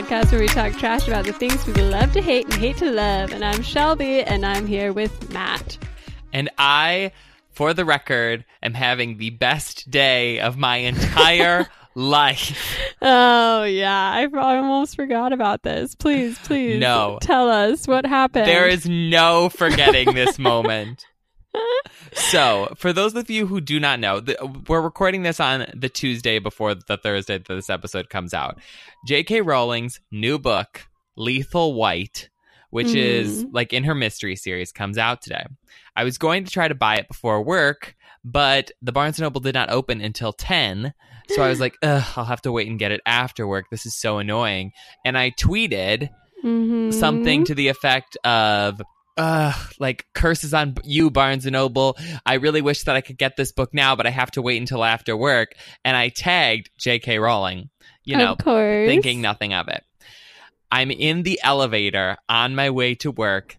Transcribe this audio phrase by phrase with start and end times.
[0.00, 2.90] podcast where we talk trash about the things we love to hate and hate to
[2.90, 3.32] love.
[3.32, 5.76] And I'm Shelby, and I'm here with Matt.
[6.32, 7.12] And I,
[7.50, 12.78] for the record, am having the best day of my entire life.
[13.02, 14.12] Oh, yeah.
[14.12, 15.94] I almost forgot about this.
[15.94, 16.80] Please, please.
[16.80, 17.18] No.
[17.20, 18.46] Tell us what happened.
[18.46, 21.04] There is no forgetting this moment.
[22.12, 24.36] So, for those of you who do not know, the,
[24.68, 28.58] we're recording this on the Tuesday before the Thursday that this episode comes out.
[29.06, 29.40] J.K.
[29.42, 32.28] Rowling's new book, Lethal White,
[32.70, 32.96] which Mhm.
[32.96, 35.44] is like in her mystery series, comes out today.
[35.96, 39.40] I was going to try to buy it before work, but the Barnes and Noble
[39.40, 40.94] did not open until 10.
[41.28, 43.66] So I was like, Ugh, I'll have to wait and get it after work.
[43.70, 44.72] This is so annoying.
[45.04, 46.08] And I tweeted,
[46.44, 46.92] Mhm.
[46.94, 48.80] something to the effect of
[49.16, 51.96] uh like curses on you barnes and noble.
[52.24, 54.60] I really wish that i could get this book now but i have to wait
[54.60, 55.54] until after work.
[55.84, 57.70] And i tagged jk rowling
[58.04, 58.36] you know
[58.88, 59.84] thinking nothing of it.
[60.72, 63.56] I'm in the elevator on my way to work.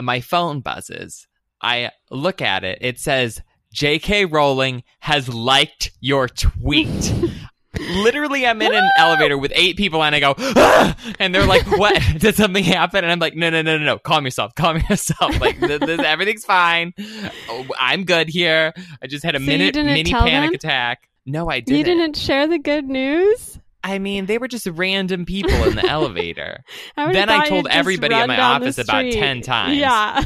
[0.00, 1.26] My phone buzzes.
[1.60, 2.78] I look at it.
[2.80, 3.40] It says
[3.74, 7.12] jk rowling has liked your tweet
[7.78, 11.64] literally i'm in an elevator with eight people and i go "Ah!" and they're like
[11.78, 14.78] what did something happen and i'm like no no no no no calm yourself calm
[14.90, 16.92] yourself like th- th- everything's fine
[17.48, 20.54] Oh, i'm good here i just had a So minute mini panic them?
[20.54, 23.58] attack no i didn't You didn't share the good news?
[23.84, 26.64] i mean they were just random people in the elevator
[26.96, 29.76] I Then I told everybody run my office about 10 times.
[29.76, 30.24] Yeah.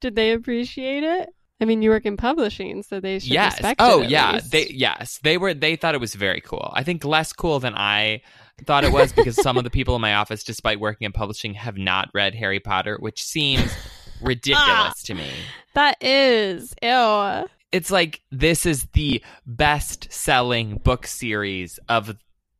[0.00, 1.28] Did they appreciate it?
[1.64, 4.10] I mean, you work in publishing, so they should yes respect oh it.
[4.10, 4.50] yeah least.
[4.50, 7.74] they yes they were they thought it was very cool i think less cool than
[7.74, 8.20] i
[8.66, 11.54] thought it was because some of the people in my office despite working in publishing
[11.54, 13.72] have not read harry potter which seems
[14.20, 15.26] ridiculous to me
[15.74, 17.48] That is ew.
[17.72, 22.14] it's like this is the best selling book series of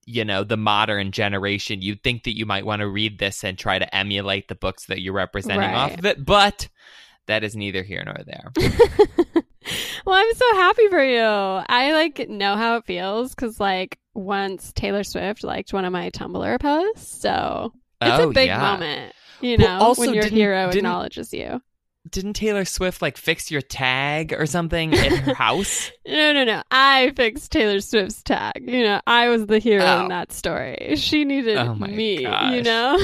[0.07, 3.59] you know the modern generation you'd think that you might want to read this and
[3.59, 6.69] try to emulate the books that you're representing off of it but
[7.27, 8.53] that is neither here nor there
[10.07, 11.21] well, I'm so happy for you.
[11.23, 16.11] I like know how it feels because like once Taylor Swift liked one of my
[16.11, 18.61] Tumblr posts, so it's Oh, a big yeah.
[18.61, 19.15] moment.
[19.41, 21.61] You Well, know, also, when your hero acknowledges you.
[22.11, 25.91] Didn't Taylor Swift like fix your tag or something at her house?
[26.07, 26.63] No, no, no.
[26.71, 28.63] I fixed Taylor Swift's tag.
[28.67, 30.03] You know, I was the hero Oh.
[30.03, 30.95] in that story.
[30.97, 32.21] She needed Oh me.
[32.23, 32.99] You know,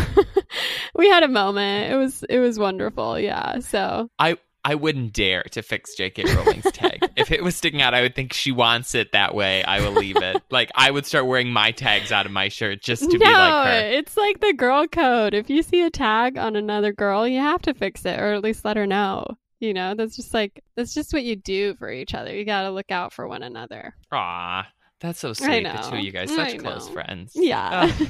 [0.94, 1.92] we had a moment.
[1.92, 3.18] It was it was wonderful.
[3.18, 3.60] Yeah.
[3.60, 6.24] So I I wouldn't dare to fix J.K.
[6.34, 7.00] Rowling's tag.
[7.16, 9.64] if it was sticking out, I would think she wants it that way.
[9.64, 10.36] I will leave it.
[10.50, 13.32] Like I would start wearing my tags out of my shirt just to no, be
[13.32, 13.90] like her.
[13.92, 15.32] it's like the girl code.
[15.32, 18.42] If you see a tag on another girl, you have to fix it, or at
[18.42, 19.24] least let her know.
[19.60, 22.34] You know, that's just like that's just what you do for each other.
[22.34, 23.94] You got to look out for one another.
[24.10, 24.66] Aw,
[25.00, 25.62] that's so sweet.
[25.62, 26.92] The two of you guys, I such close know.
[26.94, 27.32] friends.
[27.34, 27.92] Yeah.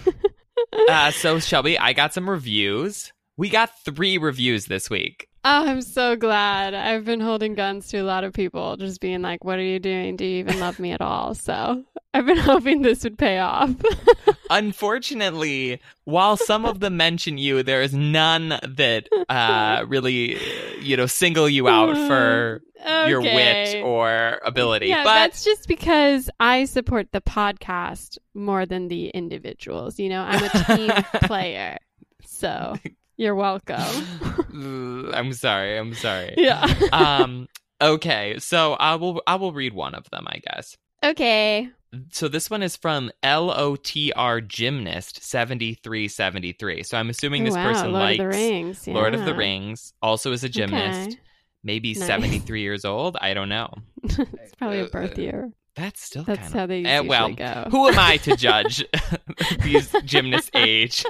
[0.88, 3.12] Uh, so Shelby, I got some reviews.
[3.36, 5.26] We got three reviews this week.
[5.42, 6.74] Oh, I'm so glad.
[6.74, 9.78] I've been holding guns to a lot of people, just being like, "What are you
[9.78, 10.16] doing?
[10.16, 11.82] Do you even love me at all?" So
[12.14, 13.70] I've been hoping this would pay off.
[14.50, 20.36] Unfortunately, while some of them mention you, there is none that uh, really,
[20.80, 22.62] you know, single you out for
[23.08, 24.88] your wit or ability.
[24.88, 29.98] Yeah, but that's just because I support the podcast more than the individuals.
[29.98, 30.90] You know, I'm a team
[31.22, 31.78] player,
[32.26, 32.74] so
[33.20, 33.76] you're welcome.
[35.14, 35.76] I'm sorry.
[35.76, 36.34] I'm sorry.
[36.38, 36.66] yeah.
[36.92, 37.46] um.
[37.80, 38.38] Okay.
[38.38, 39.20] So I will.
[39.26, 40.26] I will read one of them.
[40.26, 40.74] I guess.
[41.04, 41.68] okay.
[42.12, 46.82] So this one is from LOTR Gymnast seventy three seventy three.
[46.82, 48.86] So I'm assuming this wow, person Lord likes of the Rings.
[48.88, 49.34] Lord of the.
[49.34, 49.92] Rings.
[50.00, 51.10] Also is a gymnast.
[51.10, 51.20] Okay.
[51.62, 52.06] Maybe Nice.
[52.06, 53.18] seventy three years old.
[53.20, 53.74] I don't know.
[54.02, 55.50] it's probably a birth year.
[55.80, 57.68] That's still That's kind how they eh, usually well, go.
[57.70, 58.84] who am I to judge
[59.62, 61.04] these gymnasts' age?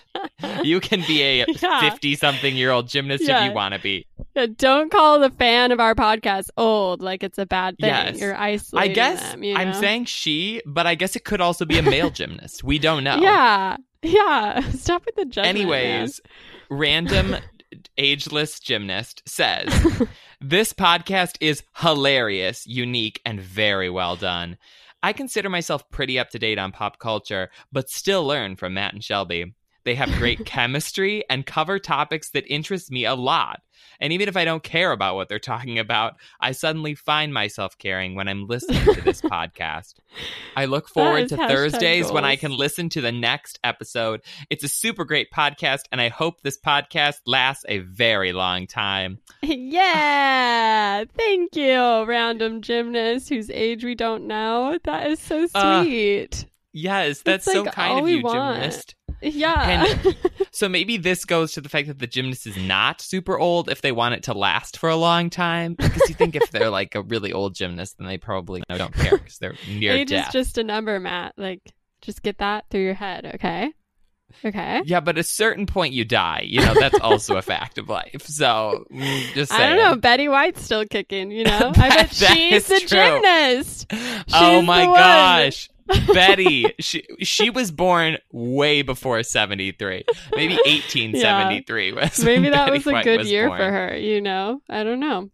[0.63, 1.47] You can be a
[1.81, 3.43] fifty-something-year-old gymnast Yeah.
[3.45, 4.07] if you want to be.
[4.37, 7.89] Yeah, Don't call the fan of our podcast old like it's a bad thing.
[7.89, 8.21] Yes.
[8.21, 8.91] You're isolating.
[8.93, 11.83] I guess them, you I'm saying she, but I guess it could also be a
[11.83, 12.63] male gymnast.
[12.63, 13.17] We don't know.
[13.17, 13.77] Yeah.
[14.03, 14.61] Yeah.
[14.71, 15.49] Stop with the judgment.
[15.59, 16.21] Anyways,
[16.71, 17.37] random
[17.99, 19.69] ageless gymnast says
[20.41, 24.57] this podcast is hilarious, unique, and very well done.
[25.03, 28.95] I consider myself pretty up to date on pop culture, but still learn from Matt
[28.95, 29.55] and Shelby.
[29.85, 33.61] They have great chemistry and cover topics that interest me a lot.
[33.99, 37.77] And even if I don't care about what they're talking about, I suddenly find myself
[37.79, 39.95] caring when I'm listening to this podcast.
[40.57, 44.21] I look forward to Thursdays when I can listen to the next episode.
[44.51, 49.19] It's a super great podcast, and I hope this podcast lasts a very long time.
[49.43, 51.05] yeah.
[51.17, 54.79] Thank you, random gymnast whose age we don't know.
[54.85, 56.45] That is so Uh, sweet.
[56.73, 58.61] Yes, that's so kind of you, want.
[58.61, 58.95] gymnast.
[59.23, 59.85] Yeah.
[59.87, 60.17] And-
[60.53, 63.83] So maybe this goes to the fact that the gymnast is not super old if
[63.83, 65.75] they want it to last for a long time.
[65.75, 69.17] Because you think if they're like a really old gymnast, then they probably don't care
[69.17, 70.27] because they're near Age death.
[70.29, 71.35] is just a number, Matt.
[71.37, 71.61] Like,
[72.03, 73.73] just get that through your head, okay?
[74.45, 74.83] Okay.
[74.85, 76.43] Yeah, but at a certain point you die.
[76.47, 78.23] You know, that's also a fact of life.
[78.27, 79.97] So mm, just I don't know.
[79.97, 81.73] Betty White's still kicking, you know?
[81.77, 82.89] I bet she's the true.
[82.89, 83.87] gymnast.
[84.35, 84.99] oh my the one.
[84.99, 85.70] gosh.
[86.13, 90.05] Betty, she she was born way before 73.
[90.37, 92.19] Maybe 1873 was.
[92.19, 93.59] when Maybe that Betty was a White good was year born.
[93.59, 94.61] for her, you know?
[94.69, 95.31] I don't know.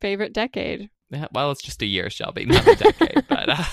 [0.00, 0.88] Favorite decade.
[1.12, 3.24] Yeah, Well, it's just a year, Shelby, not a decade.
[3.28, 3.64] but uh,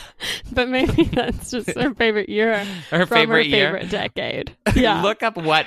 [0.51, 2.57] But maybe that's just her favorite year
[2.89, 3.65] her favorite her year.
[3.73, 4.55] favorite decade.
[4.75, 5.01] Yeah.
[5.01, 5.65] Look up what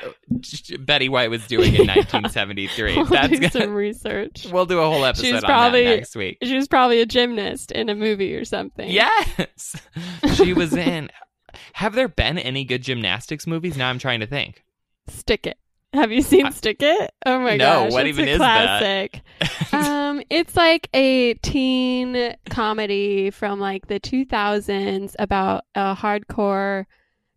[0.81, 2.97] Betty White was doing in 1973.
[2.97, 4.47] we'll That's do gonna, some research.
[4.53, 6.39] we'll do a whole episode She's on probably- that next week.
[6.43, 8.89] She was probably a gymnast in a movie or something.
[8.91, 9.77] Yes,
[10.35, 11.09] she was in.
[11.75, 13.77] Have there been any good gymnastics movies?
[13.77, 14.63] Now I'm trying to think.
[15.09, 15.59] Stick It.
[15.93, 17.11] Have you seen Stick It?
[17.27, 17.93] Oh my No, gosh.
[17.93, 18.81] what it's even a is that?
[19.41, 19.73] classic.
[19.73, 26.85] um, it's like a teen comedy from like the 2000s about a hardcore.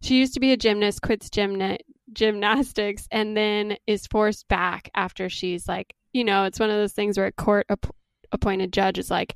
[0.01, 1.79] She used to be a gymnast, quits gymna-
[2.11, 6.93] gymnastics, and then is forced back after she's like, you know, it's one of those
[6.93, 7.95] things where a court app-
[8.31, 9.33] appointed judge is like,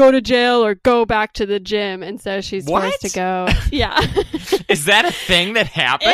[0.00, 3.46] go to jail or go back to the gym, and so she's forced to go.
[3.70, 3.98] Yeah.
[4.68, 6.10] Is that a thing that happens?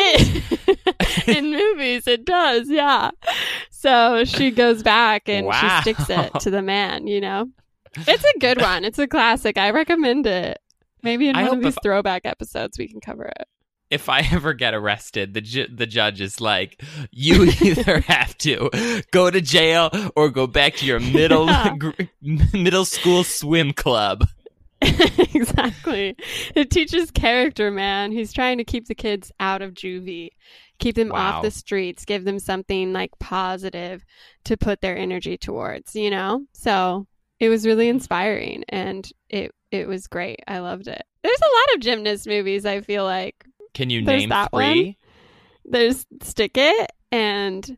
[0.66, 3.10] It- in movies, it does, yeah.
[3.70, 5.80] So she goes back and Wow.
[5.82, 7.46] she sticks it to the man, you know?
[7.96, 8.84] It's a good one.
[8.84, 9.56] It's a classic.
[9.56, 10.58] I recommend it.
[11.02, 13.48] Maybe in I one of these if- throwback episodes we can cover it.
[13.96, 18.70] If I ever get arrested, the ju- the judge is like, you either have to
[19.10, 21.74] go to jail or go back to your middle Yeah.
[22.52, 24.24] middle school swim club.
[25.34, 26.14] exactly.
[26.54, 28.12] It teaches character, man.
[28.12, 30.28] He's trying to keep the kids out of juvie,
[30.78, 31.38] keep them Wow.
[31.38, 34.04] off the streets, give them something like positive
[34.44, 36.42] to put their energy towards, you know?
[36.52, 37.06] So
[37.40, 37.90] it was really mm.
[37.90, 40.40] inspiring and it it was great.
[40.46, 41.02] I loved it.
[41.22, 43.34] There's a lot of gymnast movies, I feel like.
[43.76, 44.96] Can you There's name that three?
[45.66, 47.76] There's Stick It and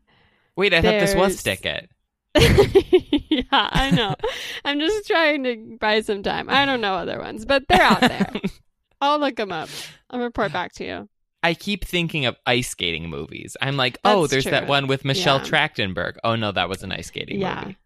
[0.55, 1.89] Wait, I thought this was Stick It.
[3.29, 4.15] yeah, I know.
[4.65, 6.49] I'm just trying to buy some time.
[6.49, 8.31] I don't know other ones, but they're out there.
[9.01, 9.67] I'll look them up.
[10.09, 11.09] I'll report back to you.
[11.43, 13.57] I keep thinking of ice skating movies.
[13.61, 15.43] I'm like, oh, That's there's that one with Michelle Yeah.
[15.43, 16.15] Trachtenberg.
[16.23, 17.61] Oh no, that was an ice skating Yeah.
[17.65, 17.77] movie.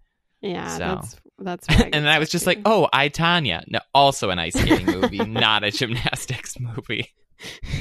[0.42, 0.78] Yeah, So.
[0.78, 1.68] that's that's.
[1.70, 3.64] And then I was just like, oh, I Tonya.
[3.68, 7.10] No, also an ice skating movie, not a gymnastics movie.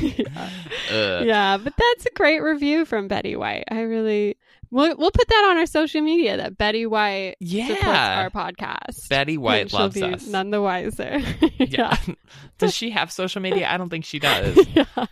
[0.00, 0.50] Yeah.
[0.90, 1.26] Ugh.
[1.26, 3.64] yeah, but that's a great review from Betty White.
[3.70, 4.36] I really
[4.70, 8.22] we'll we'll put that on our social media that Betty White supports Yeah.
[8.22, 9.08] our podcast.
[9.08, 10.26] Betty White she'll loves be us.
[10.26, 11.20] None the wiser.
[11.58, 11.96] yeah.
[12.58, 13.68] does she have social media?
[13.70, 14.58] I don't think she does.
[14.74, 15.06] yeah.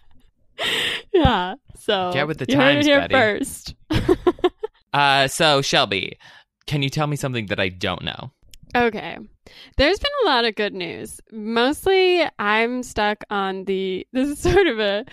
[1.12, 1.55] Yeah.
[1.79, 3.14] So Get with the times, here Betty.
[3.14, 3.75] first.
[4.93, 6.19] Uh, so Shelby,
[6.67, 8.32] can you tell me something that I don't know?
[8.74, 9.19] Okay.
[9.77, 11.20] There's been a lot of good news.
[11.32, 15.05] Mostly I'm stuck on the this is sort of a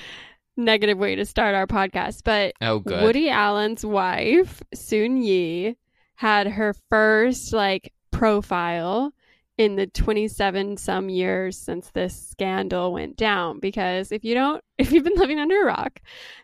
[0.56, 3.04] negative way to start our podcast, but Oh, good.
[3.04, 5.76] Woody Allen's wife, Soon Yi,
[6.16, 9.14] had her first like profile
[9.58, 14.92] in the 27 some years since this scandal went down because if you don't if
[14.92, 16.00] you've been living under a rock,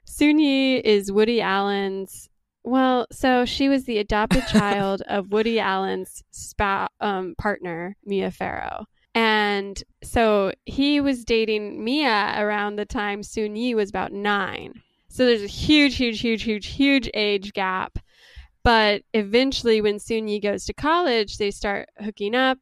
[0.05, 2.29] Soon Yi is Woody Allen's
[2.63, 8.85] well, so she was the adopted child of Woody Allen's spa, um, partner, Mia Farrow.
[9.15, 14.81] And so he was dating Mia around the time Soon Yi was about nine.
[15.09, 17.99] So there's a huge, huge, huge, huge, huge age gap.
[18.63, 22.57] But eventually, when Soon Yi goes to college, they start hooking up.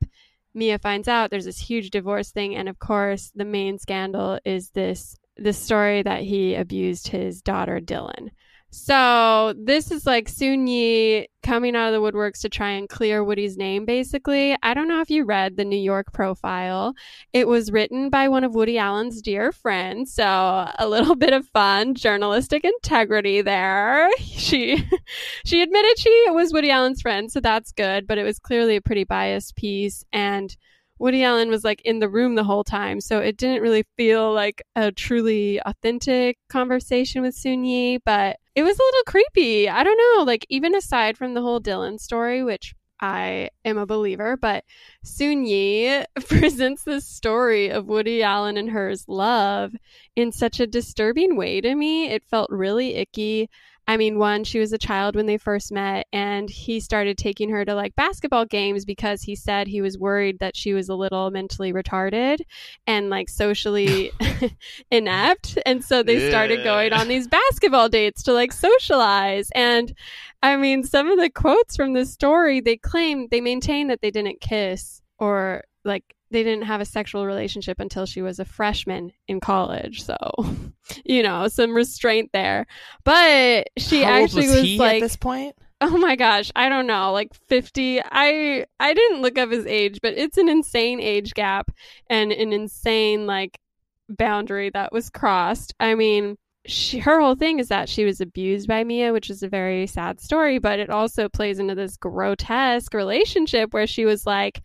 [0.54, 4.72] Mia finds out there's this huge divorce thing, and of course, the main scandal is
[4.72, 8.30] this this story that he abused his daughter Dylan.
[8.74, 13.22] So this is like Soon Yi coming out of the woodworks to try and clear
[13.22, 14.56] Woody's name, basically.
[14.64, 16.94] I don't know if you read the New York profile.
[17.34, 21.50] It was written by one of Woody Allen's dear friends, so a little bit of
[21.50, 24.10] fun journalistic integrity there.
[24.42, 24.84] She
[25.46, 28.82] she admitted she was Woody Allen's friend, so that's good, but it was clearly a
[28.82, 30.56] pretty biased piece and
[30.98, 34.34] Woody Allen was like in the room the whole time, so it didn't really feel
[34.34, 39.70] like a truly authentic conversation with Soon Yi, but it was a little creepy.
[39.70, 43.86] I don't know, like even aside from the whole Dylan story, which I am a
[43.86, 44.64] believer, but
[45.04, 49.74] Soon Yi presents this story of Woody Allen and her's love
[50.16, 52.10] in such a disturbing way to me.
[52.10, 53.50] It felt really icky.
[53.88, 57.50] I mean, one, she was a child when they first met, and he started taking
[57.50, 60.96] her to like basketball games because he said he was worried that she was a
[60.96, 62.40] little mentally retarded
[62.88, 64.12] and like socially
[64.92, 65.58] inept.
[65.66, 69.50] And so they started going on these basketball dates to like socialize.
[69.56, 69.94] And
[70.42, 74.12] I mean, some of the quotes from the story, they claim, they maintain that they
[74.12, 79.12] didn't kiss or like they didn't have a sexual relationship until she was a freshman
[79.28, 80.04] in college.
[80.04, 80.18] So,
[81.06, 82.66] you know, some restraint there.
[83.04, 85.56] But she How actually was, was, like at this point?
[85.82, 88.02] Oh my gosh, I don't know, like 50.
[88.04, 91.72] I I didn't look up his age, but it's an insane age gap
[92.08, 93.60] and an insane like
[94.08, 95.74] boundary that was crossed.
[95.80, 99.42] I mean, she, her whole thing is that she was abused by Mia, which is
[99.42, 104.26] a very sad story, but it also plays into this grotesque relationship where she was
[104.26, 104.62] like,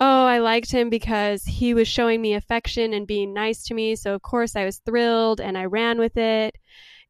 [0.00, 3.96] "Oh, I liked him because he was showing me affection and being nice to me,
[3.96, 6.56] so of course I was thrilled and I ran with it."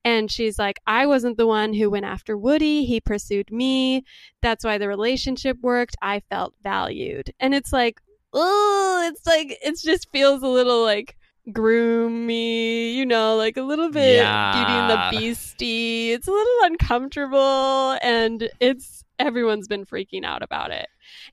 [0.04, 2.84] And she's like, I wasn't the one who went after Woody.
[2.84, 4.04] He pursued me.
[4.40, 5.96] That's why the relationship worked.
[6.00, 7.32] I felt valued.
[7.40, 8.00] And it's like,
[8.32, 11.16] oh, it's like, it just feels a little like
[11.48, 14.52] groomy, you know, like a little bit Yeah.
[14.52, 16.12] Beauty and the Beastie.
[16.12, 20.86] It's a little uncomfortable and it's, everyone's been freaking out about it.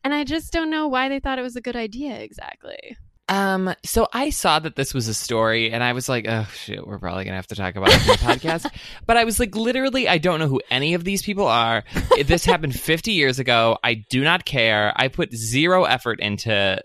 [0.04, 2.98] And I just don't know why they thought it was a good idea exactly.
[3.30, 6.86] Um, so I saw that this was a story and I was like, oh shit,
[6.86, 8.70] we're probably gonna have to talk about it in the podcast.
[9.06, 11.84] But I was like, literally, I don't know who any of these people are.
[12.26, 13.78] This happened 50 years ago.
[13.84, 14.94] I do not care.
[14.96, 16.82] I put zero effort into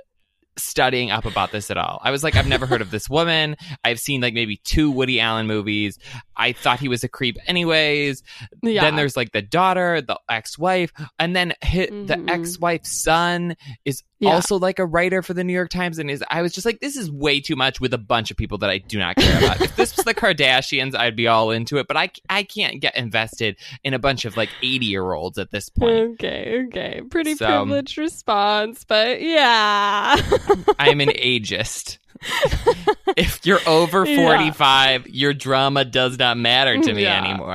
[0.58, 2.00] studying up about this at all.
[2.02, 3.56] I was like, I've never heard of this woman.
[3.84, 5.98] I've seen like maybe two Woody Allen movies.
[6.36, 8.22] I thought he was a creep anyways.
[8.62, 8.82] Yeah.
[8.82, 12.30] Then there's like the daughter, the ex-wife, and then hit the Mhm.
[12.30, 14.30] ex-wife's son is Yeah.
[14.34, 16.80] also like a writer for the New York Times, and is I was just like,
[16.80, 19.38] this is way too much with a bunch of people that I do not care
[19.38, 19.60] about.
[19.60, 22.96] if this was the Kardashians, I'd be all into it, but I I can't get
[22.96, 25.94] invested in a bunch of like 80 year olds at this point.
[26.14, 27.00] Okay, okay.
[27.10, 30.16] Pretty So- privileged response, but yeah.
[30.78, 31.98] I'm an ageist.
[33.16, 34.26] if you're over Yeah.
[34.26, 37.24] 45, your drama does not matter to me Yeah.
[37.24, 37.54] anymore.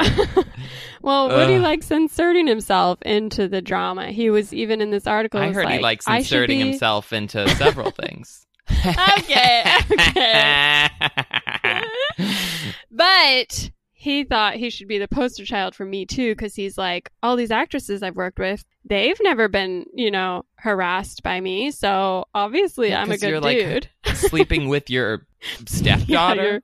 [1.04, 1.62] Well, Woody Ugh.
[1.62, 4.08] likes inserting himself into the drama.
[4.08, 5.40] He was even in this article.
[5.40, 8.48] I heard he likes inserting be-" himself into several things.
[8.86, 10.88] Okay, okay.
[12.92, 13.72] But
[14.04, 17.38] he thought he should be the poster child for Me Too because he's like, all
[17.38, 21.72] these actresses I've worked with, they've never been, you know, harassed by me.
[21.72, 23.90] So obviously Yeah, I'm a 'cause you're, good like, dude.
[24.16, 25.26] Sleeping with your
[25.66, 26.44] stepdaughter.
[26.44, 26.62] you're-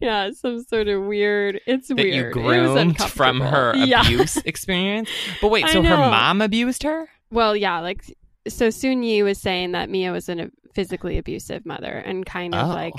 [0.00, 1.60] yeah, some sort of weird.
[1.66, 2.14] It's that weird.
[2.14, 4.02] you groomed from her Yeah.
[4.04, 5.08] abuse experience.
[5.40, 7.08] But wait, so her mom abused her?
[7.30, 8.02] Well, yeah, like
[8.48, 12.66] so Soon Yi was saying that Mia was a physically abusive mother and kind of
[12.66, 12.74] Oh.
[12.74, 12.94] like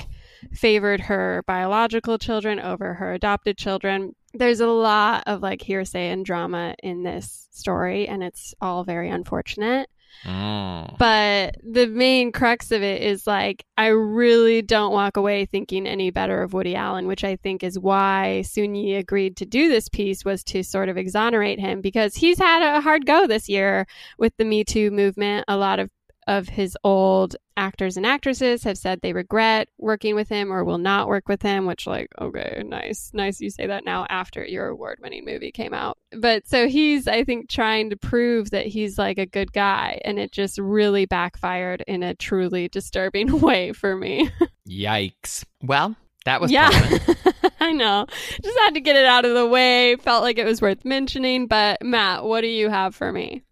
[0.52, 4.14] favored her biological children over her adopted children.
[4.32, 9.08] There's a lot of like hearsay and drama in this story and it's all very
[9.10, 9.88] unfortunate.
[10.24, 10.96] Mm.
[10.98, 16.10] But the main crux of it is like, I really don't walk away thinking any
[16.10, 19.88] better of Woody Allen, which I think is why Soon Yi agreed to do this
[19.88, 23.86] piece was to sort of exonerate him because he's had a hard go this year
[24.18, 25.44] with the Me Too movement.
[25.48, 25.90] A lot of
[26.26, 30.78] of his old actors and actresses have said they regret working with him or will
[30.78, 33.10] not work with him, which like, okay, nice.
[33.14, 35.98] Nice you say that now after your award winning movie came out.
[36.12, 40.18] But so he's I think trying to prove that he's like a good guy and
[40.18, 44.30] it just really backfired in a truly disturbing way for me.
[44.68, 45.44] Yikes.
[45.62, 46.70] Well, that was yeah.
[47.60, 48.06] I know.
[48.42, 49.96] Just had to get it out of the way.
[49.96, 53.42] Felt like it was worth mentioning, but Matt, what do you have for me?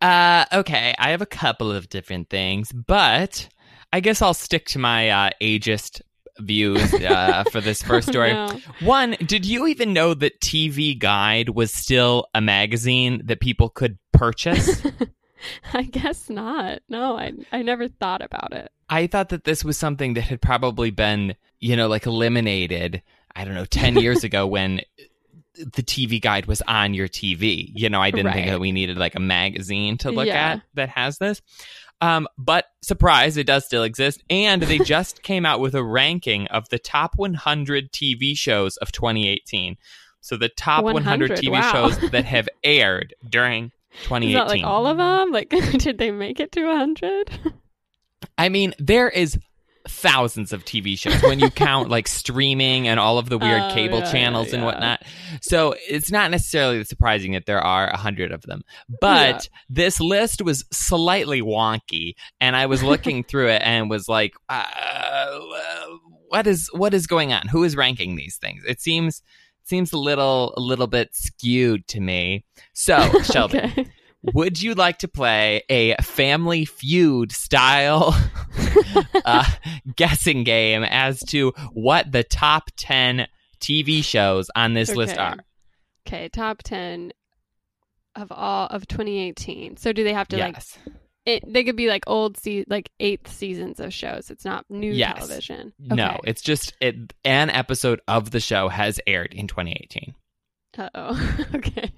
[0.00, 3.48] Uh, okay, I have a couple of different things, but
[3.92, 6.00] I guess I'll stick to my uh, ageist
[6.38, 8.32] views uh, for this first story.
[8.32, 8.60] Oh, no.
[8.86, 13.98] One, did you even know that TV Guide was still a magazine that people could
[14.12, 14.82] purchase?
[15.72, 16.80] I guess not.
[16.88, 18.70] No, I I never thought about it.
[18.88, 23.02] I thought that this was something that had probably been, you know, like eliminated,
[23.36, 24.80] I don't know, 10 years ago when
[25.58, 27.70] the TV guide was on your TV.
[27.74, 30.52] You know, I didn't think that we needed like a magazine to look Yeah.
[30.52, 31.42] at that has this.
[32.00, 34.22] Um, but surprise, it does still exist.
[34.30, 38.92] And they just came out with a ranking of the top 100 TV shows of
[38.92, 39.76] 2018.
[40.20, 41.72] So the top 100, 100, TV wow.
[41.72, 43.70] shows that have aired during
[44.04, 44.28] 2018.
[44.28, 45.32] Is that like all of them?
[45.32, 45.48] Like,
[45.78, 47.30] did they make it to hundred?
[48.36, 49.38] I mean, there is
[49.90, 53.74] thousands of TV shows when you count like streaming and all of the weird Oh,
[53.74, 54.66] cable yeah, channels and yeah.
[54.66, 55.02] whatnot.
[55.42, 58.62] So it's not necessarily surprising that there are a hundred of them.
[59.00, 64.34] But this list was slightly wonky, and I was looking through it and was like,
[64.48, 65.78] uh,
[66.28, 67.48] what is what is going on?
[67.48, 68.62] Who is ranking these things?
[68.66, 69.22] It seems
[69.64, 72.44] seems a little a little bit skewed to me.
[72.72, 73.86] So, Shelby, Okay.
[74.22, 78.14] Would you like to play a Family Feud style
[79.24, 79.44] uh,
[79.96, 83.26] guessing game as to what the top ten
[83.60, 85.36] TV shows on this list are?
[86.06, 87.12] Okay, top 10
[88.16, 89.76] of all of 2018.
[89.76, 90.56] So do they have to like
[91.26, 94.30] it, they could be like old se- like eighth seasons of shows.
[94.30, 95.18] It's not new Yes.
[95.18, 95.74] television.
[95.78, 96.20] No, Okay.
[96.24, 100.14] it's just it, an episode of the show has aired in 2018.
[100.78, 101.44] Uh-oh.
[101.54, 101.92] okay.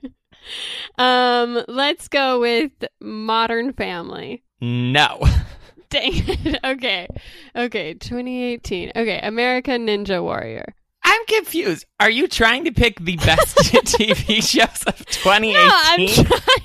[0.98, 4.42] Um, let's go with Modern Family.
[4.60, 5.18] No.
[5.90, 6.60] Dang it.
[6.64, 7.08] Okay.
[7.56, 8.92] Okay, 2018.
[8.94, 10.74] Okay, American Ninja Warrior.
[11.02, 11.86] I'm confused.
[11.98, 15.54] Are you trying to pick the best TV shows of 2018?
[15.54, 16.06] No, I'm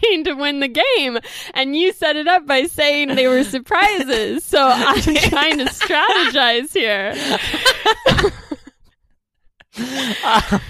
[0.02, 1.18] trying to win the game,
[1.54, 4.44] and you set it up by saying they were surprises.
[4.44, 7.16] So I'm trying to strategize here.
[10.26, 10.62] Um,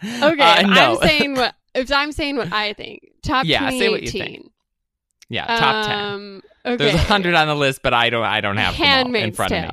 [0.00, 0.92] Okay, uh, no.
[1.00, 3.02] I'm saying what if I'm saying what I think.
[3.22, 3.80] Top Yeah, 2018.
[3.80, 4.50] say what you think.
[5.28, 5.98] yeah, top 10.
[5.98, 6.76] Um, okay.
[6.76, 8.24] There's a hundred on the list, but I don't.
[8.24, 9.70] I don't have them all in front Tale.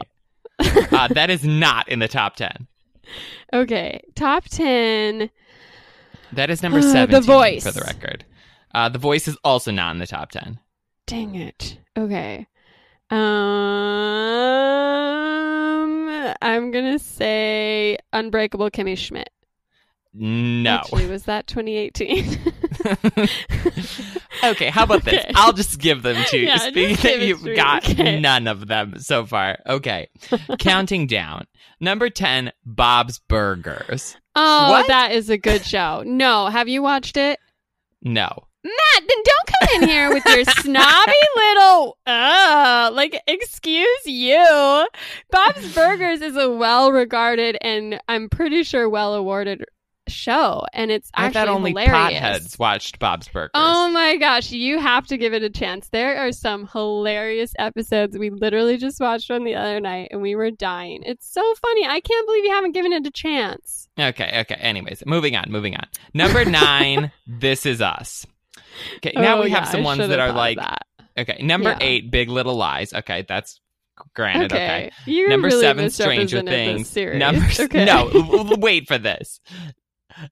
[0.60, 0.82] of me.
[0.92, 2.68] Uh, that is not in the top ten.
[3.54, 5.30] Okay, top ten.
[6.34, 7.64] That is number Uh, The Voice.
[7.64, 8.26] for the record.
[8.74, 10.60] Uh, the voice is also not in the top ten.
[11.06, 11.78] Dang it.
[11.96, 12.48] Okay.
[13.12, 13.20] Um,
[16.42, 19.30] I'm gonna say Unbreakable Kimmy Schmidt.
[20.18, 20.76] No.
[20.76, 22.40] Actually, was that 2018?
[24.44, 25.26] okay, how about this?
[25.36, 26.48] I'll just give them to you.
[26.48, 27.56] Yeah, Speaking that you've me.
[27.56, 28.20] got Okay.
[28.20, 29.58] none of them so far.
[29.68, 30.08] Okay.
[30.60, 31.46] Counting down.
[31.82, 34.16] Number 10, Bob's Burgers.
[34.36, 34.88] oh, What?
[34.88, 36.04] that is a good show.
[36.06, 37.40] No, have you watched it?
[38.02, 38.30] No.
[38.64, 44.88] Matt, then don't come in here with your snobby little uh like excuse you.
[45.30, 49.66] Bob's Burgers is a well regarded and I'm pretty sure well awarded
[50.08, 51.94] show and it's I actually thought only hilarious.
[52.22, 53.52] potheads watched Bob's Burgers.
[53.54, 55.90] Oh my gosh, you have to give it a chance.
[55.90, 60.36] There are some hilarious episodes we literally just watched one the other night and we
[60.36, 61.02] were dying.
[61.04, 61.86] It's so funny.
[61.86, 63.88] I can't believe you haven't given it a chance.
[64.00, 64.56] Okay, okay.
[64.56, 65.86] Anyways, moving on, moving on.
[66.14, 68.26] Number nine, This Is Us.
[68.98, 70.80] Okay, now Oh, we have yeah, some ones that are like, that.
[71.18, 71.78] okay, number Yeah.
[71.82, 72.94] eight, Big Little Lies.
[72.94, 73.60] Okay, that's
[74.14, 74.52] granted.
[74.52, 74.92] Okay.
[75.06, 76.94] You Number really seven, Stranger Things.
[76.96, 77.86] Number okay.
[77.86, 78.10] no,
[78.58, 79.40] wait for this.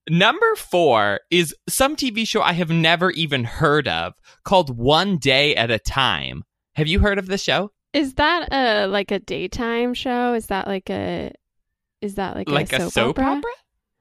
[0.09, 5.55] Number four is some TV show I have never even heard of called One Day
[5.55, 6.43] at a Time.
[6.75, 7.71] Have you heard of the show?
[7.93, 10.33] Is that a like a daytime show?
[10.33, 11.31] Is that like a
[12.01, 13.49] is that like, like a soap, opera?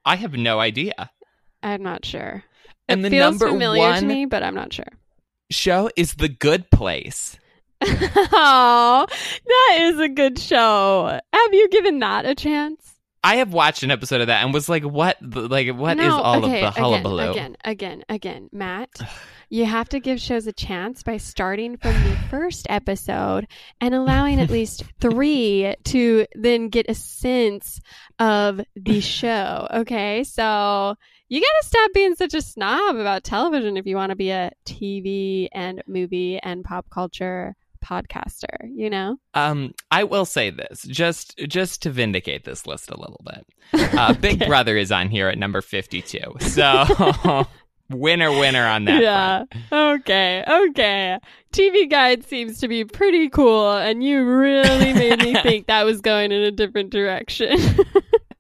[0.05, 1.11] I have no idea.
[1.63, 2.43] I'm not sure.
[2.89, 4.89] And it the feels number familiar one to me, but I'm not sure.
[5.51, 7.39] show is The Good Place.
[7.83, 9.07] oh,
[9.47, 11.21] that is a good show.
[11.33, 12.92] Have you given that a chance?
[13.25, 15.17] I have watched an episode of that and was like, "What?
[15.23, 18.91] Like, what is No, all okay, of the hullabaloo?" Again, again, again, again, Matt.
[19.49, 23.47] You have to give shows a chance by starting from the first episode
[23.81, 27.81] and allowing at least three to then get a sense
[28.19, 29.69] of the show.
[29.73, 30.97] Okay, so
[31.29, 34.31] you got to stop being such a snob about television if you want to be
[34.31, 38.57] a TV and movie and pop culture podcaster.
[38.75, 39.17] You know?
[39.35, 43.47] Um, I will say this just just to vindicate this list a little bit.
[43.99, 44.47] Uh, Big Okay.
[44.47, 47.47] Brother is on here at number fifty-two, so
[47.91, 49.03] winner winner on that.
[49.03, 49.45] yeah.
[49.69, 50.01] front.
[50.03, 50.45] Okay.
[50.49, 51.19] Okay.
[51.53, 56.01] TV Guide seems to be pretty cool, and you really made me think that was
[56.01, 57.57] going in a different direction.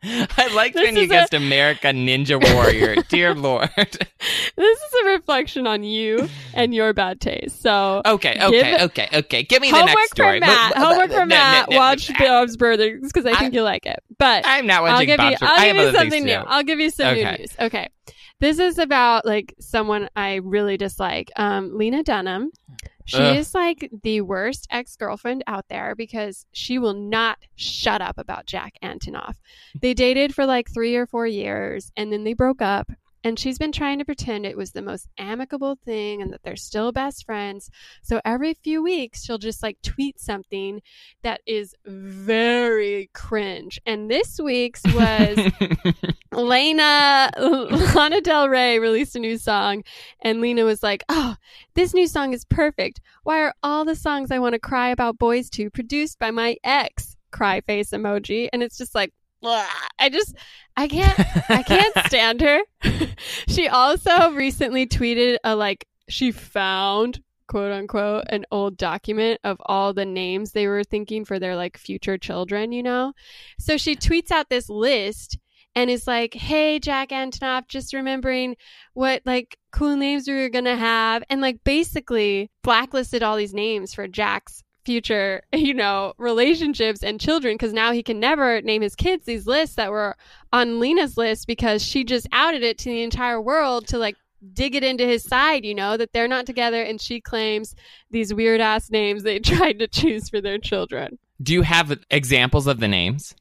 [0.36, 2.96] I liked This when you a- guessed America Ninja Warrior.
[3.08, 3.70] Dear Lord.
[3.76, 7.62] this is a reflection on you and your bad taste.
[7.62, 8.02] So.
[8.04, 9.42] Okay, okay, it- okay, okay.
[9.44, 10.40] Give me the next story.
[10.40, 10.72] for Matt.
[10.74, 11.70] But- Homework for no, Matt.
[11.70, 12.10] no, no, Watch.
[12.18, 14.02] Bob's Brothers because I I- think you like it.
[14.18, 15.18] But I'm not I'll give.
[15.18, 15.48] Bob's Burgers.
[15.58, 16.32] I'll give you something new.
[16.34, 17.24] I'll give you some Okay.
[17.24, 17.54] new news.
[17.60, 17.88] Okay,
[18.40, 21.30] this is about like someone I really dislike.
[21.36, 22.50] Um, Lena Dunham.
[23.04, 23.36] She Ugh.
[23.36, 28.46] is like the worst ex girlfriend out there because she will not shut up about
[28.46, 29.36] Jack Antonoff.
[29.80, 32.90] They dated for like three or four years and then they broke up.
[33.24, 36.56] And she's been trying to pretend it was the most amicable thing and that they're
[36.56, 37.70] still best friends.
[38.02, 40.82] So every few weeks, she'll just like tweet something
[41.22, 43.80] that is very cringe.
[43.86, 45.52] And this week's was
[46.32, 47.30] Lena
[47.94, 49.84] Lana Del Rey released a new song
[50.22, 51.36] and Lena was like, "Oh,
[51.74, 53.00] this new song is perfect.
[53.22, 56.56] Why are all the songs I want to cry about boys to produced by my
[56.64, 59.12] ex?" Cry face emoji and it's just like.
[59.98, 60.34] I just
[60.76, 61.18] I can't
[61.50, 62.60] I can't stand her.
[63.48, 69.92] she also recently tweeted a like she found quote unquote an old document of all
[69.92, 73.12] the names they were thinking for their like future children, you know?
[73.58, 75.38] So she tweets out this list
[75.74, 78.56] and is like, "Hey, Jack Antonoff, just remembering
[78.94, 83.94] what like cool names we were gonna have," and like basically blacklisted all these names
[83.94, 88.94] for Jack's future, you know, relationships and children because now he can never name his
[88.94, 90.16] kids these lists that were
[90.52, 94.16] on Lena's list because she just outed it to the entire world to like
[94.52, 97.74] dig it into his side, you know, that they're not together and she claims
[98.10, 101.18] these weird ass names they tried to choose for their children.
[101.40, 103.34] Do you have examples of the names?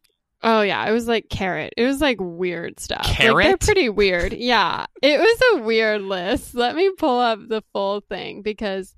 [0.43, 1.73] Oh yeah, it was like carrot.
[1.77, 3.05] It was like weird stuff.
[3.05, 3.45] Like, Carrot?
[3.45, 4.33] they're pretty weird.
[4.33, 6.55] Yeah, it was a weird list.
[6.55, 8.95] Let me pull up the full thing because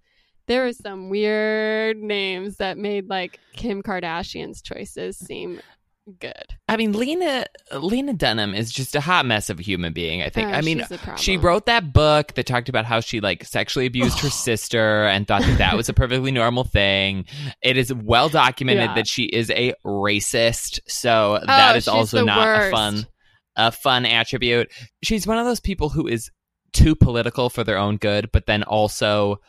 [0.47, 5.61] there were some weird names that made like Kim Kardashian's choices seem
[6.19, 6.33] good.
[6.67, 10.21] I mean, Lena Lena Dunham is just a hot mess of a human being.
[10.21, 10.49] I think.
[10.51, 11.17] Uh, I mean, she's a problem.
[11.17, 15.25] she wrote that book that talked about how she like sexually abused her sister and
[15.27, 17.25] thought that that was a perfectly normal thing.
[17.61, 18.95] It is well documented Yeah.
[18.95, 23.07] that she is a racist, so that is also not a fun
[23.55, 24.71] a fun attribute.
[25.03, 26.31] She's one of those people who is
[26.73, 29.39] too political for their own good, but then also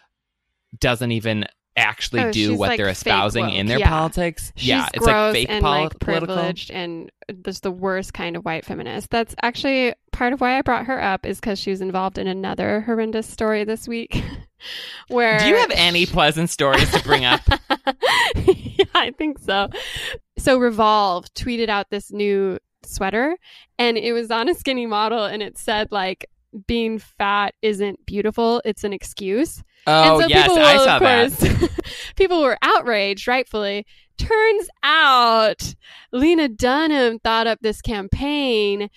[0.81, 3.89] doesn't even actually Oh, do what like, they're espousing in their Yeah.
[3.89, 4.53] politics.
[4.55, 6.35] She's yeah, it's gross like fake and poli- like political.
[6.37, 7.11] privileged and
[7.45, 9.11] just the worst kind of white feminist.
[9.11, 12.29] That's actually part of why I brought her up is because she was involved in
[12.29, 14.23] another horrendous story this week.
[15.09, 17.41] where Do you have any pleasant stories to bring up?
[18.37, 19.69] yeah, I think so.
[20.39, 23.37] So Revolve tweeted out this new sweater
[23.79, 26.27] and it was on a skinny model and it said like
[26.69, 29.63] being fat isn't beautiful, it's an excuse.
[29.87, 31.71] Oh and so yes, people I saw of that.
[32.17, 33.87] people were outraged, rightfully.
[34.17, 35.75] Turns out
[36.13, 38.89] Lena Dunham thought up this campaign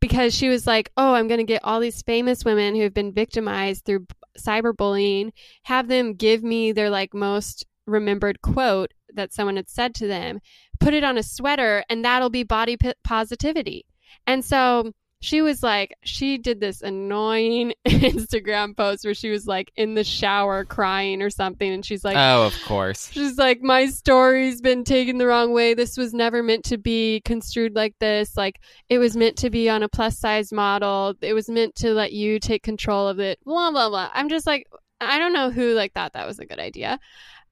[0.00, 2.94] because she was like, "Oh, I'm going to get all these famous women who have
[2.94, 4.06] been victimized through
[4.38, 5.32] cyberbullying,
[5.64, 10.40] have them give me their like most remembered quote that someone had said to them,
[10.80, 13.84] put it on a sweater, and that'll be body p- positivity."
[14.26, 14.92] And so
[15.24, 20.04] she was like, she did this annoying Instagram post where she was like in the
[20.04, 23.10] shower crying or something, and she's like, oh, of course.
[23.10, 25.72] She's like, my story's been taken the wrong way.
[25.72, 28.36] This was never meant to be construed like this.
[28.36, 28.60] Like,
[28.90, 31.14] it was meant to be on a plus size model.
[31.22, 33.38] It was meant to let you take control of it.
[33.46, 34.10] Blah blah blah.
[34.12, 34.66] I'm just like,
[35.00, 37.00] I don't know who like thought that was a good idea.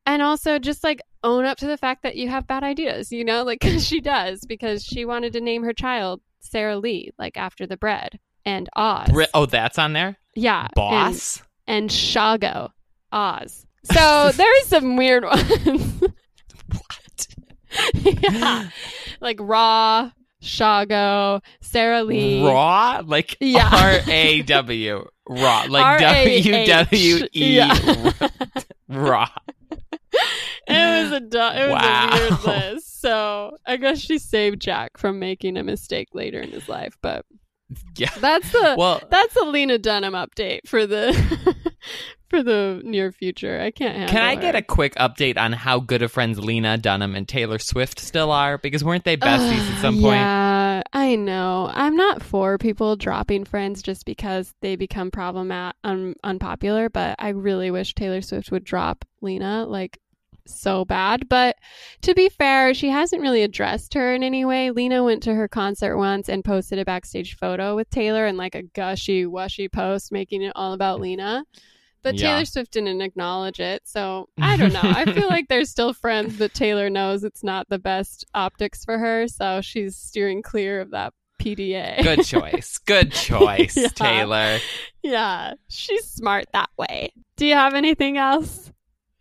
[0.04, 3.12] And also, just like own up to the fact that you have bad ideas.
[3.12, 7.36] You know, like she does because she wanted to name her child Sara Lee, like
[7.36, 9.08] after the bread and Oz.
[9.10, 10.16] Bri- oh, that's on there.
[10.34, 11.42] yeah, and- Boss.
[11.66, 12.70] and Shago
[13.12, 13.66] Oz.
[13.84, 16.00] So there's some weird ones.
[16.68, 17.26] what?
[17.94, 18.68] yeah.
[19.20, 20.10] Like Raw,
[20.42, 22.44] Shago, Sara Lee.
[22.44, 23.68] Raw, like Yeah.
[23.72, 25.06] R A W.
[25.28, 26.44] Raw, like R-A-H.
[26.44, 27.56] W W E.
[27.56, 28.12] Yeah.
[28.88, 29.28] Raw.
[30.68, 32.10] It was a du- it was Wow.
[32.10, 32.44] a weird
[32.74, 33.00] list.
[33.00, 36.96] So I guess she saved Jack from making a mistake later in his life.
[37.02, 37.24] But
[37.96, 38.10] Yeah.
[38.20, 41.12] that's the Well, that's a Lena Dunham update for the
[42.30, 43.60] for the near future.
[43.60, 46.78] I can't handle can I get a quick update on how good of friends Lena
[46.78, 48.56] Dunham and Taylor Swift still are?
[48.56, 50.14] Because weren't they besties at some point?
[50.16, 51.70] Yeah, I know.
[51.74, 56.88] I'm not for people dropping friends just because they become problematic, un- unpopular.
[56.88, 59.98] But I really wish Taylor Swift would drop Lena like
[60.46, 61.28] so bad.
[61.28, 61.56] But
[62.02, 64.70] to be fair, she hasn't really addressed her in any way.
[64.70, 68.54] Lena went to her concert once and posted a backstage photo with Taylor and like
[68.54, 71.44] a gushy, wushy post, making it all about Lena.
[72.02, 72.32] But Yeah.
[72.32, 73.82] Taylor Swift didn't acknowledge it.
[73.84, 74.80] So I don't know.
[74.82, 78.98] I feel like they're still friends, but Taylor knows it's not the best optics for
[78.98, 79.28] her.
[79.28, 82.02] So she's steering clear of that PDA.
[82.02, 82.78] Good choice.
[82.78, 83.88] Good choice, Yeah.
[83.94, 84.58] Taylor.
[85.04, 87.12] yeah, she's smart that way.
[87.36, 88.71] Do you have anything else?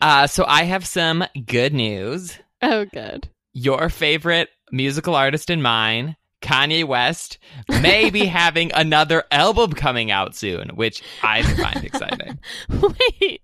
[0.01, 2.37] Uh, so I have some good news.
[2.61, 3.29] Oh, good.
[3.53, 7.37] Your favorite musical artist and mine, Kanye West,
[7.69, 12.39] may be having another album coming out soon, which I find exciting.
[12.69, 13.41] Wait,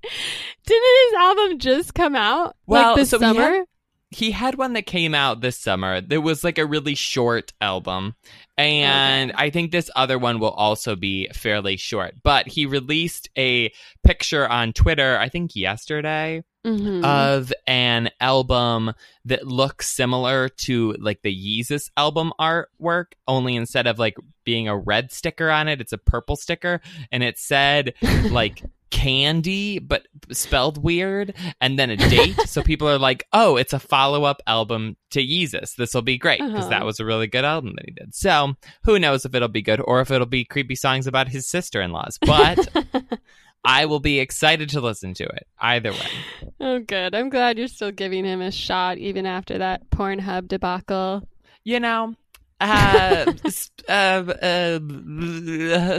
[0.66, 2.56] didn't his album just come out?
[2.66, 3.66] Well, like this so summer?
[4.10, 6.00] He had one that came out this summer.
[6.02, 8.16] There was like a really short album.
[8.58, 12.16] And I think this other one will also be fairly short.
[12.24, 13.72] But he released a
[14.04, 17.04] picture on Twitter, I think yesterday, Mhm.
[17.06, 18.94] of an album
[19.26, 24.78] that looks similar to like the Yeezus album artwork, only instead of like being a
[24.78, 26.82] red sticker on it, it's a purple sticker.
[27.12, 27.94] And it said
[28.32, 32.40] like candy, but spelled weird, and then a date.
[32.46, 35.76] so people are like, oh, it's a follow up album to Yeezus.
[35.76, 36.70] This will be great because Uh-huh.
[36.70, 38.16] that was a really good album that he did.
[38.16, 38.54] So
[38.84, 41.82] who knows if it'll be good or if it'll be creepy songs about his sister
[41.82, 42.18] in laws.
[42.22, 42.68] But
[43.68, 46.10] I will be excited to listen to it either way.
[46.62, 47.14] oh, good.
[47.14, 51.28] I'm glad you're still giving him a shot even after that Pornhub debacle.
[51.66, 52.16] You know,
[52.62, 53.34] uh,
[53.90, 54.80] uh, uh,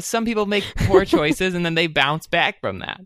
[0.01, 3.03] some people make poor choices and then they bounce back from that.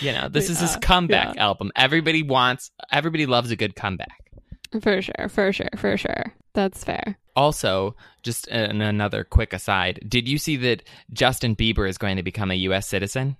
[0.00, 1.72] You know, this is his Yeah, comeback album.
[1.74, 4.20] Everybody wants, everybody loves a good comeback.
[4.80, 6.34] For sure, for sure, for sure.
[6.52, 7.18] That's fair.
[7.34, 12.22] Also, just an, another quick aside: Did you see that Justin Bieber is going to
[12.22, 12.88] become a U.S.
[12.88, 13.36] citizen?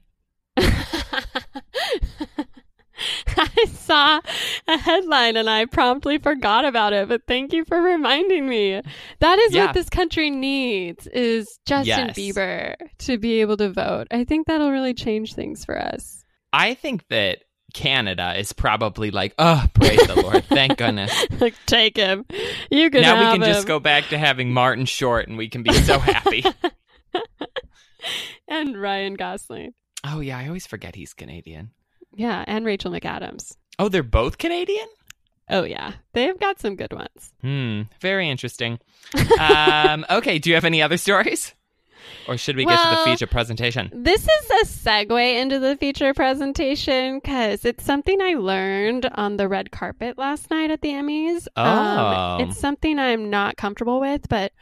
[3.37, 4.20] I saw
[4.68, 8.81] a headline and I promptly forgot about it, but thank you for reminding me.
[9.18, 9.66] That is Yeah.
[9.66, 12.16] what this country needs is Justin Yes.
[12.16, 14.07] Bieber to be able to vote.
[14.11, 16.24] I think that'll really change things for us.
[16.53, 17.38] I think that
[17.74, 21.12] Canada is probably like, oh, praise the Lord, thank goodness.
[21.40, 22.24] like take him.
[22.70, 25.64] You can now we can just go back to having Martin Short, and we can
[25.64, 26.44] be so happy.
[28.48, 29.74] and Ryan Gosling.
[30.05, 31.71] Oh yeah, I always forget he's Canadian.
[32.14, 33.57] Yeah, and Rachel McAdams.
[33.79, 34.87] Oh, they're both Canadian.
[35.51, 37.33] Oh yeah, they've got some good ones.
[37.43, 38.79] Hmm, very interesting.
[39.38, 41.55] um, okay, do you have any other stories,
[42.27, 43.90] or should we get to the feature presentation?
[43.93, 49.49] This is a segue into the feature presentation because it's something I learned on the
[49.49, 51.47] red carpet last night at the Emmys.
[51.57, 51.62] Oh.
[51.62, 54.53] Um, it's something I'm not comfortable with, but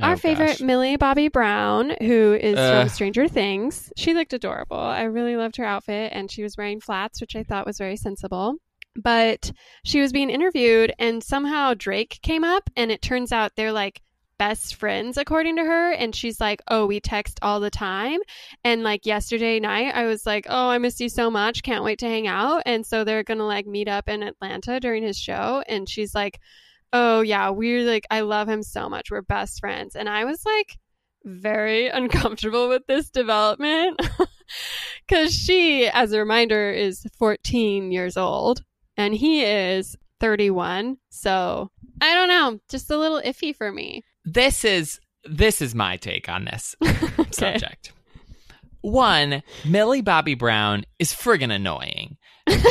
[0.00, 0.60] our Oh, favorite gosh.
[0.60, 2.82] Millie Bobby Brown, who is Ugh.
[2.82, 4.78] from Stranger Things, she looked adorable.
[4.78, 7.96] I really loved her outfit, and she was wearing flats, which I thought was very
[7.96, 8.56] sensible.
[9.00, 9.52] But
[9.84, 14.00] she was being interviewed, and somehow Drake came up, and it turns out they're like
[14.38, 15.90] best friends, according to her.
[15.92, 18.20] And she's like, Oh, we text all the time.
[18.62, 21.64] And like yesterday night, I was like, Oh, I miss you so much.
[21.64, 22.62] Can't wait to hang out.
[22.64, 25.64] And so they're going to like meet up in Atlanta during his show.
[25.68, 26.38] And she's like,
[26.92, 29.10] Oh, yeah, we're like, I love him so much.
[29.10, 29.94] We're best friends.
[29.94, 30.78] And I was like,
[31.24, 34.00] very uncomfortable with this development
[35.08, 38.62] because she, as a reminder, is 14 years old
[38.96, 40.98] and he is 31.
[41.10, 41.70] So
[42.00, 44.04] I don't know, just a little iffy for me.
[44.24, 47.24] This is this is my take on this Okay.
[47.32, 47.92] subject.
[48.80, 52.16] One, Millie Bobby Brown is friggin' annoying.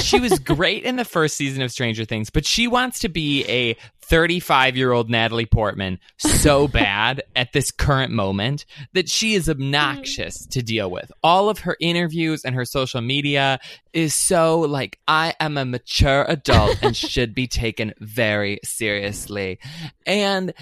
[0.01, 3.45] She was great in the first season of Stranger Things, but she wants to be
[3.45, 3.75] a
[4.07, 10.45] 35 year old Natalie Portman so bad at this current moment that she is obnoxious
[10.47, 11.11] to deal with.
[11.23, 13.59] All of her interviews and her social media
[13.93, 19.59] is so like, I am a mature adult and should be taken very seriously.
[20.05, 20.53] And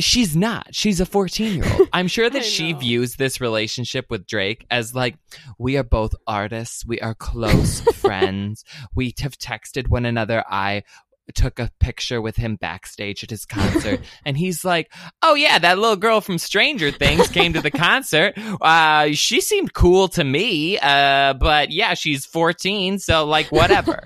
[0.00, 0.74] she's not.
[0.74, 1.88] She's a 14 year old.
[1.92, 5.16] I'm sure that she views this relationship with Drake as like,
[5.58, 6.84] we are both artists.
[6.84, 8.64] We are close friends.
[8.94, 10.44] We have texted one another.
[10.48, 10.84] I
[11.34, 15.78] took a picture with him backstage at his concert and he's like oh yeah that
[15.78, 20.76] little girl from stranger things came to the concert uh she seemed cool to me
[20.80, 24.02] uh but yeah she's 14 so like whatever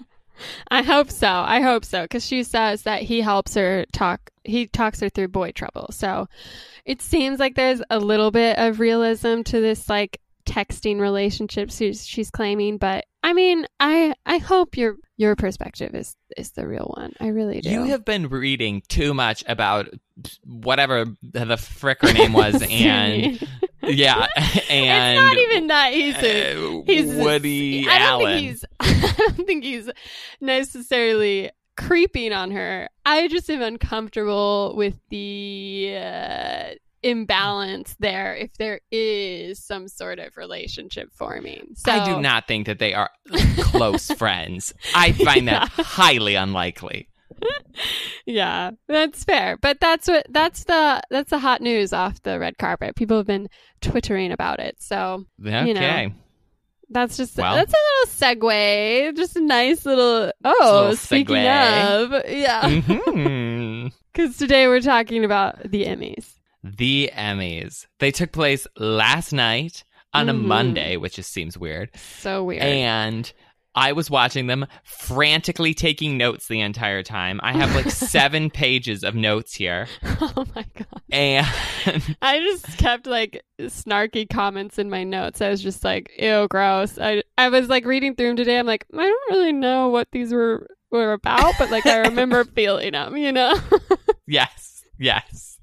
[0.70, 1.28] I hope so.
[1.28, 4.30] I hope so because she says that he helps her talk.
[4.44, 5.88] He talks her through boy trouble.
[5.90, 6.28] So
[6.84, 12.06] it seems like there's a little bit of realism to this like texting relationship she's,
[12.06, 12.78] she's claiming.
[12.78, 17.14] But I mean, I I hope your your perspective is is the real one.
[17.20, 17.70] I really do.
[17.70, 19.88] You have been reading too much about
[20.44, 23.40] whatever the frick her name was, and
[23.82, 24.26] yeah,
[24.68, 28.34] and it's not even that he's a, uh, he's a- Woody I don't Allen.
[28.34, 29.90] Think he's, I don't think he's
[30.40, 32.88] necessarily creeping on her.
[33.04, 36.70] I just am uncomfortable with the uh,
[37.02, 38.34] imbalance there.
[38.34, 42.94] If there is some sort of relationship forming, so I do not think that they
[42.94, 43.10] are
[43.60, 44.74] close friends.
[44.94, 47.08] I find that highly unlikely.
[48.26, 49.58] Yeah, that's fair.
[49.58, 52.96] But that's what that's the that's the hot news off the red carpet.
[52.96, 53.48] People have been
[53.82, 54.76] twittering about it.
[54.80, 55.26] So
[55.76, 56.14] Okay.
[56.94, 59.16] That's just that's a little segue.
[59.16, 60.32] Just a nice little.
[60.44, 62.04] Oh, little speaking segue.
[62.04, 63.92] of, yeah, Mhm.
[64.12, 66.24] because today we're talking about the Emmys.
[66.62, 67.86] The Emmys.
[67.98, 70.42] They took place last night on a Mhm.
[70.44, 71.90] Monday, which just seems weird.
[71.96, 72.62] So weird.
[72.62, 73.30] And
[73.74, 77.40] I was watching them, frantically taking notes the entire time.
[77.42, 79.88] I have like seven pages of notes here.
[80.04, 81.02] oh my god!
[81.10, 81.46] And
[82.22, 85.40] I just kept like snarky comments in my notes.
[85.40, 88.58] I was just like, "Ew, gross." I I was like reading through them today.
[88.58, 92.44] I'm like, I don't really know what these were were about, but like I remember
[92.44, 93.16] feeling them.
[93.16, 93.58] You know?
[94.26, 95.53] yes, yes.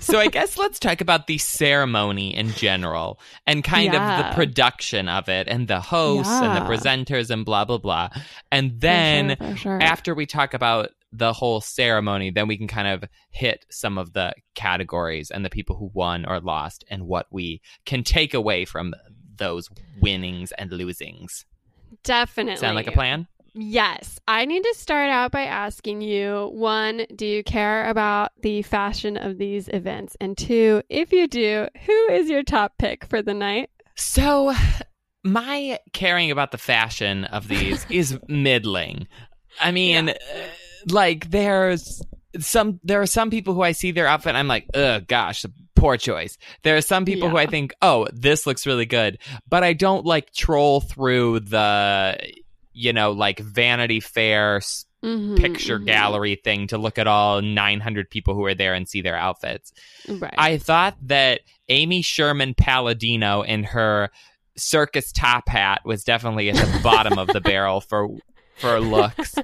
[0.00, 5.08] So I guess let's talk about the ceremony in general and kind of the production
[5.08, 8.08] of it and the hosts and the presenters and blah blah blah.
[8.50, 9.82] And then For sure, for sure.
[9.82, 14.14] after we talk about the whole ceremony, then we can kind of hit some of
[14.14, 18.64] the categories and the people who won or lost and what we can take away
[18.64, 18.94] from
[19.36, 19.68] those
[20.00, 21.44] winnings and losings.
[22.02, 23.26] definitely Sound like a plan?
[23.54, 28.62] Yes, I need to start out by asking you one, do you care about the
[28.62, 30.16] fashion of these events?
[30.20, 33.68] And two, if you do, who is your top pick for the night?
[33.94, 34.54] So,
[35.22, 39.06] my caring about the fashion of these is middling.
[39.60, 40.14] I mean, uh,
[40.88, 42.02] like there's
[42.38, 45.44] some there are some people who I see their outfit and I'm like, "Ugh, gosh,
[45.76, 49.62] poor choice." There are some people who I think, "Oh, this looks really good." But
[49.62, 52.18] I don't like troll through the
[52.72, 54.60] you know, like Vanity Fair
[55.04, 55.86] Mhm, picture mhm.
[55.86, 59.72] gallery thing to look at all 900 people who are there and see their outfits.
[60.08, 60.32] Right.
[60.38, 64.10] I thought that Amy Sherman Palladino in her
[64.56, 68.08] circus top hat was definitely at the bottom of the barrel for
[68.58, 69.34] for looks.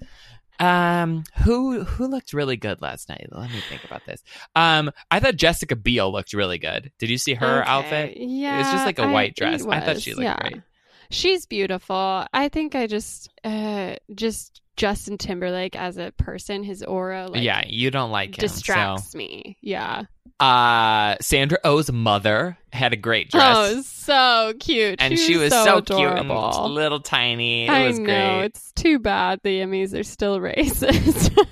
[0.61, 3.27] Um, who who looked really good last night?
[3.31, 4.23] Let me think about this.
[4.57, 6.91] Um, I thought Jessica Biel looked really good.
[6.99, 8.17] Did you see her Okay, outfit?
[8.17, 8.57] Yeah.
[8.57, 9.65] It was just like a I- white dress.
[9.67, 10.37] I thought she looked yeah.
[10.41, 10.63] great.
[11.11, 12.27] She's beautiful.
[12.33, 17.65] I think I just uh just Justin Timberlake as a person, his aura like yeah,
[17.67, 18.43] you don't like him.
[18.43, 19.57] distracts me.
[19.61, 20.03] Yeah.
[20.41, 23.45] Uh, Sandra Oh's mother had a great dress.
[23.45, 25.01] Oh, so cute.
[25.01, 27.65] and she was so, so, cute and little tiny.
[27.65, 28.05] It I was know.
[28.05, 28.45] great.
[28.45, 31.37] It's too bad the Emmys are still racist.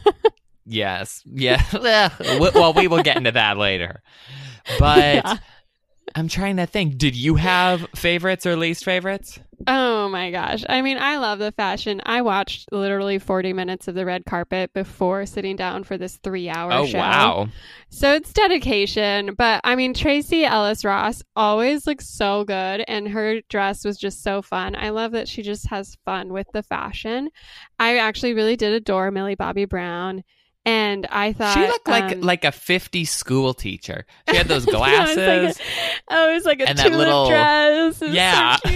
[0.66, 1.22] Yes.
[1.24, 1.62] Yeah.
[2.54, 4.02] Well, we will get into that later.
[4.80, 5.36] But Yeah.
[6.16, 6.96] I'm trying to think.
[6.96, 9.38] Did you have favorites or least favorites?
[9.66, 10.64] Oh my gosh.
[10.66, 12.00] I mean, I love the fashion.
[12.06, 16.48] I watched literally 40 minutes of the red carpet before sitting down for this three
[16.48, 16.98] hour oh, show.
[16.98, 17.48] wow.
[17.90, 19.34] So it's dedication.
[19.36, 24.22] But I mean, Tracee Ellis Ross always looks so good, and her dress was just
[24.22, 24.74] so fun.
[24.74, 27.28] I love that she just has fun with the fashion.
[27.78, 30.24] I actually really did adore Millie Bobby Brown.
[30.66, 34.04] And I thought She looked like um, like a fifty school teacher.
[34.28, 35.60] She had those Yeah, it was like glasses.
[35.60, 38.02] a- oh, it was like a tulip little- dress.
[38.02, 38.56] It was Yeah.
[38.56, 38.68] so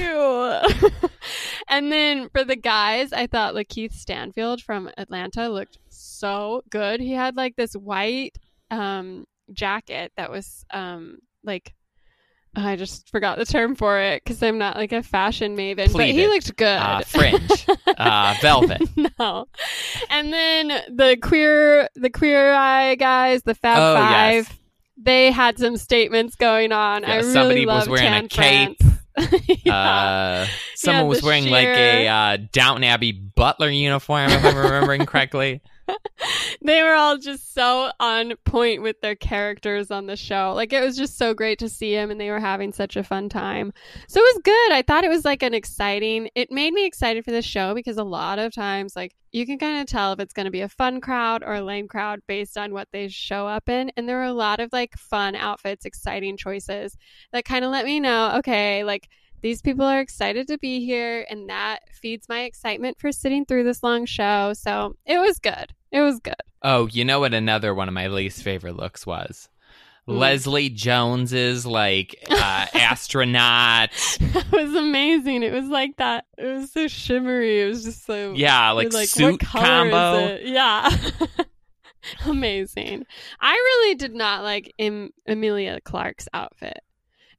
[0.80, 1.10] cute.
[1.68, 7.00] and then for the guys, I thought LaKeith Stanfield from Atlanta looked so good.
[7.00, 8.36] He had like this white
[8.70, 11.74] um, jacket that was um, like
[12.56, 16.06] I just forgot the term for it because I'm not like a fashion maven, but
[16.06, 16.66] he looked good.
[16.66, 18.82] uh, fringe, uh, velvet.
[19.18, 19.46] no.
[20.10, 24.58] And then the queer the queer eye guys, the Fab Oh, Five, yes.
[24.96, 27.02] they had some statements going on.
[27.02, 28.78] Yeah, I really somebody was wearing a cape.
[29.64, 29.74] Yeah.
[29.74, 34.56] Uh, someone Yeah, was wearing like a sheer- uh, Downton Abbey butler uniform, if I'm
[34.56, 35.60] remembering correctly.
[36.62, 40.52] they were all just so on point with their characters on the show.
[40.54, 43.04] Like it was just so great to see them and they were having such a
[43.04, 43.72] fun time.
[44.08, 44.72] So it was good.
[44.72, 47.96] I thought it was like an exciting it made me excited for the show because
[47.96, 50.60] a lot of times like you can kind of tell if it's going to be
[50.60, 54.08] a fun crowd or a lame crowd based on what they show up in and
[54.08, 56.96] there were a lot of like fun outfits, exciting choices
[57.32, 59.08] that kind of let me know, okay, like
[59.42, 63.64] these people are excited to be here and that feeds my excitement for sitting through
[63.64, 64.52] this long show.
[64.52, 65.72] So it was good.
[65.92, 66.34] It was good.
[66.62, 67.34] Oh, you know what?
[67.34, 69.48] Another one of my least favorite looks was
[70.08, 70.18] Mm.
[70.18, 73.90] Leslie Jones's like uh, astronaut.
[74.20, 75.42] It was amazing.
[75.42, 76.24] It was like that.
[76.38, 77.60] It was so shimmery.
[77.62, 80.38] It was just so Yeah, like, You're suit combo.
[80.42, 80.90] Yeah.
[82.26, 83.04] amazing.
[83.40, 86.80] I really did not like em- Emilia Clarke's outfit.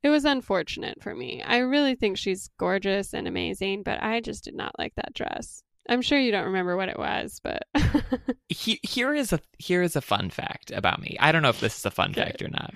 [0.04, 1.44] It was unfortunate for me.
[1.46, 5.64] I really think she's gorgeous and amazing, but I just did not like that dress.
[5.89, 7.63] I'm sure you don't remember what it was, but
[8.50, 11.17] He, here is a here is a fun fact about me.
[11.20, 12.24] I don't know if this is a fun Okay.
[12.24, 12.74] fact or not.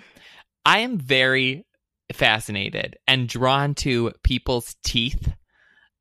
[0.66, 1.66] I am very
[2.14, 5.32] fascinated and drawn to people's teeth.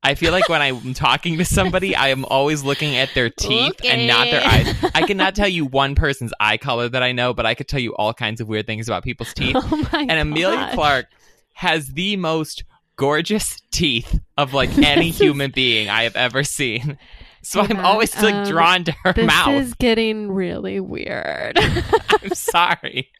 [0.03, 3.79] I feel like when I'm talking to somebody, I am always looking at their teeth
[3.83, 4.91] and not their eyes.
[4.93, 7.79] I cannot tell you one person's eye color that I know, but I could tell
[7.79, 9.55] you all kinds of weird things about people's oh teeth.
[9.57, 10.71] oh and Emilia.
[10.73, 11.07] Clarke
[11.53, 12.63] has the most
[12.95, 16.97] gorgeous teeth of like any human being I have ever seen.
[17.41, 19.61] So Hey, I'm always like um, drawn to her This mouth.
[19.61, 21.57] is getting really weird.
[22.23, 23.11] I'm sorry.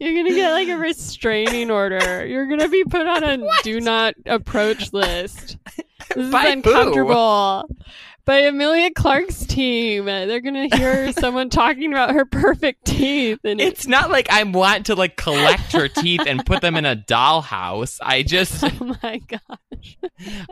[0.00, 2.24] You're gonna get like a restraining order.
[2.26, 5.58] You're gonna be put on a do not approach list.
[6.14, 7.68] This By is uncomfortable.
[8.28, 10.04] By Emilia Clarke's team.
[10.04, 14.84] They're gonna hear someone talking about her perfect teeth and It's not like I want
[14.86, 17.98] to like collect her teeth and put them in a dollhouse.
[18.02, 19.96] I just Oh my gosh.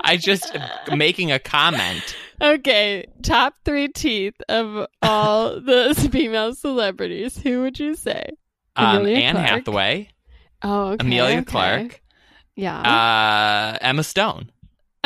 [0.01, 0.57] I just
[0.91, 2.17] making a comment.
[2.41, 7.37] Okay, top three teeth of all the female celebrities.
[7.37, 8.31] Who would you say?
[8.75, 9.49] Um, Anne Clark.
[9.51, 10.09] Hathaway,
[10.63, 11.07] Oh, okay.
[11.07, 11.45] Emilia okay.
[11.45, 12.03] Clarke,
[12.55, 12.81] Yeah.
[12.81, 14.51] uh, Emma Stone.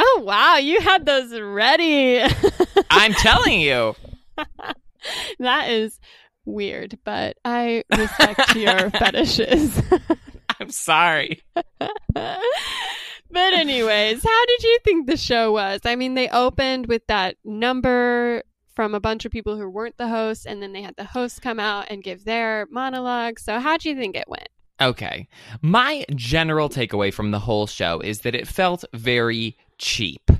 [0.01, 2.20] Oh wow, you had those ready.
[2.90, 3.94] I'm telling you.
[5.38, 5.98] that is
[6.44, 9.80] weird, but I respect your fetishes.
[10.59, 11.42] I'm sorry.
[11.78, 12.42] but
[13.34, 15.80] anyways, how did you think the show was?
[15.84, 18.42] I mean, they opened with that number
[18.74, 21.38] from a bunch of people who weren't the hosts, and then they had the hosts
[21.38, 23.38] come out and give their monologue.
[23.38, 24.48] So, how do you think it went?
[24.80, 25.28] Okay.
[25.61, 30.31] My general takeaway from the whole show is that it felt very cheap.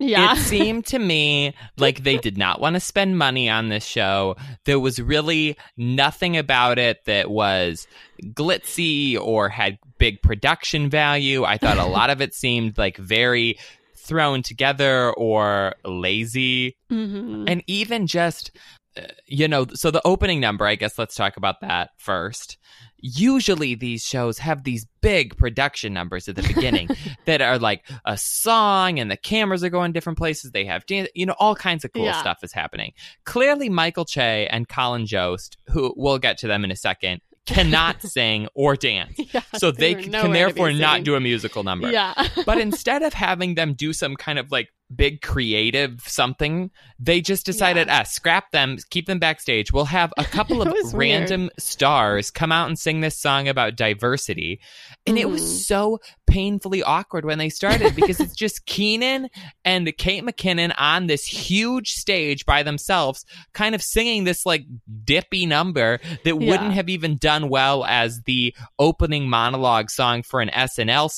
[0.00, 0.32] Yeah.
[0.32, 4.36] It seemed to me like they did not want to spend money on this show.
[4.64, 7.86] There was really nothing about it that was
[8.24, 11.44] glitzy or had big production value.
[11.44, 13.58] I thought a lot of it seemed like very
[13.94, 16.76] thrown together or lazy.
[16.88, 18.50] hmm And even just,
[18.96, 22.56] uh, you know, so the opening number, I guess let's talk about that first.
[23.02, 26.88] Usually these shows have these big production numbers at the beginning
[27.26, 30.50] that are like a song and the cameras are going different places.
[30.52, 32.20] They have, dan- you know, all kinds of cool Yeah.
[32.20, 32.92] stuff is happening.
[33.24, 38.02] Clearly, Michael Che and Colin Jost, who we'll get to them in a second, cannot
[38.06, 39.18] sing or dance.
[39.32, 42.12] Yeah, So they, were can therefore not do a musical number Yeah.
[42.46, 47.46] but instead of having them do some kind of like big creative something, they just
[47.46, 48.00] decided, Yeah.
[48.00, 49.72] ah, scrap them, keep them backstage.
[49.72, 51.20] We'll have a couple of was weird.
[51.20, 54.60] random stars come out and sing this song about diversity.
[55.06, 55.30] And it Mhm.
[55.32, 59.28] was so painfully awkward when they started because it's just Kenan
[59.64, 64.64] and Kate McKinnon on this huge stage by themselves, kind of singing this like
[65.04, 66.50] dippy number that Yeah.
[66.50, 71.08] wouldn't have even done well as the opening monologue song for an SNL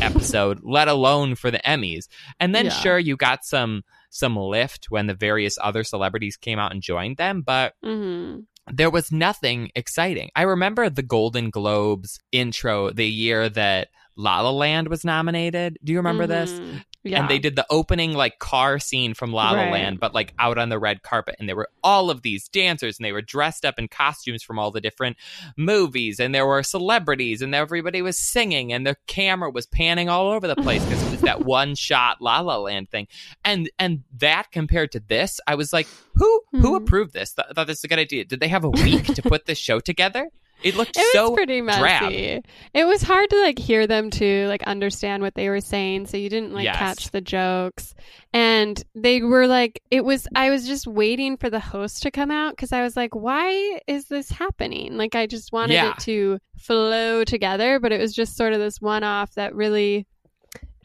[0.00, 2.06] episode, let alone for the Emmys.
[2.40, 2.70] And then Yeah.
[2.70, 7.16] sure you got some some lift when the various other celebrities came out and joined
[7.18, 8.38] them, but hmm
[8.72, 10.28] there was nothing exciting.
[10.34, 15.78] I remember the Golden Globes intro the year that La La Land was nominated.
[15.84, 16.60] Do you remember this?
[17.06, 17.20] Yeah.
[17.20, 19.72] And they did the opening like car scene from La La Right.
[19.72, 21.36] Land, but like out on the red carpet.
[21.38, 24.58] And there were all of these dancers and they were dressed up in costumes from
[24.58, 25.16] all the different
[25.56, 26.20] movies.
[26.20, 30.46] And there were celebrities and everybody was singing and the camera was panning all over
[30.46, 33.06] the place because it was that one shot La La Land thing.
[33.44, 36.82] And and that compared to this, I was like, who who Mhm.
[36.82, 37.34] approved this?
[37.34, 38.24] Th- thought this was a good idea.
[38.24, 40.28] Did they have a week to put this show together?
[40.62, 41.78] It looked It was so pretty messy.
[41.80, 42.44] drab.
[42.74, 46.16] It was hard to like hear them to like understand what they were saying, so
[46.16, 46.76] you didn't like Yes.
[46.78, 47.94] catch the jokes.
[48.32, 50.26] And they were like, it was.
[50.34, 53.80] I was just waiting for the host to come out because I was like, why
[53.86, 54.96] is this happening?
[54.96, 55.90] Like, I just wanted Yeah.
[55.92, 60.06] it to flow together, but it was just sort of this one-off that really.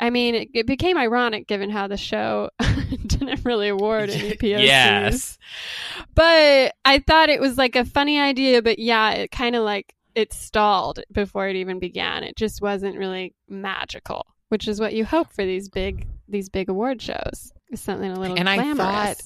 [0.02, 2.49] I mean, it, it became ironic given how the show
[3.06, 4.66] didn't really award any POCs.
[4.66, 5.38] Yes.
[6.16, 9.93] But I thought it was like a funny idea, but yeah, it kind of like
[10.16, 12.24] it stalled before it even began.
[12.24, 16.68] It just wasn't really magical, which is what you hope for these big these big
[16.68, 17.54] award shows.
[17.74, 19.18] Something a little And I thought,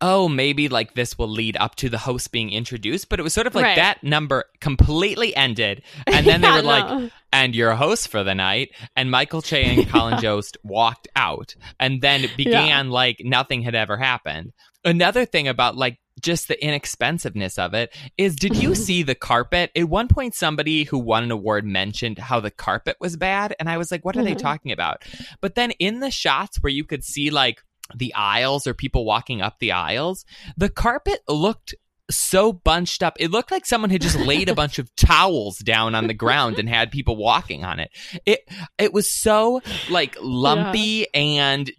[0.00, 3.34] oh, maybe like this will lead up to the host being introduced, but it was
[3.34, 3.76] sort of like Right.
[3.76, 8.34] that number completely ended, and then they Yeah, were like, "And your host for the
[8.34, 13.62] night," and Michael Che and Colin Jost walked out, and then it began like nothing
[13.62, 14.52] had ever happened.
[14.84, 19.70] Another thing about like just the inexpensiveness of it is did you see the carpet?
[19.76, 23.68] At one point somebody who won an award mentioned how the carpet was bad and
[23.68, 24.38] i was like what are they Mhm.
[24.38, 25.02] talking about?
[25.40, 27.62] But then in the shots where you could see like
[27.96, 30.24] the aisles or people walking up the aisles
[30.56, 31.74] the carpet looked
[32.10, 35.94] so bunched up it looked like someone had just laid a bunch of towels down
[35.94, 37.90] on the ground and had people walking on it
[38.26, 38.40] it
[38.78, 39.60] it was so
[39.90, 41.70] like lumpy and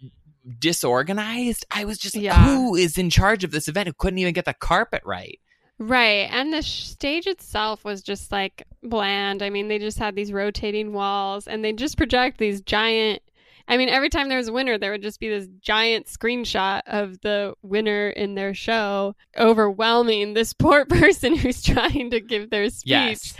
[0.58, 2.34] disorganized i was just Yeah.
[2.44, 5.38] who is in charge of this event who couldn't even get the carpet right
[5.82, 6.28] Right.
[6.30, 9.42] And the sh- stage itself was just like bland.
[9.42, 13.22] I mean, they just had these rotating walls and they just project these giant.
[13.70, 16.82] I mean, every time there was a winner, there would just be this giant screenshot
[16.88, 22.68] of the winner in their show overwhelming this poor person who's trying to give their
[22.68, 22.90] speech.
[22.90, 23.34] yes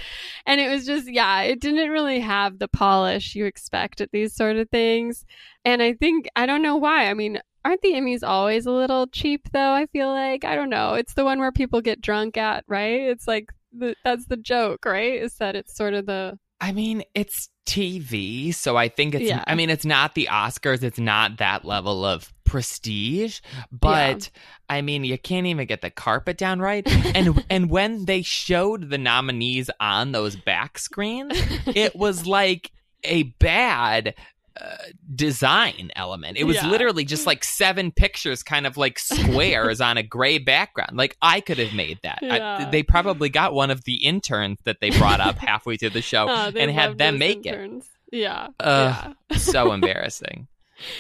[0.46, 4.32] And it was just, yeah, it didn't really have the polish you expect at these
[4.32, 5.26] sort of things.
[5.64, 7.10] And I think, I don't know why.
[7.10, 9.72] I mean, aren't the Emmys always a little cheap, though?
[9.72, 10.94] I feel like, I don't know.
[10.94, 13.00] It's the one where people get drunk at, right?
[13.00, 15.20] It's like, the, that's the joke, right?
[15.20, 16.38] Is that it's sort of the.
[16.60, 19.24] I mean, it's TV, so I think it's.
[19.24, 19.44] Yeah.
[19.46, 20.82] I mean, it's not the Oscars.
[20.82, 23.40] It's not that level of prestige,
[23.70, 24.28] but
[24.68, 26.86] I mean, you can't even get the carpet down right.
[27.14, 31.32] And and when they showed the nominees on those back screens,
[31.66, 32.72] it was like
[33.04, 34.14] a bad.
[34.60, 34.76] Uh,
[35.14, 36.36] design element.
[36.38, 36.68] It was Yeah.
[36.68, 40.96] literally just like seven pictures, kind of like squares on a gray background.
[40.96, 42.18] Like I could have made that.
[42.22, 46.02] I- they probably got one of the interns that they brought up halfway through the
[46.02, 47.88] show Oh, and had them make interns.
[48.12, 48.48] Yeah.
[48.58, 49.14] Ugh.
[49.30, 49.36] yeah.
[49.36, 50.48] So embarrassing.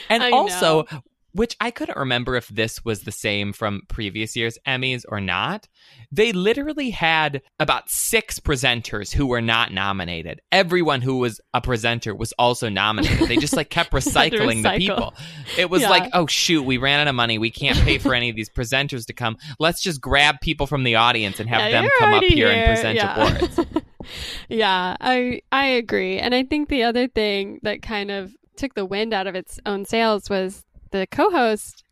[0.08, 0.86] And I also,
[1.32, 5.68] which I couldn't remember if this was the same from previous year's Emmys or not.
[6.12, 10.40] They literally had about six presenters who were not nominated.
[10.50, 13.28] Everyone who was a presenter was also nominated.
[13.28, 15.14] They just like kept recycling the people.
[15.56, 15.90] It was Yeah.
[15.90, 17.38] like, oh shoot, we ran out of money.
[17.38, 19.36] We can't pay for any of these presenters to come.
[19.58, 22.50] Let's just grab people from the audience and have Yeah, them come up already here
[22.50, 23.16] and present Yeah.
[23.16, 23.60] awards.
[24.48, 26.18] yeah, I I agree.
[26.18, 29.58] And I think the other thing that kind of took the wind out of its
[29.64, 31.84] own sails was the co-host.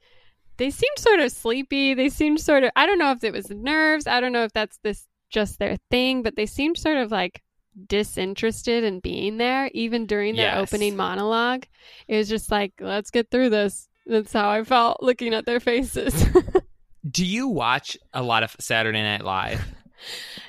[0.56, 1.94] They seemed sort of sleepy.
[1.94, 4.06] They seemed sort of I don't know if it was nerves.
[4.06, 7.42] I don't know if that's this just their thing, but they seemed sort of like
[7.86, 10.58] disinterested in being there even during their Yes.
[10.72, 11.64] opening monologue.
[12.08, 13.88] It was just like, let's get through this.
[14.06, 16.24] That's how I felt looking at their faces.
[17.10, 19.60] Do you watch a lot of Saturday Night Live?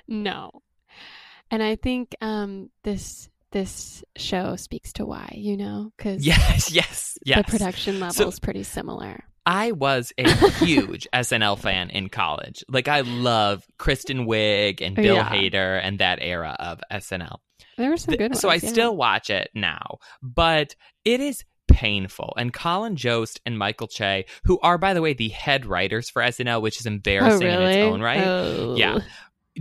[0.07, 0.51] No.
[1.51, 7.17] And I think um this this show speaks to why, you know, cuz Yes, yes,
[7.25, 7.37] yes.
[7.45, 9.23] the production level So- is pretty similar.
[9.45, 10.29] I was a
[10.63, 12.63] huge SNL fan in college.
[12.69, 15.27] Like I love Kristen Wiig and oh, Bill Yeah.
[15.29, 17.37] Hader and that era of SNL.
[17.77, 18.39] There were some good ones.
[18.41, 18.69] so I yeah.
[18.69, 22.33] still watch it now, but it is painful.
[22.37, 26.21] And Colin Jost and Michael Che, who are by the way the head writers for
[26.21, 27.63] SNL, which is oh, embarrassing really?
[27.63, 28.75] in its own right, Oh.
[28.77, 28.99] Yeah.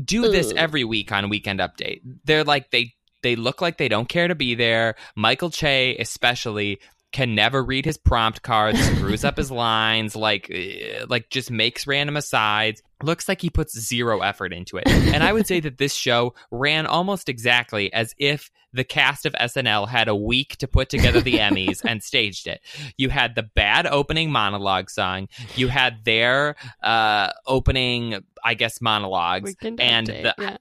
[0.05, 2.01] do this every week on Weekend Update.
[2.24, 4.96] They're like they they look like they don't care to be there.
[5.14, 11.04] Michael Che especially can never read his prompt cards, screws up his lines, like eh,
[11.08, 12.82] like just makes random asides.
[13.02, 14.88] Looks like he puts zero effort into it.
[14.88, 19.32] And I would say that this show ran almost exactly as if the cast of
[19.34, 22.60] SNL had a week to put together the Emmys and staged it.
[22.96, 25.28] You had the bad opening monologue song.
[25.56, 30.56] You had their uh, opening, I guess, monologues and the yeah.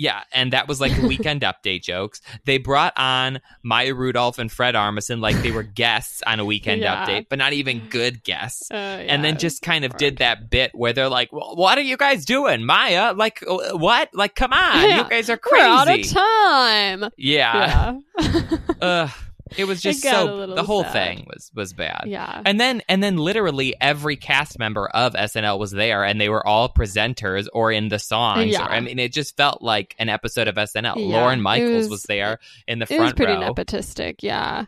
[0.00, 2.22] Yeah, and that was like the weekend update jokes.
[2.46, 6.80] They brought on Maya Rudolph and Fred Armisen like they were guests on a weekend
[6.80, 7.04] Yeah.
[7.06, 8.70] update, but not even good guests.
[8.70, 9.98] Uh, and then just kind of hard.
[9.98, 13.12] did that bit where they're like, well, "What are you guys doing, Maya?
[13.12, 14.08] Like, uh, what?
[14.14, 15.02] Like, come on, Yeah.
[15.04, 17.10] you guys are We're out of crazy." time.
[17.18, 18.56] Yeah, Yeah.
[18.80, 19.10] Ugh.
[19.56, 20.46] It was just a so.
[20.46, 20.92] The whole sad.
[20.92, 22.04] thing was was bad.
[22.06, 22.42] yeah.
[22.44, 26.46] And then and then literally every cast member of SNL was there and they were
[26.46, 28.52] all presenters or in the songs.
[28.52, 28.66] Yeah.
[28.66, 30.96] Or, I mean it just felt like an episode of SNL.
[30.96, 33.00] Yeah, Lorne Michaels was, was- there in the front.
[33.00, 33.52] It was pretty row.
[33.52, 34.66] nepotistic, yeah.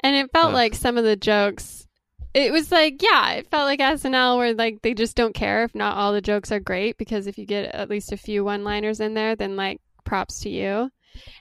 [0.00, 0.54] And it felt Ugh.
[0.54, 1.86] like some of the jokes
[2.34, 5.74] it was like, yeah, it felt like SNL where like they just don't care if
[5.74, 9.00] not all the jokes are great because if you get at least a few one-liners
[9.00, 10.90] in there, then like props to you.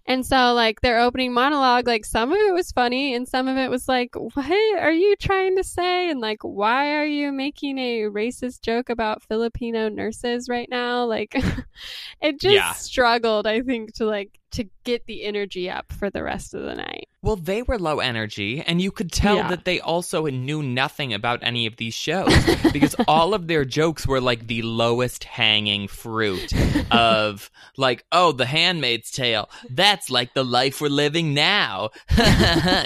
[0.05, 3.57] And so like their opening monologue, like some of it was funny and some of
[3.57, 6.09] it was like, what are you trying to say?
[6.09, 11.05] And like, why are you making a racist joke about Filipino nurses right now?
[11.05, 11.35] Like
[12.21, 12.73] it just Yeah.
[12.73, 16.75] struggled, I think, to like to get the energy up for the rest of the
[16.75, 17.07] night.
[17.25, 19.49] Well, they were low energy, and you could tell Yeah.
[19.49, 22.31] that they also knew nothing about any of these shows
[22.71, 26.53] because all of their jokes were like the lowest hanging fruit
[26.91, 29.49] of like, oh, The Handmaid's Tale.
[29.71, 31.89] That's like the life we're living now.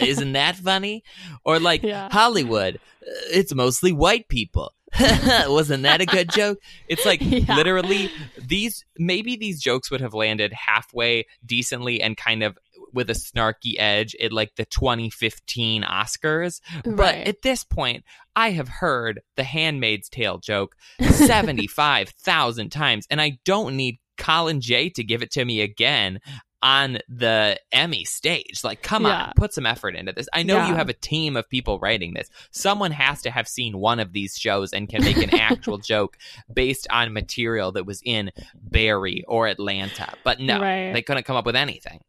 [0.02, 1.04] Isn't that funny?
[1.44, 2.08] Or like Yeah.
[2.10, 2.76] Hollywood.
[3.02, 4.74] uh, It's mostly white people.
[5.48, 6.58] Wasn't that a good joke?
[6.88, 7.56] It's like Yeah.
[7.58, 8.10] literally
[8.42, 12.58] these maybe these jokes would have landed halfway decently and kind of
[12.94, 16.62] with a snarky edge at like the 2015 Oscars.
[16.84, 18.04] But at this point,
[18.36, 24.90] I have heard the Handmaid's Tale joke 75,000 times, and I don't need Colin J
[24.92, 26.20] to give it to me again
[26.62, 28.66] on the Emmy stage.
[28.66, 30.28] Like, come on, put some effort into this.
[30.34, 32.28] I know you have a team of people writing this.
[32.52, 36.18] Someone has to have seen one of these shows and can make an actual joke
[36.52, 38.32] based on material that was in
[38.62, 40.14] Barry or Atlanta.
[40.26, 40.92] But no, Right.
[40.92, 42.02] they couldn't come up with anything.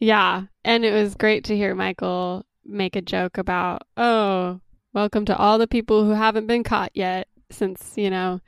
[0.00, 0.44] Yeah.
[0.64, 4.60] And it was great to hear Michael make a joke about, oh,
[4.92, 8.40] welcome to all the people who haven't been caught yet, since, you know,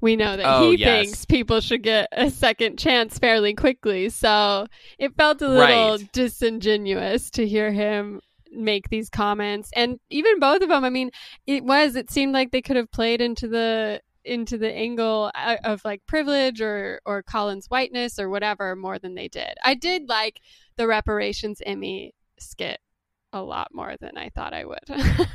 [0.00, 0.86] we know that Oh, he yes.
[1.06, 4.10] thinks people should get a second chance fairly quickly.
[4.10, 4.66] So
[4.98, 6.12] it felt a little Right.
[6.12, 8.20] disingenuous to hear him
[8.52, 9.70] make these comments.
[9.74, 11.10] And even both of them, I mean,
[11.46, 15.56] it was, it seemed like they could have played into the into the angle uh,
[15.64, 19.54] of like privilege or or Colin's whiteness or whatever more than they did.
[19.64, 20.40] I did like
[20.78, 22.80] the reparations Emmy skit
[23.34, 24.78] a lot more than I thought I would.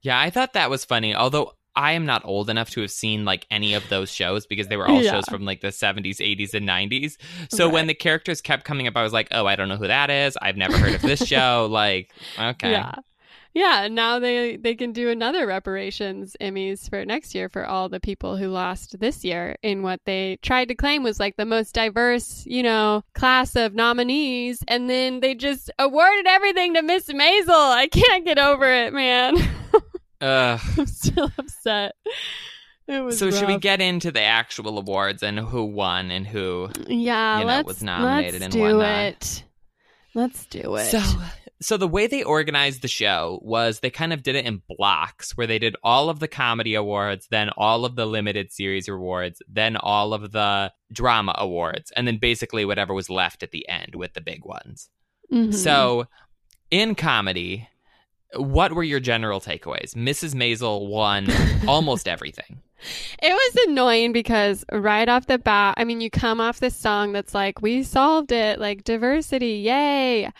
[0.00, 1.12] Yeah, I thought that was funny.
[1.12, 4.68] Although I am not old enough to have seen like any of those shows because
[4.68, 5.10] they were all Yeah.
[5.10, 7.16] shows from like the 70s, 80s, and 90s.
[7.50, 9.88] So when the characters kept coming up, I was like, oh, I don't know who
[9.88, 10.38] that is.
[10.40, 11.68] I've never heard of this show.
[11.70, 12.70] Like, okay.
[12.70, 12.94] Yeah.
[13.54, 17.88] Yeah, and now they they can do another reparations Emmys for next year for all
[17.88, 21.46] the people who lost this year in what they tried to claim was like the
[21.46, 27.08] most diverse, you know, class of nominees and then they just awarded everything to Miss
[27.08, 27.48] Maisel.
[27.48, 29.36] I can't get over it, man.
[30.20, 30.60] Ugh.
[30.78, 31.94] I'm still upset.
[32.86, 36.70] It was So should we get into the actual awards and who won and who?
[36.86, 39.00] Yeah, you know, let's was nominated let's and do whatnot.
[39.04, 39.44] it.
[40.14, 40.86] Let's do it.
[40.86, 41.02] So,
[41.60, 45.36] so the way they organized the show was they kind of did it in blocks,
[45.36, 49.42] where they did all of the comedy awards, then all of the limited series awards,
[49.48, 53.94] then all of the drama awards, and then basically whatever was left at the end
[53.94, 54.88] with the big ones.
[55.32, 55.52] Mhm.
[55.52, 56.06] So,
[56.70, 57.68] in comedy,
[58.34, 59.94] what were your general takeaways?
[59.94, 60.34] Mrs.
[60.34, 61.26] Maisel won
[61.68, 62.60] almost everything.
[63.20, 67.12] It was annoying because right off the bat, I mean, you come off this song
[67.12, 70.30] that's like, we solved it, like diversity, yay.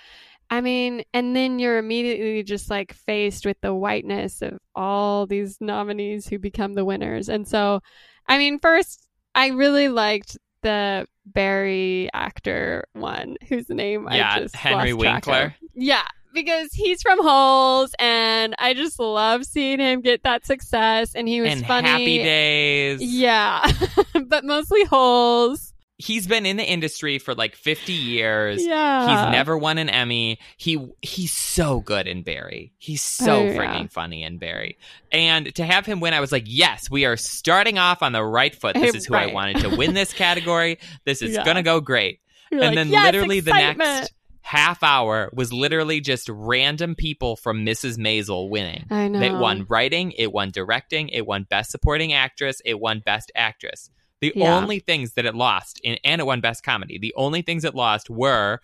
[0.51, 5.59] I mean, and then you're immediately just like faced with the whiteness of all these
[5.61, 7.29] nominees who become the winners.
[7.29, 7.81] And so,
[8.27, 14.57] I mean, first, I really liked the Barry actor one, whose name Yeah, I just
[14.57, 15.33] Henry lost track of.
[15.33, 15.55] Winkler.
[15.75, 21.15] Yeah, because he's from Holes, and I just love seeing him get that success.
[21.15, 21.89] And he was and funny.
[21.89, 23.03] Happy Days.
[23.03, 23.71] Yeah,
[24.27, 25.75] but mostly holes.
[26.01, 28.65] He's been in the industry for like 50 years.
[28.65, 29.01] Yeah.
[29.27, 30.39] He's never won an Emmy.
[30.57, 32.73] He he's so good in Barry.
[32.79, 33.57] He's so Oh, yeah.
[33.57, 34.79] freaking funny in Barry.
[35.11, 38.23] And to have him win, I was like, yes, we are starting off on the
[38.23, 38.75] right foot.
[38.75, 40.79] This is who I wanted to win this category.
[41.05, 41.45] This is Yeah.
[41.45, 42.21] gonna go great.
[42.53, 47.37] You're and like, then "Yes, literally the next half hour was literally just random people
[47.37, 47.99] from Mrs.
[47.99, 48.87] Maisel winning.
[48.89, 49.21] I know.
[49.21, 53.91] It won writing, it won directing, it won best supporting actress, it won best actress.
[54.21, 54.57] The Yeah.
[54.57, 57.75] only things that it lost, in, and it won best comedy, the only things it
[57.75, 58.61] lost were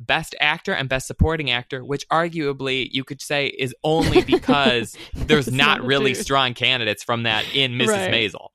[0.00, 5.50] best actor and best supporting actor, which arguably you could say is only because there's
[5.50, 7.88] not not really strong candidates from that in Mrs.
[7.88, 8.10] Right.
[8.12, 8.48] Maisel.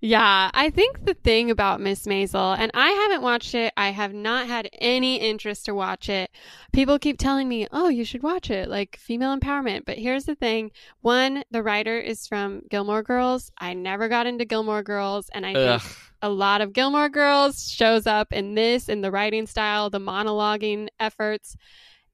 [0.00, 4.12] Yeah, I think the thing about Miss Maisel, and I haven't watched it, I have
[4.12, 6.30] not had any interest to watch it.
[6.72, 9.84] People keep telling me, oh, you should watch it, like female empowerment.
[9.84, 13.50] But here's the thing one, the writer is from Gilmore Girls.
[13.58, 15.80] I never got into Gilmore Girls, and I Ugh.
[15.80, 20.00] think a lot of Gilmore Girls shows up in this, in the writing style, the
[20.00, 21.56] monologuing efforts.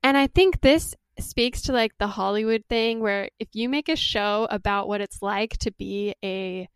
[0.02, 3.96] And I think this speaks to like the Hollywood thing where if you make a
[3.96, 6.68] show about what it's like to be a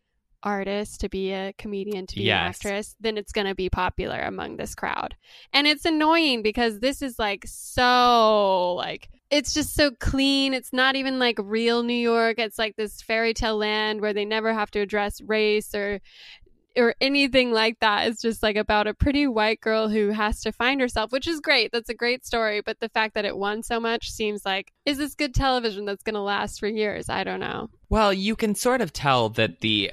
[0.48, 4.18] artist, to be a comedian, to be an actress, then it's going to be popular
[4.20, 5.14] among this crowd.
[5.52, 10.54] And it's annoying because this is like so like it's just so clean.
[10.54, 12.38] It's not even like real New York.
[12.38, 16.00] It's like this fairy tale land where they never have to address race or
[16.76, 18.08] or anything like that.
[18.08, 21.40] It's just like about a pretty white girl who has to find herself, which is
[21.40, 21.72] great.
[21.72, 22.60] That's a great story.
[22.60, 26.04] But the fact that it won so much seems like, is this good television that's
[26.04, 27.08] going to last for years?
[27.08, 27.68] I don't know.
[27.88, 29.92] Well, you can sort of tell that the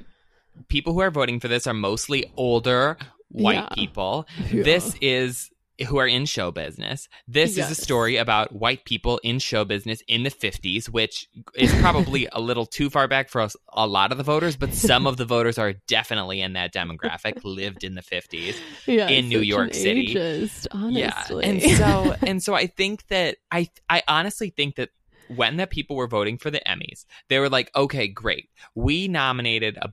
[0.68, 2.98] people who are voting for this are mostly older
[3.30, 3.70] white Yeah.
[3.74, 4.28] people.
[4.52, 4.64] Yeah.
[4.64, 5.50] This is
[5.90, 7.10] who are in show business.
[7.28, 11.70] This is a story about white people in show business in the 50s, which is
[11.82, 15.06] probably a little too far back for us, a lot of the voters, but some
[15.06, 18.56] of the voters are definitely in that demographic, lived in the 50s.
[18.86, 20.16] Yeah, in New York an City.
[20.16, 21.44] ageist, honestly.
[21.46, 21.52] Yeah.
[21.52, 24.92] And so and so I think that I I honestly think that
[25.28, 28.48] when the people were voting for the Emmys, they were like, "Okay, great.
[28.76, 29.92] We nominated a,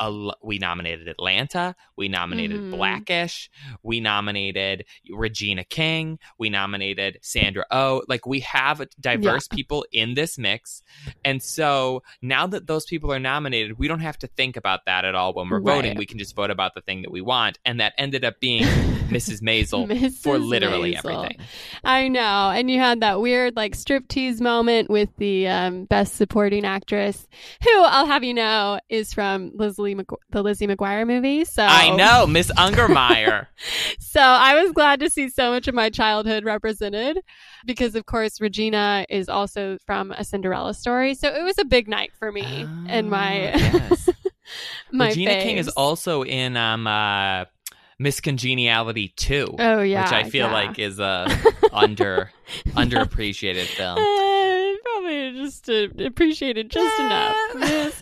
[0.00, 2.70] a we nominated Atlanta, we nominated Mhm.
[2.70, 3.50] Blackish,
[3.82, 8.02] we nominated Regina King, we nominated Sandra Oh.
[8.08, 10.82] Like we have diverse people in this mix.
[11.24, 15.04] And so now that those people are nominated, we don't have to think about that
[15.04, 15.96] at all when we're voting.
[15.96, 17.58] We can just vote about the thing that we want.
[17.64, 18.62] And that ended up being
[19.08, 19.40] Mrs.
[19.42, 20.98] Maisel for literally Maisel.
[20.98, 21.38] everything.
[21.84, 22.50] I know.
[22.54, 27.26] And you had that weird like striptease moment with the um, best supporting actress,
[27.64, 29.96] who I'll have you know is from Lizzie
[30.30, 31.44] the Lizzie McGuire movie.
[31.44, 33.46] So I know, Miss Ungermeyer.
[34.00, 37.18] So I was glad to see so much of my childhood represented
[37.66, 41.14] because of course Regina is also from a Cinderella story.
[41.14, 44.08] So it was a big night for me and my Ah, yes.
[44.90, 47.44] my Regina King is also in um uh
[48.00, 50.04] Miss Congeniality 2, Oh yeah.
[50.04, 50.52] which I feel yeah.
[50.52, 51.26] like is a
[51.72, 52.30] under
[52.68, 53.98] underappreciated film.
[53.98, 57.36] Uh, probably just uh, appreciated just enough.
[57.56, 58.00] Yes.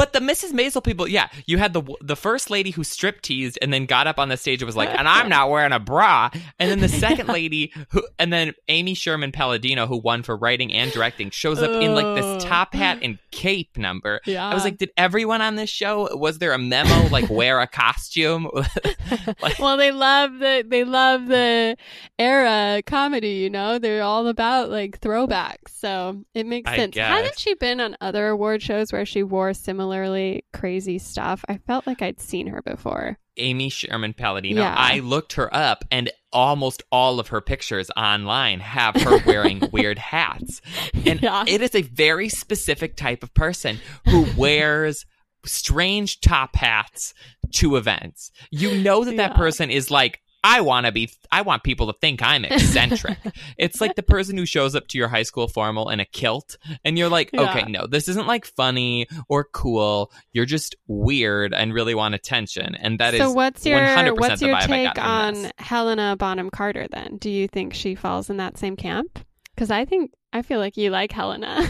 [0.00, 0.52] But the Mrs.
[0.52, 4.06] Maisel people, yeah, you had the the first lady who strip teased and then got
[4.06, 6.80] up on the stage and was like, "And I'm not wearing a bra." And then
[6.80, 11.28] the second lady who, and then Amy Sherman Palladino, who won for writing and directing,
[11.28, 14.22] shows up in like this top hat and cape number.
[14.24, 14.48] yeah.
[14.48, 16.16] I was like, did everyone on this show?
[16.16, 18.48] Was there a memo like wear a costume?
[19.42, 21.76] like, well, they love the they love the
[22.18, 23.32] era comedy.
[23.32, 26.94] You know, they're all about like throwbacks, so it makes I sense.
[26.94, 27.06] guess.
[27.06, 29.52] Hasn't she been on other award shows where she wore
[29.90, 31.44] similarly crazy stuff?
[31.48, 33.18] I felt like I'd seen her before.
[33.36, 34.62] Amy Sherman Palladino.
[34.62, 34.74] Yeah.
[34.76, 39.98] I looked her up, and almost all of her pictures online have her wearing weird
[39.98, 40.60] hats.
[41.06, 41.44] And Yeah.
[41.46, 43.78] it is a very specific type of person
[44.08, 45.06] who wears
[45.46, 47.14] strange top hats
[47.54, 48.30] to events.
[48.50, 49.36] You know that that Yeah.
[49.36, 53.18] person is like, I want to be, I want people to think I'm eccentric.
[53.58, 56.56] it's like the person who shows up to your high school formal in a kilt,
[56.84, 57.50] and you're like, Yeah.
[57.50, 60.10] okay, no, this isn't like funny or cool.
[60.32, 62.74] You're just weird and really want attention.
[62.74, 65.50] And that is so what's your 100% what's your take on.
[65.58, 67.18] Helena Bonham Carter then?
[67.18, 69.18] Do you think she falls in that same camp?
[69.54, 71.68] Because I think I feel like you like Helena.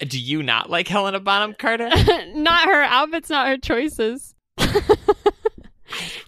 [0.00, 1.88] Uh, do you not like Helena Bonham Carter?
[2.34, 4.34] not her outfits, not her choices.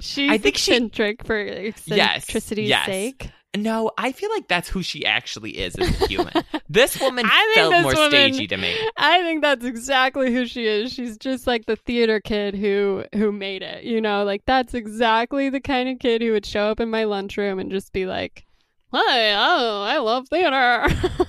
[0.01, 2.87] She's I think she- eccentric for eccentricity's yes.
[2.87, 3.31] sake.
[3.57, 6.33] No, I feel like that's who she actually is as a human.
[6.69, 8.77] this woman I think felt this more woman- stagey to me.
[8.97, 10.93] I think that's exactly who she is.
[10.93, 13.83] She's just like the theater kid who who made it.
[13.83, 17.05] You know, like that's exactly the kind of kid who would show up in my
[17.05, 18.47] lunchroom and just be like,
[18.93, 20.87] "Hi, oh, I love theater."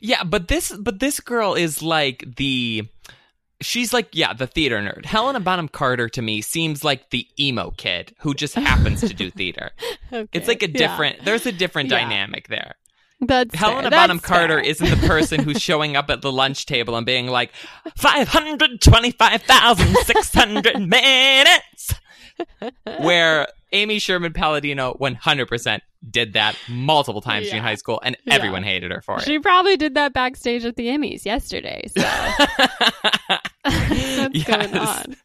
[0.00, 2.88] Yeah, but this but this girl is like the
[3.60, 5.04] she's like yeah, the theater nerd.
[5.04, 9.30] Helena Bonham Carter to me seems like the emo kid who just happens to do
[9.40, 9.70] theater.
[10.12, 10.78] Okay, It's like a yeah.
[10.78, 11.98] different there's a different Yeah.
[12.00, 12.74] dynamic there.
[13.22, 13.90] That's Helena fair.
[13.90, 14.70] Bonham That's Carter fair.
[14.70, 17.52] isn't the person who's showing up at the lunch table and being like
[17.96, 21.94] 525,600 minutes
[23.00, 25.80] where Amy Sherman Palladino 100%
[26.10, 28.34] did that multiple times in high school and Yeah.
[28.34, 29.22] everyone hated her for it.
[29.24, 31.84] She probably did that backstage at the Emmys yesterday.
[31.88, 32.02] So
[33.64, 35.16] that's going on.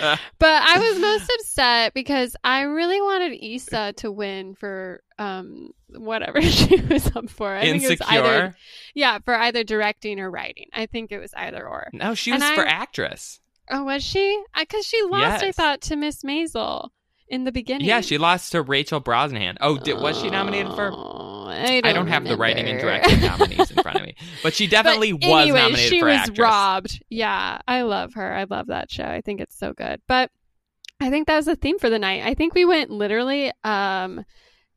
[0.00, 0.16] Uh.
[0.38, 6.40] But I was most upset because I really wanted Issa to win for um whatever
[6.42, 7.52] she was up for.
[7.54, 8.56] I think it was either Insecure.
[8.94, 10.68] yeah, for either directing or writing.
[10.72, 11.88] I think it was either or.
[11.92, 13.40] No, she And was I- for actress.
[13.70, 14.42] Oh, was she?
[14.58, 16.90] Because she lost, I thought, to Miss Maisel
[17.28, 17.86] in the beginning.
[17.86, 19.56] Yeah, she lost to Rachel Brosnahan.
[19.60, 20.90] Oh, did, was she nominated for?
[20.92, 24.14] Oh, I don't, I don't have the writing and directing nominees in front of me,
[24.42, 26.38] but she definitely But was anyway, nominated she for was actress.
[26.38, 27.02] robbed.
[27.08, 28.34] Yeah, I love her.
[28.34, 29.04] I love that show.
[29.04, 30.00] I think it's so good.
[30.08, 30.30] But
[31.00, 32.22] I think that was the theme for the night.
[32.24, 34.24] I think we went literally um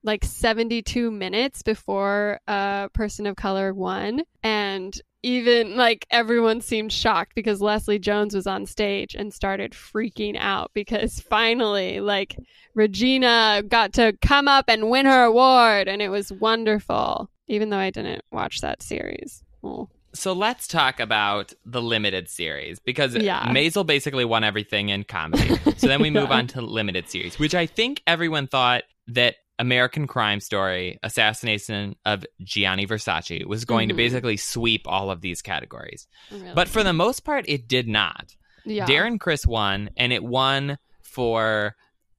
[0.07, 7.33] like 72 minutes before a person of color won and even like everyone seemed shocked
[7.35, 12.37] because Leslie Jones was on stage and started freaking out because finally like
[12.73, 17.77] Regina got to come up and win her award and it was wonderful even though
[17.77, 19.43] I didn't watch that series.
[19.63, 19.89] Oh.
[20.13, 23.45] So let's talk about the limited series because Yeah.
[23.47, 25.55] Maisel basically won everything in comedy.
[25.77, 30.05] so then we move on to limited series, which I think everyone thought that American
[30.07, 33.91] Crime Story, Assassination of Gianni Versace, was going Mhm.
[33.91, 36.07] to basically sweep all of these categories.
[36.31, 36.53] Really?
[36.53, 38.35] But for the most part, it did not.
[38.65, 38.85] yeah.
[38.85, 41.75] Darren Criss won, and it won for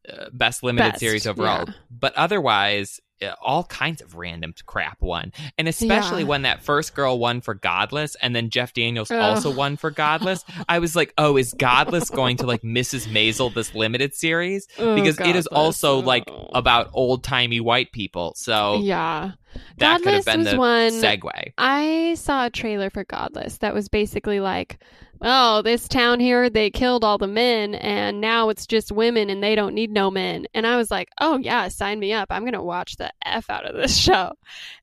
[0.09, 1.65] uh, best limited Best, series overall.
[1.67, 1.75] yeah.
[1.91, 6.29] But otherwise, Uh, all kinds of random crap won, and especially Yeah.
[6.29, 9.19] when that first girl won for Godless, and then Jeff Daniels Ugh.
[9.21, 10.45] also won for Godless.
[10.69, 13.07] I was like, oh, is Godless going to like Mrs.
[13.09, 14.69] Maisel this limited series?
[14.79, 16.49] Oh, Because it is also like Oh.
[16.55, 19.33] about old timey white people, so yeah.
[19.79, 21.53] that could have Godless been was the one segue.
[21.59, 24.79] I saw a trailer for Godless that was basically like,
[25.21, 29.43] oh, this town here, they killed all the men and now it's just women and
[29.43, 30.47] they don't need no men.
[30.55, 32.29] And I was like, oh, yeah, sign me up.
[32.31, 34.33] I'm going to watch the F out of this show.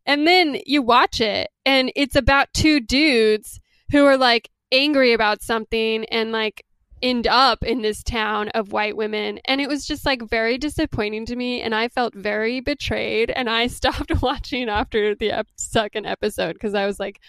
[0.06, 3.60] And then you watch it and it's about two dudes
[3.92, 6.66] who are like angry about something and like
[7.02, 11.26] end up in this town of white women and it was just like very disappointing
[11.26, 16.06] to me and i felt very betrayed and i stopped watching after the ep- second
[16.06, 17.20] episode because i was like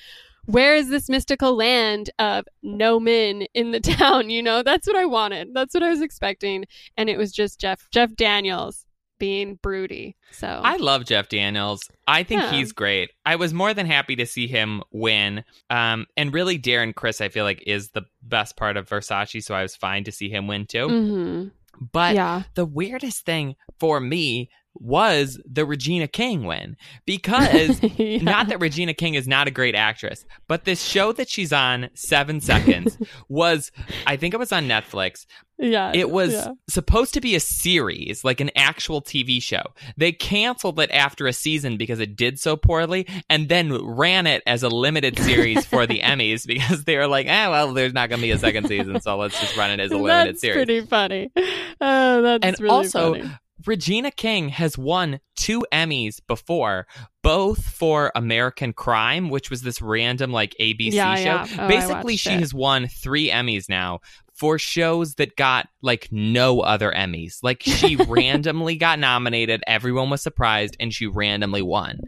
[0.46, 4.96] where is this mystical land of no men in the town you know that's what
[4.96, 6.64] i wanted that's what i was expecting
[6.96, 8.84] and it was just jeff jeff daniels
[9.18, 11.80] being broody so I love Jeff Daniels.
[12.06, 12.50] I think Yeah.
[12.52, 13.10] he's great.
[13.24, 15.42] I was more than happy to see him win.
[15.70, 19.54] Um, and really, Darren Criss, I feel like, is the best part of Versace, so
[19.54, 20.88] I was fine to see him win too.
[20.88, 21.50] Mhm.
[21.92, 27.80] But yeah the weirdest thing for me was the Regina King win because.
[27.96, 28.18] Yeah.
[28.22, 31.88] Not that Regina King is not a great actress, but this show that she's on,
[31.94, 32.98] Seven Seconds,
[33.28, 33.70] was,
[34.06, 35.24] I think it was on Netflix.
[35.58, 36.48] yeah It was yeah.
[36.68, 39.62] supposed to be a series, like an actual TV show.
[39.96, 44.42] They canceled it after a season because it did so poorly and then ran it
[44.46, 48.10] as a limited series for the Emmys because they were like, eh, well, there's not
[48.10, 50.40] going to be a second season, so let's just run it as a limited that's
[50.42, 50.56] series.
[50.56, 51.30] pretty funny
[51.80, 53.30] oh that's And really also, funny.
[53.64, 56.86] Regina King has won two Emmys before,
[57.22, 61.22] both for American Crime, which was this random like ABC Yeah, show.
[61.22, 61.46] yeah.
[61.64, 62.40] Oh, Basically, she it.
[62.40, 64.00] has won three Emmys now
[64.34, 67.38] for shows that got like no other Emmys.
[67.42, 72.00] Like she randomly got nominated, everyone was surprised, and she randomly won.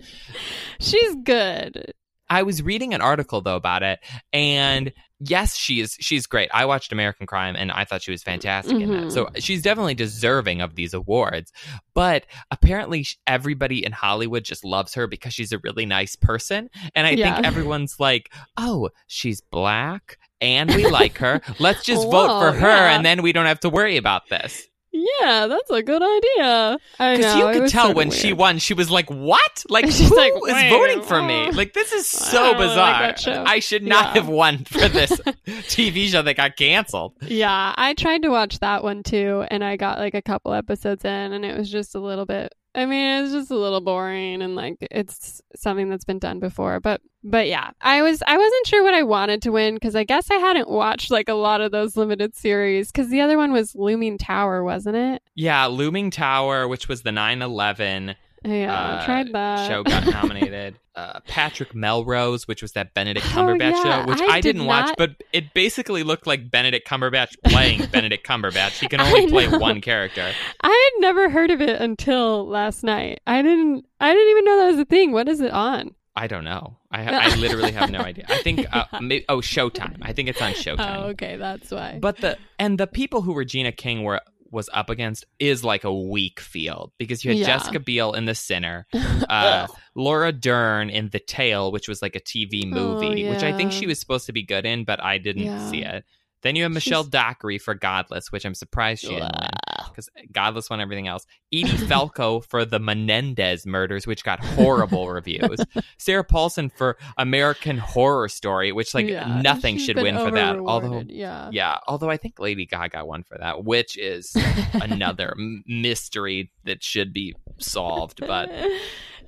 [0.80, 1.92] She's good.
[2.30, 4.00] I was reading an article though about it,
[4.34, 6.50] and yes, she is she's great.
[6.52, 9.12] I watched American Crime and I thought she was fantastic in that.
[9.12, 9.38] So mm-hmm.
[9.38, 11.52] she's definitely deserving of these awards.
[11.94, 17.06] But apparently everybody in Hollywood just loves her because she's a really nice person, and
[17.06, 17.34] I Yeah.
[17.34, 21.40] think everyone's like, "Oh, she's black." And we like her.
[21.58, 22.94] Let's just vote for her, yeah.
[22.94, 24.68] and then we don't have to worry about this.
[24.90, 26.78] Yeah, that's a good idea.
[26.98, 29.64] Because you could tell when she won, she was like, "What?
[29.68, 31.46] Like She's who like, is voting for me?
[31.48, 33.44] oh, Like this is so oh, really like bizarre.
[33.46, 34.12] I should not Yeah.
[34.22, 35.10] have won for this
[35.46, 39.76] TV show that got canceled." Yeah, I tried to watch that one too, and I
[39.76, 42.52] got like a couple episodes in, and it was just a little bit.
[42.74, 46.80] I mean, it's just a little boring, and like it's something that's been done before.
[46.80, 50.04] But but yeah, I was I wasn't sure what I wanted to win because I
[50.04, 53.52] guess I hadn't watched like a lot of those limited series because the other one
[53.52, 55.22] was Looming Tower, wasn't it?
[55.34, 58.14] Yeah, Looming Tower, which was the 9/11
[58.48, 60.76] Yeah, Uh, I tried that show, got nominated.
[60.94, 64.54] uh, Patrick Melrose, which was that Benedict Oh, Cumberbatch yeah, show, which I I, did
[64.54, 68.80] didn't watch, but it basically looked like Benedict Cumberbatch playing Benedict Cumberbatch.
[68.80, 70.32] He can only play one character.
[70.62, 73.20] I had never heard of it until last night.
[73.26, 73.84] I didn't.
[74.00, 75.12] I didn't even know that was a thing.
[75.12, 75.94] What is it on?
[76.16, 76.76] I don't know.
[76.90, 78.24] I ha- I literally have no idea.
[78.28, 78.98] I think uh, Yeah.
[79.00, 79.98] may- oh Showtime.
[80.02, 80.96] I think it's on Showtime.
[80.96, 81.98] Oh, okay, that's why.
[82.00, 84.20] But the and the people who Regina King were
[84.50, 87.46] was up against is like a weak field because you had Yeah.
[87.46, 88.86] Jessica Biel in The Sinner,
[89.28, 93.72] uh, Laura Dern in The Tale, which was like a TV movie, which I think
[93.72, 95.58] she was supposed to be good in, but I didn't Yeah.
[95.58, 96.04] see it.
[96.42, 99.50] Then you have Michelle Dockery for Godless, which I'm surprised she didn't win
[99.88, 101.26] because Godless won everything else.
[101.52, 105.58] Edie Falco for the Menendez murders, which got horrible reviews.
[105.98, 110.56] Sarah Paulson for American Horror Story, which like Yeah, nothing should win for that.
[110.56, 114.36] Although yeah, yeah, although I think Lady Gaga won for that, which is
[114.74, 115.34] another
[115.66, 118.20] mystery that should be solved.
[118.26, 118.50] But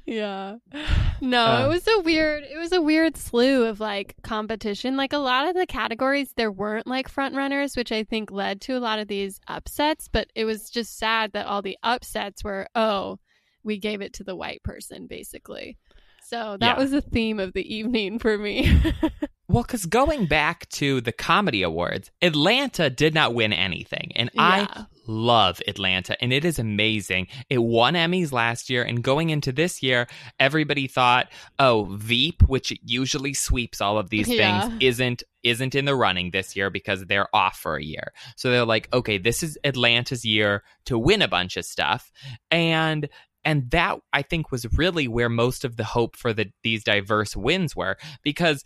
[0.07, 0.57] yeah,
[1.21, 1.65] no, Uh.
[1.65, 2.45] it was a weird.
[2.45, 4.97] It was a weird slew of like competition.
[4.97, 8.61] Like a lot of the categories, there weren't like front runners, which I think led
[8.63, 10.09] to a lot of these upsets.
[10.09, 13.19] But it was just sad that all the upsets were oh,
[13.63, 15.77] we gave it to the white person, basically.
[16.23, 16.83] So that Yeah.
[16.83, 18.81] was the theme of the evening for me.
[19.49, 24.61] well, because going back to the comedy awards, Atlanta did not win anything, and I
[24.61, 24.85] Yeah.
[25.11, 27.27] Love Atlanta, and it is amazing.
[27.49, 30.07] It won Emmys last year, and going into this year,
[30.39, 34.61] everybody thought, "Oh, Veep, which usually sweeps all of these Yeah.
[34.61, 38.51] things, isn't isn't in the running this year because they're off for a year." So
[38.51, 42.11] they're like, "Okay, this is Atlanta's year to win a bunch of stuff,"
[42.51, 43.09] and
[43.45, 47.35] and that I think was really where most of the hope for the these diverse
[47.35, 48.65] wins were because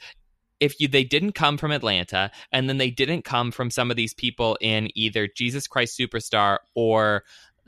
[0.65, 3.97] if you they didn't come from Atlanta and then they didn't come from some of
[3.97, 7.25] these people in either Jesus Christ Superstar or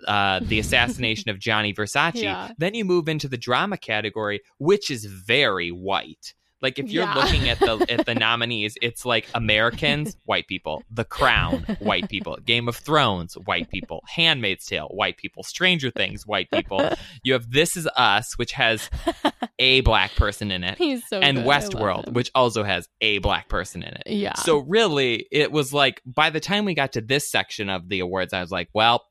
[0.07, 2.51] uh, the assassination of Gianni Versace, Yeah.
[2.59, 6.35] then you move into the drama category, which is very white.
[6.63, 7.15] Like if you're Yeah.
[7.15, 12.37] looking at the at the nominees, it's like Americans, white people, The Crown, white people,
[12.45, 16.89] Game of Thrones, white people, Handmaid's Tale, white people, Stranger Things, white people.
[17.23, 18.89] You have This Is Us, which has
[19.59, 21.47] a black person in it, He's so and good.
[21.47, 24.03] Westworld, which also has a black person in it.
[24.07, 24.35] yeah.
[24.35, 28.01] So really, it was like by the time we got to this section of the
[28.01, 29.05] awards, I was like, well,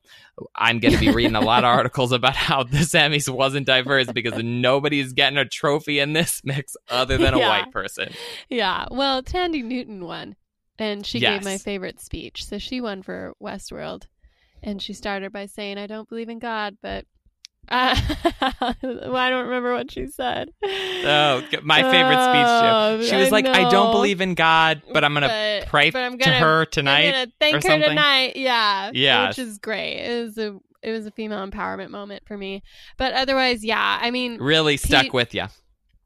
[0.54, 4.10] I'm going to be reading a lot of articles about how the Emmys wasn't diverse
[4.12, 7.48] because nobody's getting a trophy in this mix other than a Yeah.
[7.48, 8.12] white person.
[8.50, 8.86] Yeah.
[8.90, 10.36] Well, Thandie Newton won,
[10.78, 12.44] and she gave my favorite speech.
[12.44, 14.04] So she won for Westworld,
[14.62, 17.06] and she started by saying, "I don't believe in God, but."
[17.68, 18.00] Uh,
[18.82, 20.50] well, I don't remember what she said.
[20.62, 23.10] Oh, my favorite Oh, speech.
[23.10, 26.02] She was I like, "I don't believe in God, but I'm gonna But- pray but
[26.02, 28.36] I'm to gonna- her I'm tonight." gonna thank her tonight.
[28.36, 29.36] Yeah, Yes.
[29.38, 29.94] which is great.
[29.98, 32.62] It was a it was a female empowerment moment for me.
[32.96, 33.98] But otherwise, yeah.
[34.00, 35.46] I mean, Really stuck Pete- with you.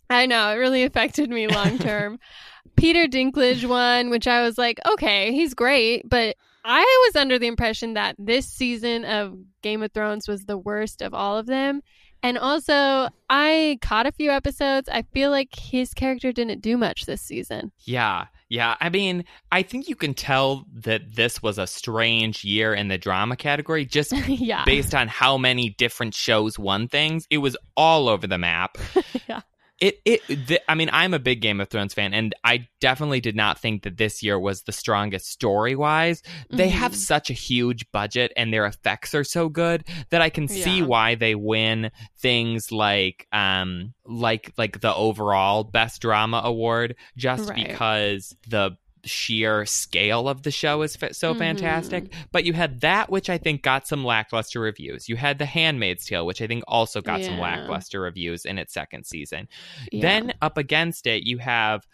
[0.09, 2.19] I know it really affected me long term.
[2.77, 7.47] Peter Dinklage won, which I was like, okay, he's great, but I was under the
[7.47, 11.83] impression that this season of Game of Thrones was the worst of all of them.
[12.23, 14.89] And also, I caught a few episodes.
[14.91, 17.73] I feel like his character didn't do much this season.
[17.79, 18.77] Yeah, yeah.
[18.79, 22.99] I mean, I think you can tell that this was a strange year in the
[22.99, 24.65] drama category just yeah.
[24.67, 27.27] based on how many different shows won things.
[27.31, 28.77] It was all over the map.
[29.29, 29.41] Yeah.
[29.81, 33.21] It it th- I mean, I'm a big Game of Thrones fan and I definitely
[33.23, 36.23] did not think that this year was the strongest story-wise.
[36.51, 40.49] They have such a huge budget and their effects are so good that I can
[40.49, 40.85] see Yeah.
[40.85, 47.67] why they win things like um like like the overall best drama award just Right.
[47.69, 51.39] because the sheer scale of the show is so Mhm.
[51.39, 52.13] fantastic.
[52.33, 55.09] But you had that, which I think got some lackluster reviews.
[55.09, 58.73] You had The Handmaid's Tale, which I think also got some lackluster reviews in its
[58.75, 59.49] second season.
[59.93, 60.03] Yeah.
[60.03, 61.87] Then up against it, you have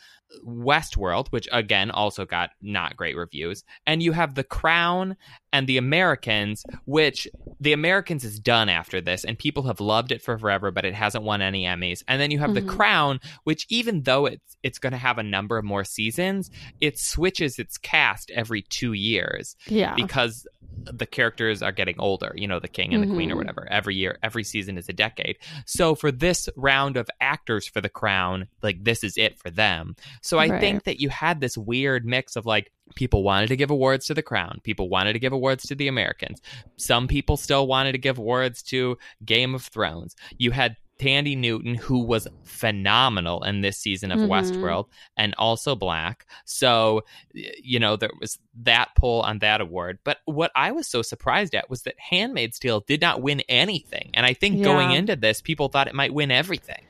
[0.45, 5.17] Westworld, which again also got not great reviews, and you have The Crown
[5.53, 7.29] and The Americans, which
[7.61, 10.95] The Americans is done after this, and people have loved it for forever, but it
[10.95, 12.03] hasn't won any Emmys.
[12.09, 12.55] And then you have Mhm.
[12.55, 16.51] The Crown, which even though it's it's going to have a number of more seasons,
[16.81, 19.95] it switches its cast every two years yeah.
[19.95, 20.45] because
[20.83, 23.39] the characters are getting older, you know, the king and the queen or Mhm.
[23.39, 23.69] whatever.
[23.71, 25.37] Every year, every season is a decade.
[25.67, 29.95] So for this round of actors for the crown, like this is it for them.
[30.21, 30.61] So I Right.
[30.61, 34.15] think that you had this weird mix of like people wanted to give awards to
[34.15, 36.41] the crown, people wanted to give awards to the Americans.
[36.77, 40.15] Some people still wanted to give awards to Game of Thrones.
[40.39, 44.29] You had Thandie Newton, who was phenomenal in this season of Mhm.
[44.29, 46.27] Westworld, and also black.
[46.47, 49.99] So, you know, there was that pull on that award.
[50.05, 54.09] But what I was so surprised at was that Handmaid's Tale did not win anything.
[54.15, 56.87] And I think going into this, people thought it might win everything.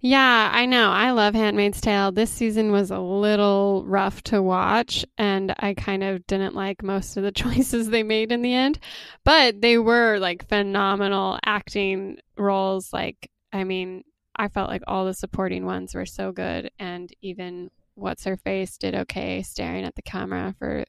[0.00, 0.90] Yeah, I know.
[0.90, 2.12] I love Handmaid's Tale.
[2.12, 7.16] This season was a little rough to watch, and I kind of didn't like most
[7.16, 8.78] of the choices they made in the end.
[9.24, 12.92] But they were like phenomenal acting roles.
[12.92, 14.04] Like, I mean,
[14.36, 18.78] I felt like all the supporting ones were so good, and even What's Her Face
[18.78, 20.84] did okay staring at the camera for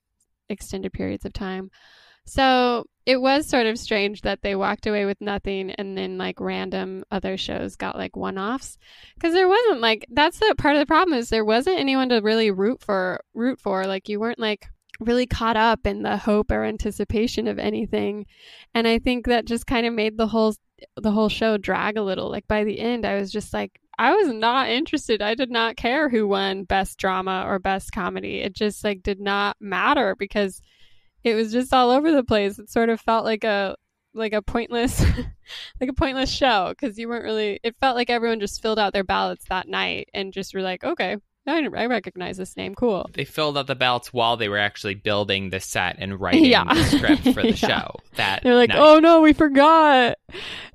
[0.50, 1.72] extended periods of time.
[2.26, 6.40] So it was sort of strange that they walked away with nothing and then like
[6.40, 8.78] random other shows got like one offs
[9.16, 12.20] because there wasn't like that's the part of the problem is there wasn't anyone to
[12.20, 13.86] really root for root for.
[13.86, 14.68] Like you weren't like
[15.00, 18.28] really caught up in the hope or anticipation of anything.
[18.76, 20.54] And i think that just kind of made the whole
[20.96, 22.30] the whole show drag a little.
[22.30, 25.24] Like by the end i was just like i was not interested.
[25.24, 28.42] I did not care who won best drama or best comedy.
[28.42, 30.62] It just like did not matter because
[31.24, 33.76] it was just all over the place it sort of felt like a
[34.14, 35.02] like a pointless
[35.82, 38.92] like a pointless show because you weren't really it felt like everyone just filled out
[38.94, 41.18] their ballots that night and just were like okay
[41.48, 44.94] I, I recognize this name cool They filled out the ballots while they were actually
[44.96, 46.64] building the set and writing Yeah.
[46.74, 47.54] the script for the Yeah.
[47.82, 47.96] show.
[48.16, 48.78] That they're like night.
[48.80, 50.18] oh no we forgot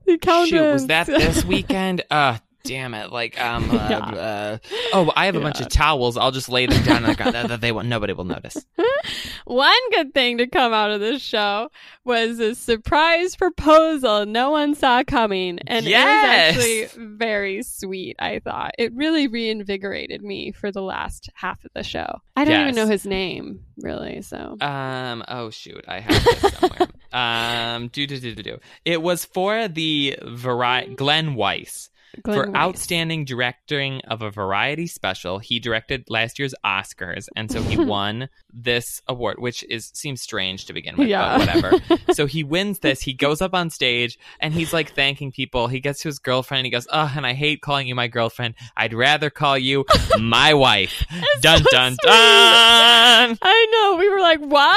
[0.06, 2.02] the countess Shoot, was that this weekend?
[2.10, 3.12] Uh damn it.
[3.12, 3.98] Like um uh, Yeah.
[3.98, 4.58] uh,
[4.92, 6.16] oh I have a bunch of towels.
[6.16, 7.34] I'll just lay them down on the ground.
[7.34, 8.56] That- They won't nobody will notice.
[9.44, 11.68] One good thing to come out of this show
[12.04, 15.58] was a surprise proposal no one saw coming.
[15.66, 16.54] And Yes!
[16.54, 18.72] it was actually very sweet, I thought.
[18.78, 22.20] It really reinvigorated me for the last half of the show.
[22.36, 24.56] I don't even know his name, really, so.
[24.60, 25.22] Um.
[25.28, 26.88] Oh shoot, I have this somewhere.
[27.12, 27.88] um.
[27.88, 28.58] Do do do do do.
[28.84, 31.90] It was for the vari- Glenn Weiss
[32.22, 32.56] Glenn for Weiss.
[32.56, 35.38] outstanding directing of a variety special.
[35.38, 40.66] He directed last year's Oscars, and so he won this award, which is seems strange
[40.66, 41.38] to begin with, Yeah.
[41.38, 41.46] but
[41.80, 42.02] whatever.
[42.14, 43.00] so he wins this.
[43.00, 45.68] He goes up on stage and he's like thanking people.
[45.68, 46.60] He gets to his girlfriend.
[46.60, 48.54] And he goes, "Oh, and I hate calling you my girlfriend.
[48.76, 49.84] I'd rather call you
[50.20, 51.04] my wife."
[51.40, 52.08] dun so dun sweet.
[52.08, 53.38] dun.
[53.42, 53.96] I know.
[53.98, 54.76] We were like, what?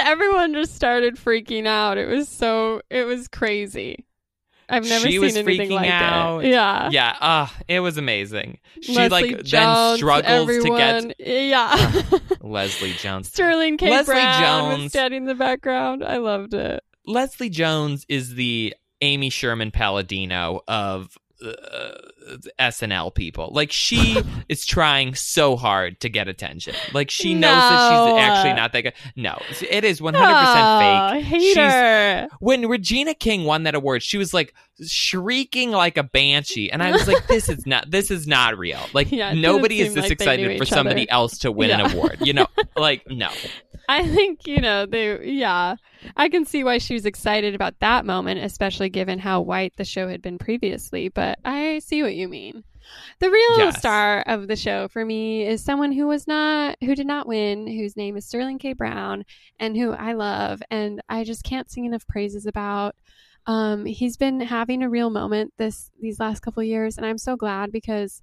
[0.00, 1.98] Everyone just started freaking out.
[1.98, 4.04] It was so, it was crazy.
[4.70, 6.44] I've never She seen was anything freaking like out.
[6.44, 6.50] it.
[6.50, 6.88] Yeah.
[6.90, 8.58] Yeah, ah, it was amazing.
[8.80, 11.12] She Leslie like then Jones, struggles to everyone.
[11.18, 12.02] get Yeah.
[12.40, 13.28] Leslie Jones.
[13.28, 13.90] Sterling K.
[13.90, 14.92] Leslie Brown was Jones.
[14.92, 16.04] standing in the background.
[16.04, 16.82] I loved it.
[17.06, 21.52] Leslie Jones is the Amy Sherman Palladino of uh,
[22.58, 23.50] SNL people.
[23.52, 26.74] Like she is trying so hard to get attention.
[26.92, 28.92] Like she knows that she's actually not that good.
[29.16, 31.24] No, it is 100% Oh, fake.
[31.24, 34.54] hate She's- When Regina King won that award, she was like
[34.86, 37.90] shrieking like a banshee, and I was like, "This is not.
[37.90, 38.80] This is not real.
[38.94, 41.14] Like Yeah, nobody is this like excited for somebody other.
[41.16, 42.18] else to win an award.
[42.22, 43.28] You know, like no.
[44.02, 45.76] I think, you know, they, yeah,
[46.16, 49.84] I can see why she was excited about that moment, especially given how white the
[49.84, 52.62] show had been previously, but I see what you mean.
[53.20, 53.72] The real Yes.
[53.72, 57.66] star of the show for me is someone who was not, who did not win,
[57.66, 58.72] whose name is Sterling K.
[58.74, 59.24] Brown,
[59.58, 62.94] and who I love, and I just can't sing enough praises about.
[63.46, 67.36] Um, he's been having a real moment this these last couple years, and I'm so
[67.36, 68.22] glad because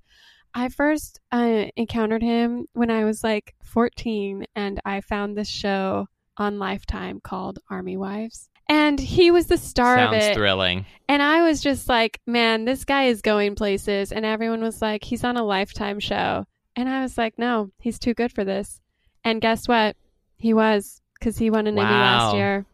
[0.57, 6.07] I first uh, encountered him when I was like 14, and I found this show
[6.35, 8.49] on Lifetime called Army Wives.
[8.67, 10.33] And he was the star of Sounds it.
[10.33, 10.85] thrilling.
[11.07, 14.11] And I was just like, man, this guy is going places.
[14.11, 16.45] And everyone was like, he's on a Lifetime show.
[16.75, 18.81] And I was like, no, he's too good for this.
[19.23, 19.95] And guess what?
[20.37, 22.65] He was, because he won an Emmy last year.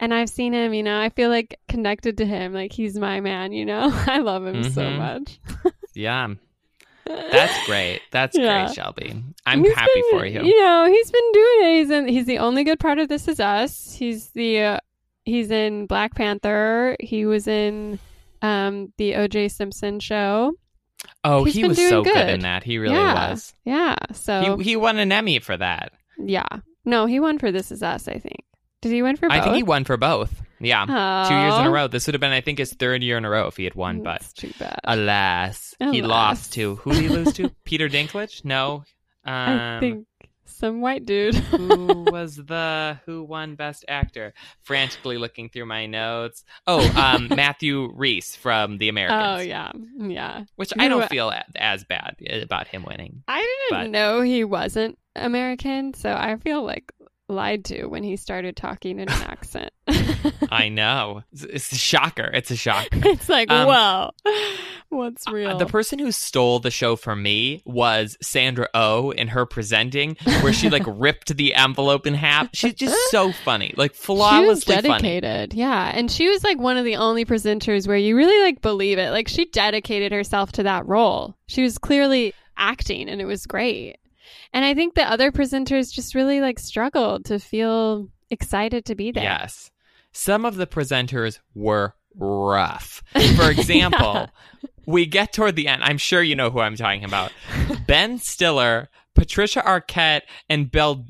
[0.00, 2.52] And I've seen him, you know, I feel like connected to him.
[2.54, 3.90] Like he's my man, you know?
[4.06, 4.98] I love him so Mhm.
[4.98, 5.40] much.
[5.96, 6.28] Yeah.
[7.06, 8.00] That's great.
[8.10, 8.64] That's Yeah.
[8.66, 9.22] great, Shelby.
[9.46, 10.42] I'm He's happy been- for you.
[10.44, 11.78] You know, he's been doing it.
[11.78, 13.94] He's in, he's the only good part of This Is Us.
[13.98, 14.78] He's the uh,
[15.24, 16.96] he's in Black Panther.
[17.00, 17.98] He was in
[18.42, 19.48] um the O.J.
[19.48, 20.54] Simpson show.
[21.22, 22.14] Oh, He's he was so good.
[22.14, 22.28] good.
[22.30, 22.62] in that.
[22.62, 23.30] He really Yeah.
[23.30, 23.54] was.
[23.64, 23.96] Yeah.
[24.12, 25.92] So He he won an Emmy for that.
[26.18, 26.46] yeah.
[26.86, 28.08] No, he won for This Is Us.
[28.08, 28.40] I think.
[28.82, 29.38] Did he win for both?
[29.38, 30.42] I think he won for both.
[30.64, 30.84] Yeah.
[31.28, 31.72] Two years in a Oh.
[31.72, 31.86] row.
[31.88, 33.74] This would have been, I think, his third year in a row if he had
[33.74, 34.80] won, but That's too bad.
[34.84, 37.50] alas, he lost to who did he lose to?
[37.64, 38.44] Peter Dinklage?
[38.44, 38.84] No.
[39.26, 40.06] Um, I think
[40.46, 41.34] some white dude.
[41.34, 44.34] who was the who won best actor?
[44.62, 46.44] Frantically looking through my notes.
[46.66, 49.40] Oh, um, Matthew Rhys from The Americans.
[49.40, 50.44] oh yeah, yeah.
[50.56, 53.22] Which I don't feel as bad about him winning.
[53.26, 56.92] I didn't But- know he wasn't American, so I feel like
[57.34, 59.70] lied to when he started talking in an accent.
[60.50, 61.22] I know.
[61.32, 62.30] It's, it's a shocker.
[62.32, 62.88] It's a shocker.
[62.92, 64.14] it's like, Um, well,
[64.88, 65.58] what's real?
[65.58, 70.16] The person who stole the show from me was Sandra O oh in her presenting,
[70.40, 72.48] where she like ripped the envelope in half.
[72.52, 74.88] She's just so funny, like she was flawlessly funny.
[74.88, 78.62] dedicated, yeah, and she was like one of the only presenters where you really like
[78.62, 79.10] believe it.
[79.10, 81.36] Like she dedicated herself to that role.
[81.46, 83.96] She was clearly acting, and it was great.
[84.54, 89.10] And I think the other presenters just really like struggled to feel excited to be
[89.10, 89.24] there.
[89.24, 89.70] Yes.
[90.12, 93.02] Some of the presenters were rough.
[93.36, 94.30] For example,
[94.62, 94.68] Yeah.
[94.86, 95.82] we get toward the end.
[95.82, 97.32] I'm sure you know who I'm talking about.
[97.88, 101.04] Ben Stiller, Patricia Arquette, and Bill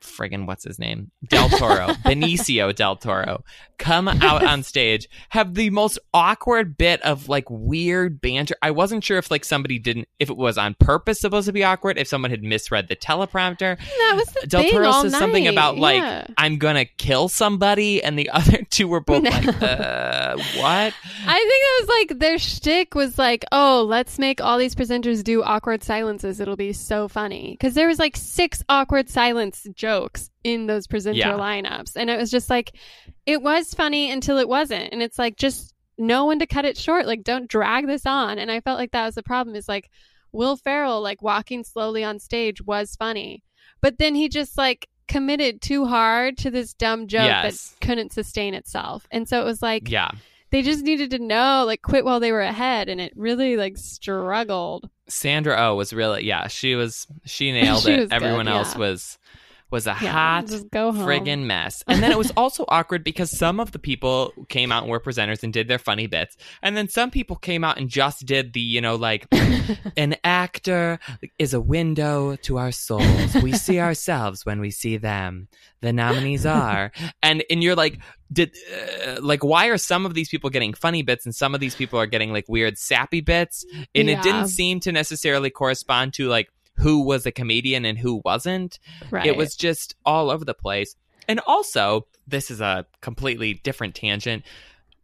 [0.00, 1.10] friggin' what's his name?
[1.28, 3.44] Del Toro, Benicio Del Toro,
[3.80, 8.54] come out on stage, have the most awkward bit of like weird banter.
[8.62, 11.64] I wasn't sure if like somebody didn't, if it was on purpose supposed to be
[11.64, 13.78] awkward, if someone had misread the teleprompter.
[13.78, 16.26] That was the Del thing Toro says something about like Yeah.
[16.38, 19.30] I'm gonna kill somebody, and the other two were both No.
[19.30, 20.94] like, uh, what?
[21.26, 25.24] I think it was like their shtick was like, oh, let's make all these presenters
[25.24, 26.38] do awkward silences.
[26.38, 31.18] It'll be so funny because there was like six awkward silence jokes in those presenter
[31.18, 31.32] Yeah.
[31.32, 32.74] lineups, and it was just like,
[33.26, 36.76] it was funny until it wasn't, and it's like just know when to cut it
[36.78, 37.06] short.
[37.06, 38.38] Like, don't drag this on.
[38.38, 39.54] And I felt like that was the problem.
[39.54, 39.90] Is like
[40.32, 43.42] Will Ferrell like walking slowly on stage was funny,
[43.82, 47.70] but then he just like committed too hard to this dumb joke Yes.
[47.78, 50.10] that couldn't sustain itself, and so it was like Yeah.
[50.50, 53.76] they just needed to know like quit while they were ahead and it really like
[53.76, 57.98] struggled Sandra O was really yeah, she was she nailed She it.
[58.00, 58.78] was good, Everyone else yeah.
[58.80, 59.18] was
[59.70, 61.82] was a yeah hot friggin' mess.
[61.86, 65.00] And then it was also awkward because some of the people came out and were
[65.00, 66.36] presenters and did their funny bits.
[66.62, 69.26] And then some people came out and just did the, you know, like
[69.96, 70.98] an actor
[71.38, 73.34] is a window to our souls.
[73.42, 75.48] We see ourselves when we see them.
[75.80, 76.92] The nominees are.
[77.22, 77.98] And and you're like
[78.32, 78.54] did
[79.06, 81.74] uh, like why are some of these people getting funny bits and some of these
[81.74, 83.64] people are getting like weird sappy bits?
[83.94, 86.48] And it didn't seem to necessarily correspond to like
[86.80, 88.78] who was a comedian and who wasn't.
[89.10, 90.96] right It was just all over the place.
[91.28, 94.44] And also, this is a completely different tangent.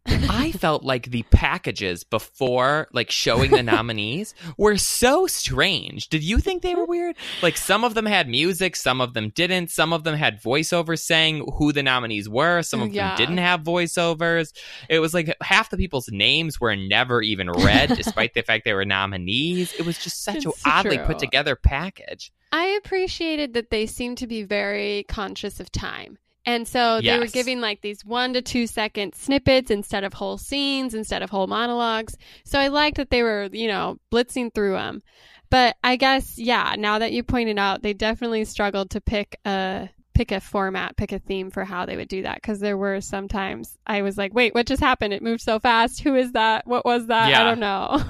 [0.29, 6.07] I felt like the packages before, like showing the nominees, were so strange.
[6.09, 6.91] Did you think they were mm-hmm.
[6.91, 7.15] weird?
[7.41, 9.69] Like some of them had music, some of them didn't.
[9.69, 12.61] Some of them had voiceovers saying who the nominees were.
[12.61, 13.09] Some of Yeah.
[13.09, 14.53] them didn't have voiceovers.
[14.89, 18.73] It was like half the people's names were never even read, despite the fact they
[18.73, 19.73] were nominees.
[19.73, 21.05] It was just such It's an oddly true.
[21.05, 22.31] put together package.
[22.51, 26.17] i appreciated that they seemed to be very conscious of time
[26.47, 30.37] and so they were giving like these one to two second snippets instead of whole
[30.37, 32.17] scenes instead of whole monologues.
[32.45, 35.03] So i liked that they were you know blitzing through them
[35.49, 39.89] but i guess yeah now that you pointed out they definitely struggled to pick a
[40.13, 42.35] pick a format pick a theme for how they would do that.
[42.35, 45.13] Because there were sometimes i was like wait what just happened?
[45.13, 46.01] It moved so fast.
[46.01, 46.65] Who is that?
[46.65, 47.29] What was that?
[47.41, 48.01] I don't know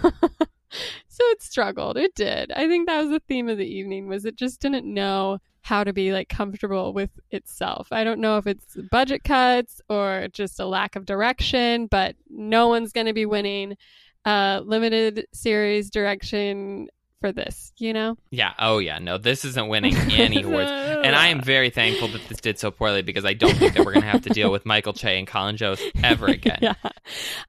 [1.17, 1.97] so it struggled.
[1.97, 2.51] It did.
[2.51, 5.83] I think that was the theme of the evening was it just didn't know how
[5.83, 7.87] to be like comfortable with itself.
[7.91, 12.67] I don't know if it's budget cuts or just a lack of direction but no
[12.67, 13.75] one's going to be winning
[14.25, 16.87] uh limited series direction
[17.19, 18.53] for this you know Yeah.
[18.59, 18.99] Oh, yeah.
[18.99, 20.69] No, this isn't winning any awards.
[20.69, 23.85] And I am very thankful that this did so poorly because I don't think that
[23.85, 26.59] we're going to have to deal with Michael Che and Colin Jost ever again.
[26.61, 26.73] yeah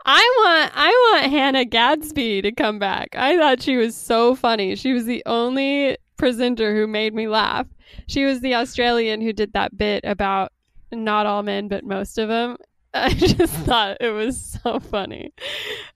[0.06, 0.88] i want i
[1.20, 5.22] want hannah gadsby to come back i thought she was so funny she was the
[5.26, 7.66] only presenter who made me laugh
[8.06, 10.52] she was the australian who did that bit about
[10.92, 12.56] not all men but most of them
[12.94, 15.32] I just thought it was so funny.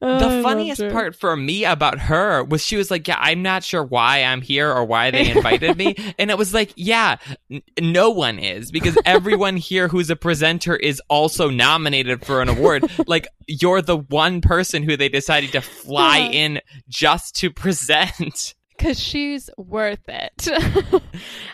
[0.02, 3.64] Oh, The funniest part for me about her was she was like, Yeah, I'm not
[3.64, 5.96] sure why I'm here or why they invited me.
[6.18, 7.16] And it was like, Yeah,
[7.50, 12.48] n- no one is because everyone here who's a presenter is also nominated for an
[12.50, 12.84] award.
[13.06, 16.30] like, you're the one person who they decided to fly Yeah.
[16.30, 18.54] in just to present.
[18.76, 20.48] because she's worth it.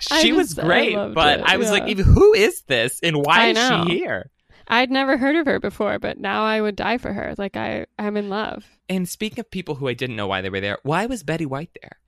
[0.00, 1.90] She was just- I great, loved but it, I was like, yeah.
[1.90, 4.30] "Even- Who is this and why is she here?
[4.68, 7.34] I'd never heard of her before, but now I would die for her.
[7.38, 8.64] Like I, I'm in love.
[8.88, 11.46] And speaking of people who I didn't know why they were there, why was Betty
[11.46, 11.98] White there?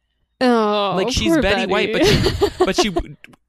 [0.43, 2.95] Oh, Like, she's poor Betty White, but But she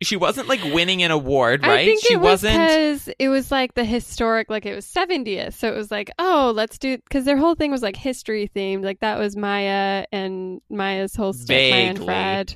[0.01, 1.79] she wasn't like winning an award, right?
[1.79, 2.53] I think she it was wasn't.
[2.55, 6.51] because it was like the historic, like it was 70th, so it was like, oh,
[6.53, 10.59] let's do because their whole thing was like history themed, like that was Maya and
[10.69, 12.55] Maya's whole stick, Maya and Fred.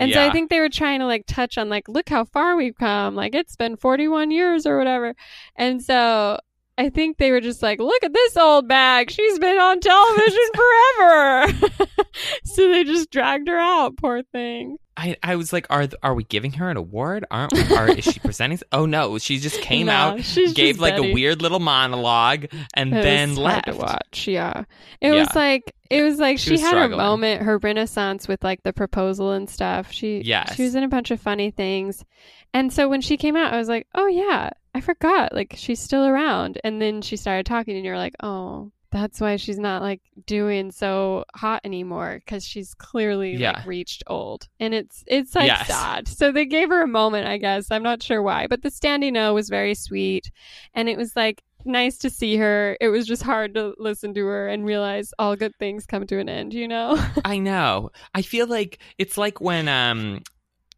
[0.00, 2.56] And so I think they were trying to like touch on like, look how far
[2.56, 5.14] we've come, like it's been 41 years or whatever,
[5.56, 6.38] and so.
[6.78, 9.10] I think they were just like, look at this old bag.
[9.10, 12.06] She's been on television forever.
[12.44, 14.78] so they just dragged her out, poor thing.
[15.02, 17.24] I, I was like, are are we giving her an award?
[17.30, 18.58] Aren't are, is she presenting?
[18.70, 20.20] Oh no, she just came No, out,
[20.54, 21.10] gave like Betty.
[21.10, 23.66] a weird little monologue, and It then left.
[23.66, 24.28] to watch.
[24.28, 24.64] Yeah,
[25.00, 25.20] it Yeah.
[25.20, 26.90] was like it was like She she, was had struggling.
[27.00, 29.90] her moment, her renaissance with like the proposal and stuff.
[29.90, 30.54] She Yes.
[30.56, 32.04] she was in a bunch of funny things,
[32.52, 35.32] and so when she came out, I was like, oh yeah, I forgot.
[35.34, 38.70] Like she's still around, and then she started talking, and you're like, oh.
[38.92, 43.52] That's why she's not like doing so hot anymore because she's clearly Yeah.
[43.58, 45.66] like reached old, and it's it's like Yes.
[45.68, 46.08] sad.
[46.08, 47.70] So they gave her a moment, I guess.
[47.70, 50.30] I'm not sure why, but the standing O was very sweet,
[50.74, 52.76] and it was like nice to see her.
[52.80, 56.18] It was just hard to listen to her and realize all good things come to
[56.18, 56.98] an end, you know?
[57.24, 57.90] I know.
[58.14, 60.22] I feel like it's like when um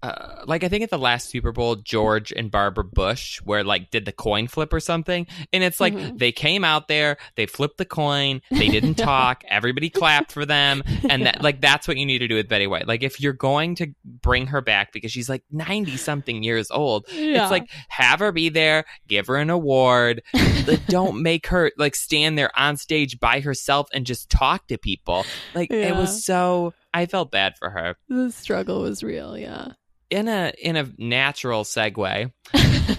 [0.03, 3.91] uh, like I think at the last Super Bowl, George and Barbara Bush were like
[3.91, 6.19] did the coin flip or something, and it's like Mhm.
[6.19, 10.83] they came out there, they flipped the coin, they didn't talk, everybody clapped for them,
[11.09, 12.89] and that like that's what you need to do with Betty White.
[12.89, 17.07] Like if you're going to bring her back because she's like ninety something years old,
[17.13, 17.43] Yeah.
[17.43, 20.23] it's like have her be there, give her an award.
[20.67, 24.79] like, don't make her like stand there on stage by herself and just talk to
[24.79, 25.25] people.
[25.55, 27.97] Like it was so I felt bad for her.
[28.09, 29.69] the struggle was real, yeah.
[30.13, 32.33] In a in a natural segue,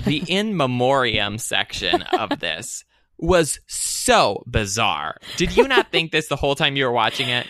[0.05, 2.83] the in memoriam section of this
[3.17, 5.17] was so bizarre.
[5.37, 7.47] Did you not think this the whole time you were watching it?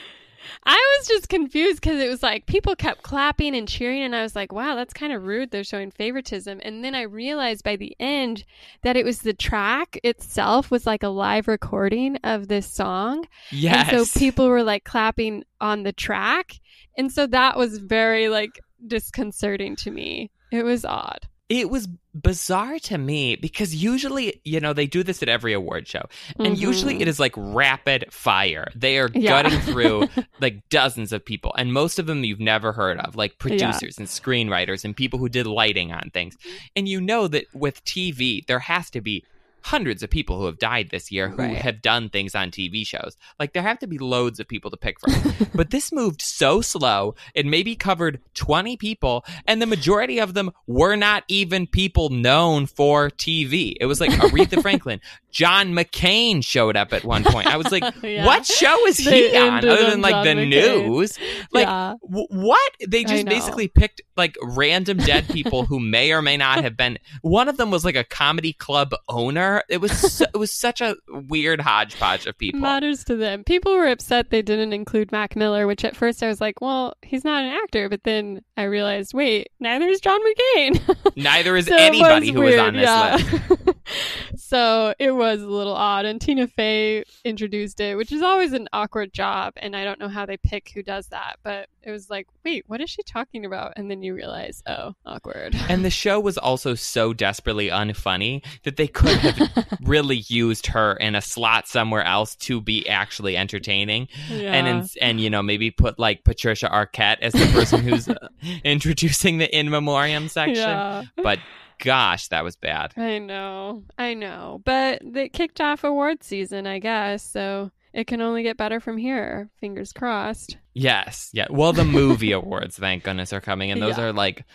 [0.65, 4.21] I was just confused because it was like people kept clapping and cheering, and I
[4.21, 5.51] was like, wow, that's kind of rude.
[5.51, 6.59] They're showing favoritism.
[6.63, 8.45] And then I realized by the end
[8.81, 13.25] that it was the track itself was like a live recording of this song.
[13.51, 13.89] Yes.
[13.91, 16.59] And so people were like clapping on the track.
[16.97, 20.31] And so that was very like disconcerting to me.
[20.51, 21.27] It was odd.
[21.49, 25.87] it was bizarre to me because usually, you know, they do this at every award
[25.87, 26.01] show.
[26.39, 27.01] And usually Mhm.
[27.01, 28.69] it is like rapid fire.
[28.73, 29.43] They are Yeah.
[29.43, 30.07] gutting through
[30.41, 34.07] like dozens of people, and most of them you've never heard of, like producers and
[34.07, 36.35] screenwriters and people who did lighting on things.
[36.75, 39.23] And you know that with TV, there has to be
[39.63, 41.55] hundreds of people who have died this year who Right.
[41.57, 43.15] have done things on TV shows.
[43.39, 45.13] Like there have to be loads of people to pick from.
[45.55, 50.51] but this moved so slow, it maybe covered 20 people, and the majority of them
[50.67, 53.75] were not even people known for TV.
[53.79, 54.99] It was like Aretha Franklin,
[55.31, 57.47] John McCain showed up at one point.
[57.47, 58.25] I was like, Yeah.
[58.25, 60.87] what show is They he on other than like John the McCain.
[60.89, 61.17] news?
[61.51, 61.93] Like, yeah.
[62.03, 62.71] w- what?
[62.87, 66.99] They just basically picked like random dead people who may or may not have been.
[67.21, 69.52] One of them was like a comedy club owner.
[69.69, 72.59] It was so, it was such a weird hodgepodge of people.
[72.59, 73.43] matters to them.
[73.43, 76.95] People were upset they didn't include Mac Miller, which at first I was like, well,
[77.01, 77.89] he's not an actor.
[77.89, 81.15] But then I realized, wait, neither is John McCain.
[81.15, 83.15] Neither is So anybody who was on this yeah.
[83.15, 83.77] list.
[84.53, 86.05] so it was a little odd.
[86.05, 89.53] And Tina Fey introduced it, which is always an awkward job.
[89.57, 91.37] And I don't know how they pick who does that.
[91.41, 93.73] But it was like, wait, what is she talking about?
[93.77, 95.55] And then you realize, oh, awkward.
[95.69, 100.93] And the show was also so desperately unfunny that they could have really used her
[100.93, 104.07] in a slot somewhere else to be actually entertaining.
[104.29, 104.53] yeah.
[104.53, 108.27] And in, and you know maybe put like Patricia Arquette as the person who's uh,
[108.63, 110.55] introducing the in memoriam section.
[110.57, 111.03] yeah.
[111.23, 111.39] But
[111.83, 112.93] gosh, that was bad.
[112.97, 117.21] I know, I know, but they kicked off award season, I guess.
[117.23, 119.49] So it can only get better from here.
[119.59, 120.57] Fingers crossed.
[120.73, 121.45] Yes, yeah.
[121.49, 124.05] Well, the movie awards, thank goodness, are coming, and those Yeah.
[124.05, 124.45] are like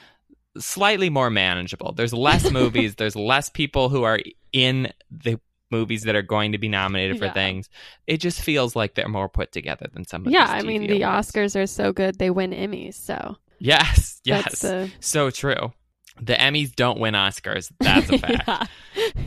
[0.58, 1.92] slightly more manageable.
[1.92, 2.94] There's less movies.
[2.96, 4.18] there's less people who are
[4.52, 5.38] in the
[5.70, 7.32] movies that are going to be nominated for Yeah.
[7.34, 7.68] things.
[8.06, 10.88] It just feels like they're more put together than some of yeah, I mean TV
[10.88, 11.00] the.
[11.02, 12.94] Oscars are so good they win Emmys.
[12.94, 15.72] So Yes, yes, the so true.
[16.20, 17.70] The Emmys don't win Oscars.
[17.80, 18.42] That's a fact.
[18.46, 18.66] yeah.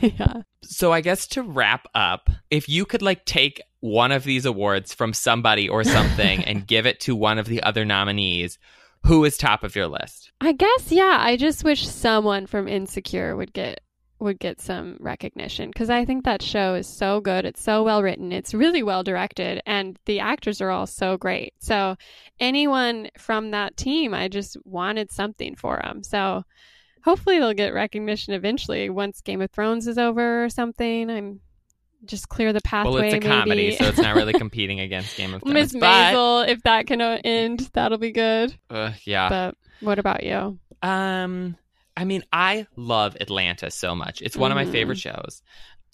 [0.00, 0.42] yeah.
[0.62, 4.94] So I guess to wrap up, if you could like take one of these awards
[4.94, 8.58] from somebody or something and give it to one of the other nominees,
[9.04, 10.30] who is top of your list?
[10.40, 11.18] I guess yeah.
[11.20, 13.80] I just wish someone from Insecure would get
[14.22, 17.44] would get some recognition because I think that show is so good.
[17.44, 18.30] It's so well written.
[18.30, 21.54] It's really well directed, and the actors are all so great.
[21.58, 21.96] So
[22.38, 26.04] anyone from that team, I just wanted something for them.
[26.04, 26.44] So
[27.04, 31.10] hopefully they'll get recognition eventually once Game of Thrones is over or something.
[31.10, 31.40] I'm
[32.04, 32.92] just clear the pathway.
[32.92, 33.26] Well, it's a maybe.
[33.26, 35.54] comedy, so it's not really competing against Game of Thrones.
[35.54, 38.54] Miss Maisel, if that can end, that'll be good.
[38.70, 39.28] Uh, yeah.
[39.28, 40.58] But what about you?
[40.82, 41.56] Um,
[41.96, 44.22] I mean, I love Atlanta so much.
[44.22, 45.42] It's one of my favorite shows.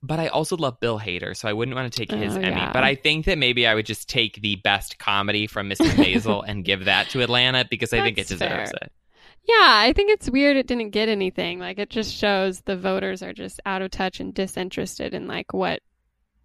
[0.01, 2.55] But I also love Bill Hader, so I wouldn't want to take his Oh, Emmy.
[2.57, 2.73] yeah.
[2.73, 5.91] But I think that maybe I would just take the best comedy from Mrs.
[5.97, 8.79] Maisel and give that to Atlanta because I think it deserves fair.
[8.83, 8.93] it.
[9.49, 11.59] Yeah, I think it's weird it didn't get anything.
[11.59, 15.55] Like it just shows the voters are just out of touch and disinterested in like
[15.55, 15.81] what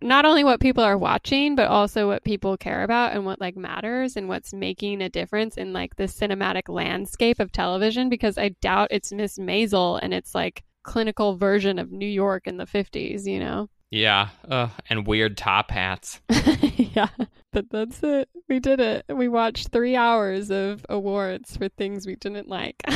[0.01, 3.57] not only what people are watching, but also what people care about and what like
[3.57, 8.49] matters and what's making a difference in like the cinematic landscape of television because I
[8.61, 13.25] doubt it's Miss Maisel and it's like clinical version of New York in the 50s,
[13.25, 13.69] you know.
[13.91, 14.29] Yeah.
[14.47, 16.21] Uh, and weird top hats.
[16.77, 17.09] yeah,
[17.53, 18.27] but that's it.
[18.49, 19.05] We did it.
[19.07, 22.83] We watched 3 hours of awards for things we didn't like.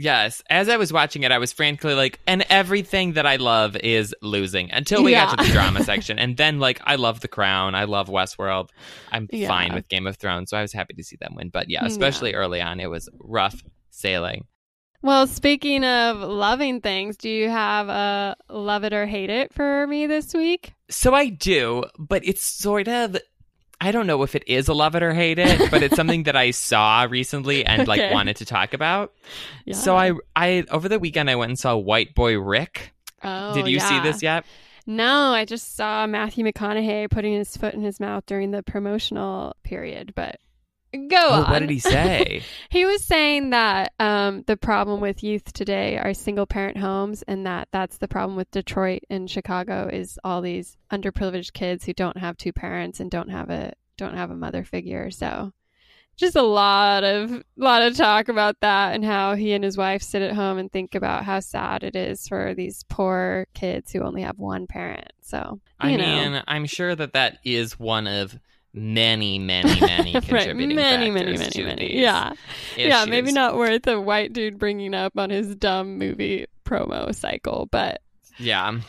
[0.00, 0.44] Yes.
[0.48, 4.14] As I was watching it, I was frankly like, and everything that I love is
[4.22, 6.20] losing until we got to the drama section.
[6.20, 7.74] And then, like, I love The Crown.
[7.74, 8.68] I love Westworld.
[9.10, 9.48] I'm Yeah.
[9.48, 10.50] fine with Game of Thrones.
[10.50, 11.48] So I was happy to see them win.
[11.48, 13.60] But yeah, especially early on, it was rough
[13.90, 14.44] sailing.
[15.00, 19.86] Well, speaking of loving things, do you have a love it or hate it for
[19.86, 20.72] me this week?
[20.90, 23.16] So I do, but it's sort of.
[23.80, 26.24] I don't know if it is a love it or hate it, but it's something
[26.24, 28.12] that I saw recently and like Okay.
[28.12, 29.12] wanted to talk about.
[29.66, 29.76] Yeah.
[29.76, 32.92] So I, I over the weekend I went and saw White Boy Rick.
[33.22, 34.44] oh, Did you see this yet?
[34.84, 39.54] No, I just saw Matthew McConaughey putting his foot in his mouth during the promotional
[39.62, 40.40] period, but
[40.92, 41.50] go Oh, on.
[41.50, 42.42] what did he say?
[42.70, 47.46] He was saying that um, the problem with youth today are single parent homes, and
[47.46, 52.16] that that's the problem with Detroit and Chicago is all these underprivileged kids who don't
[52.18, 55.10] have two parents and don't have a don't have a mother figure.
[55.10, 55.52] So,
[56.16, 60.02] just a lot of lot of talk about that and how he and his wife
[60.02, 64.00] sit at home and think about how sad it is for these poor kids who
[64.02, 65.12] only have one parent.
[65.20, 66.30] So, I know.
[66.30, 68.38] mean, I'm sure that that is one of
[68.74, 71.88] many, many, many right, contributing many, many, many, many.
[71.88, 72.32] these Yeah.
[72.76, 77.68] Yeah, maybe not worth a white dude bringing up on his dumb movie promo cycle,
[77.70, 78.02] but
[78.38, 78.80] Yeah.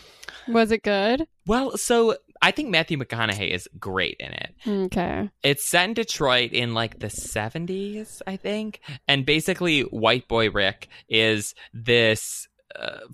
[0.47, 1.26] was it good?
[1.47, 4.53] Well, so I think Matthew McConaughey is great in it.
[4.68, 5.30] Okay.
[5.43, 8.81] It's set in Detroit in like the 70s, I think.
[9.07, 12.47] And basically, White Boy Rick is this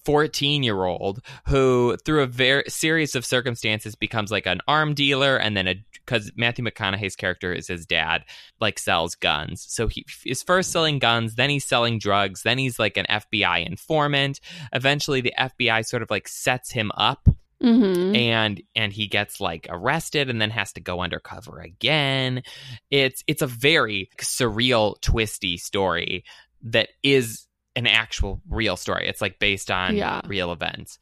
[0.03, 5.37] 14 year old who, through a very series of circumstances, becomes like an arm dealer.
[5.37, 8.25] And then, a because Matthew McConaughey's character is his dad,
[8.61, 9.65] like sells guns.
[9.67, 13.65] So he is first selling guns, then he's selling drugs, then he's like an FBI
[13.65, 14.39] informant.
[14.71, 17.27] Eventually, the FBI sort of like sets him up
[17.63, 18.15] Mm-hmm.
[18.15, 22.43] and and he gets like arrested and then has to go undercover again
[22.91, 26.25] it's it's a very surreal twisty story
[26.63, 29.07] that is an actual real story.
[29.07, 30.21] It's like based on Yeah.
[30.27, 30.99] real events.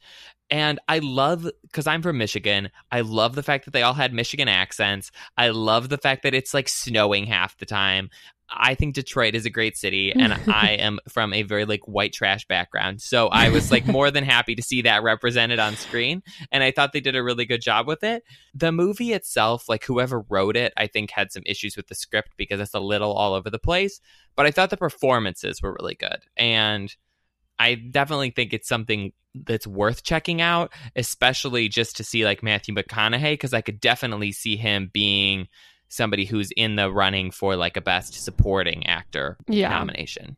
[0.50, 4.12] And i love because i'm from michigan i love the fact that they all had
[4.12, 5.10] michigan accents.
[5.38, 8.10] I love the fact that it's like snowing half the time
[8.48, 12.12] I think Detroit is a great city, and I am from a very like white
[12.12, 13.00] trash background.
[13.00, 16.22] So I was like more than happy to see that represented on screen,
[16.52, 18.22] and I thought they did a really good job with it.
[18.54, 22.32] The movie itself, like whoever wrote it, I think had some issues with the script
[22.36, 24.00] because it's a little all over the place.
[24.36, 26.94] But I thought the performances were really good, and
[27.58, 32.74] I definitely think it's something that's worth checking out, especially just to see like Matthew
[32.74, 35.48] McConaughey, because I could definitely see him being
[35.94, 39.68] somebody who's in the running for like a best supporting actor Yeah.
[39.68, 40.36] nomination.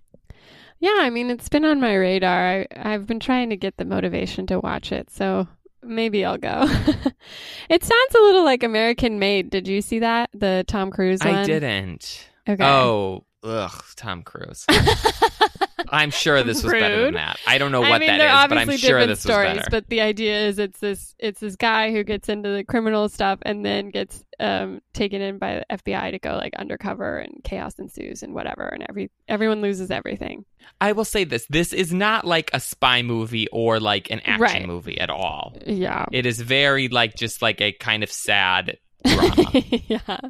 [0.78, 2.48] Yeah, I mean, it's been on my radar.
[2.60, 5.48] I, I've been trying to get the motivation to watch it, so
[5.82, 6.64] maybe I'll go.
[7.70, 9.48] it sounds a little like American Made.
[9.48, 10.28] Did you see that?
[10.34, 11.34] The Tom Cruise one?
[11.34, 12.28] I didn't.
[12.46, 12.62] Okay.
[12.62, 14.66] Oh, ugh, Tom Cruise.
[15.90, 17.38] I'm sure this was better than that.
[17.46, 19.48] I don't know I what mean, that they're but I'm sure different this stories.
[19.50, 19.70] was better.
[19.70, 23.38] But the idea is, it's this it's this guy who gets into the criminal stuff
[23.42, 27.78] and then gets um, taken in by the FBI to go like undercover, and chaos
[27.78, 30.44] ensues and whatever, and every everyone loses everything.
[30.80, 34.40] I will say this: this is not like a spy movie or like an action
[34.40, 34.66] Right.
[34.66, 35.56] movie at all.
[35.66, 39.62] Yeah, It is very like just like a kind of sad drama.
[39.88, 40.20] yeah.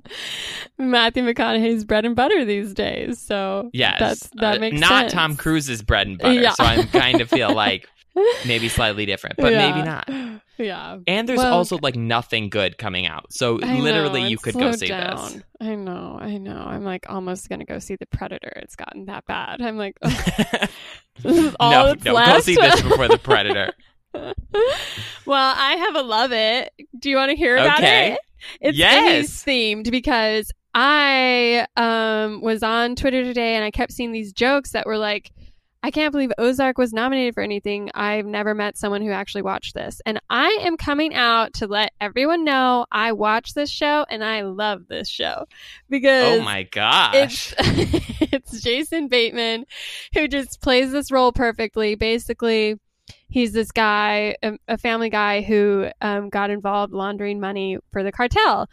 [0.78, 3.20] Matthew McConaughey's bread and butter these days.
[3.20, 5.12] So yes, that's, that Uh, makes not sense.
[5.12, 6.40] Tom Cruise's bread and butter.
[6.40, 6.52] Yeah.
[6.52, 7.88] So I'm kind of feel like
[8.46, 10.08] maybe slightly different, but maybe not.
[10.58, 10.98] Yeah.
[11.06, 13.30] And there's Well, also like nothing good coming out.
[13.30, 15.38] So I literally, know, you could go see this.
[15.60, 16.56] I know, I know.
[16.56, 18.52] I'm like almost gonna go see the Predator.
[18.56, 19.60] It's gotten that bad.
[19.60, 20.68] I'm like, this
[21.24, 23.72] is all no, no, go see this before the Predator.
[25.26, 26.72] well, I have a love it.
[26.98, 28.12] Do you want to hear about Okay.
[28.12, 28.20] it?
[28.60, 29.44] It's Yes.
[29.44, 34.72] 80s themed because I um was on Twitter today and I kept seeing these jokes
[34.72, 35.32] that were like,
[35.82, 37.90] I can't believe Ozark was nominated for anything.
[37.94, 40.00] I've never met someone who actually watched this.
[40.04, 44.42] And I am coming out to let everyone know I watch this show and I
[44.42, 45.44] love this show
[45.88, 47.14] because Oh my gosh.
[47.14, 47.54] it's
[48.32, 49.64] it's Jason Bateman
[50.12, 51.94] who just plays this role perfectly.
[51.94, 52.78] Basically,
[53.28, 58.12] he's this guy, a, a family guy who um, got involved laundering money for the
[58.12, 58.68] cartel.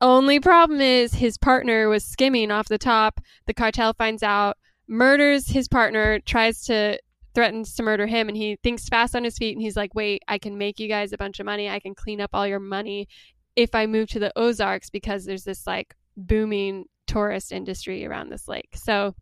[0.00, 3.20] Only problem is his partner was skimming off the top.
[3.46, 6.98] The cartel finds out, murders his partner, tries to
[7.34, 9.56] threatens to murder him, and he thinks fast on his feet.
[9.56, 11.68] And he's like, "Wait, I can make you guys a bunch of money.
[11.68, 13.08] I can clean up all your money
[13.56, 18.46] if I move to the Ozarks because there's this like booming tourist industry around this
[18.48, 19.14] lake." So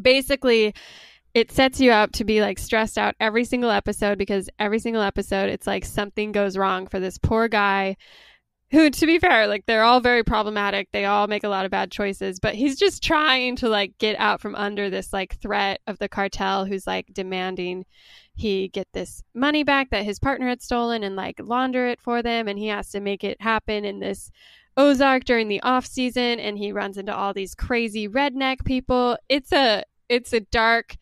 [0.00, 0.74] basically
[1.36, 5.02] it sets you up to be like stressed out every single episode because every single
[5.02, 7.94] episode it's like something goes wrong for this poor guy
[8.70, 11.70] who to be fair like they're all very problematic they all make a lot of
[11.70, 15.78] bad choices but he's just trying to like get out from under this like threat
[15.86, 17.84] of the cartel who's like demanding
[18.34, 22.22] he get this money back that his partner had stolen and like launder it for
[22.22, 24.30] them and he has to make it happen in this
[24.78, 29.16] Ozark during the off season and he runs into all these crazy redneck people.
[29.26, 30.96] It's a it's a dark,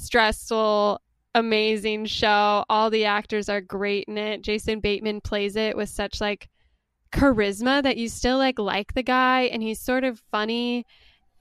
[0.00, 1.00] stressful,
[1.34, 2.64] amazing show.
[2.68, 4.42] All the actors are great in it.
[4.42, 6.48] Jason Bateman plays it with such like
[7.12, 10.86] charisma that you still like like the guy and he's sort of funny.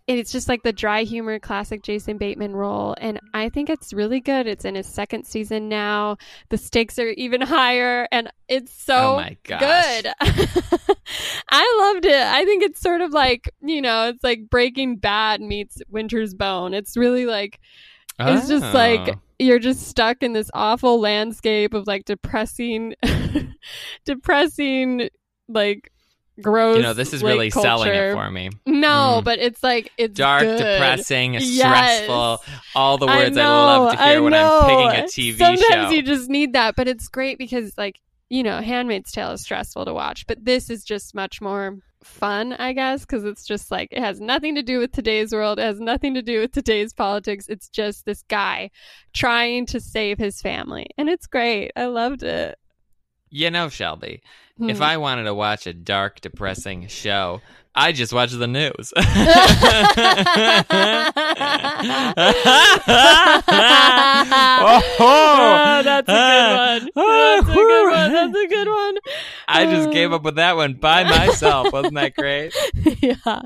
[0.07, 3.93] And it's just like the dry humor classic Jason Bateman role and I think it's
[3.93, 4.47] really good.
[4.47, 6.17] It's in its second season now.
[6.49, 10.01] The stakes are even higher and it's so oh my gosh.
[10.01, 10.13] good.
[11.49, 12.23] I loved it.
[12.23, 16.73] I think it's sort of like, you know, it's like Breaking Bad meets Winter's Bone.
[16.73, 17.59] It's really like
[18.19, 19.19] it's just like Oh.
[19.39, 22.95] you're just stuck in this awful landscape of like depressing
[24.05, 25.09] depressing
[25.47, 25.91] like
[26.41, 28.49] gross you know, this is really selling it for me.
[28.65, 29.23] No, Mm.
[29.25, 30.57] but it's like it's Dark, good.
[30.57, 31.57] depressing, Yes.
[31.57, 32.41] stressful.
[32.75, 34.33] All the words I, know, love to hear I when.
[34.33, 35.67] I'm picking a TV Sometimes show.
[35.69, 37.99] Sometimes you just need that, but it's great because like
[38.31, 42.53] you know, Handmaid's Tale is stressful to watch, but this is just much more fun,
[42.53, 45.63] I guess, because it's just like it has nothing to do with today's world, it
[45.63, 47.45] has nothing to do with today's politics.
[47.49, 48.71] It's just this guy
[49.13, 51.71] trying to save his family, and it's great.
[51.75, 52.57] I loved it.
[53.29, 54.21] You know, Shelby,
[54.59, 54.83] if Hmm.
[54.83, 57.41] I wanted to watch a dark, depressing show,
[57.75, 58.91] I just watch the news.
[65.01, 66.89] Oh, that's a good one.
[66.95, 68.13] Oh, That's a good one.
[68.13, 68.97] That's a good one.
[69.49, 71.71] I just gave up with that one by myself.
[71.73, 72.53] Wasn't that great?
[73.01, 73.41] yeah,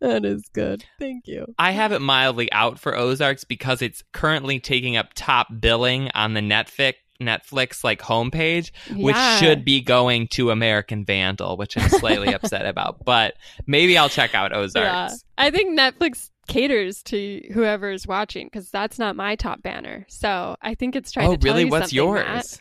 [0.00, 0.84] that is good.
[0.98, 1.46] Thank you.
[1.58, 6.34] I have it mildly out for Ozarks because it's currently taking up top billing on
[6.34, 9.38] the Netflix Netflix like homepage, which Yeah.
[9.38, 13.04] should be going to American Vandal, which I'm slightly upset about.
[13.06, 13.34] But
[13.66, 14.58] maybe I'll check out Yeah.
[14.58, 15.24] Ozarks.
[15.38, 20.04] I think Netflix caters to whoever's watching because that's not my top banner.
[20.08, 21.64] So I think it's trying Oh, to tell really?
[21.64, 22.60] What's yours?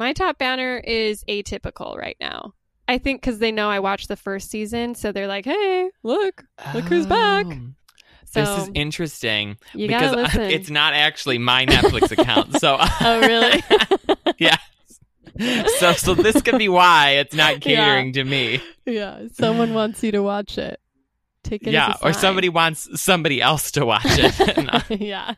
[0.00, 2.54] My top banner is atypical right now.
[2.88, 6.42] I think because they know I watched the first season, so they're like, "Hey, look,
[6.72, 7.44] Look who's back.
[7.46, 7.60] Oh,
[8.24, 12.58] so this is interesting because gotta I- listen." it's not actually my Netflix account.
[12.58, 13.62] So oh, really?
[14.38, 14.56] yeah.
[15.78, 18.62] So so this could be why it's not catering to me.
[18.86, 20.80] yeah, someone wants you to watch it.
[21.44, 21.74] Take it.
[21.74, 24.98] Yeah, or somebody wants somebody else to watch it.
[24.98, 25.34] yeah.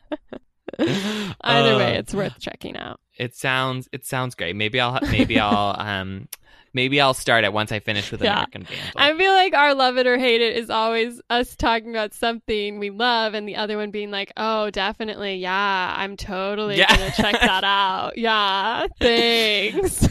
[0.79, 3.01] Either way, Uh, it's worth checking out.
[3.17, 4.55] It sounds it sounds great.
[4.55, 6.27] Maybe I'll maybe I'll um
[6.73, 8.33] maybe I'll start it once I finish with Yeah.
[8.33, 8.91] American Vandal.
[8.95, 12.79] I feel like our love it or hate it is always us talking about something
[12.79, 15.35] we love and the other one being like, oh, definitely.
[15.35, 16.95] Yeah, I'm totally Yeah.
[16.95, 18.17] going to check that out.
[18.17, 20.07] Yeah, thanks.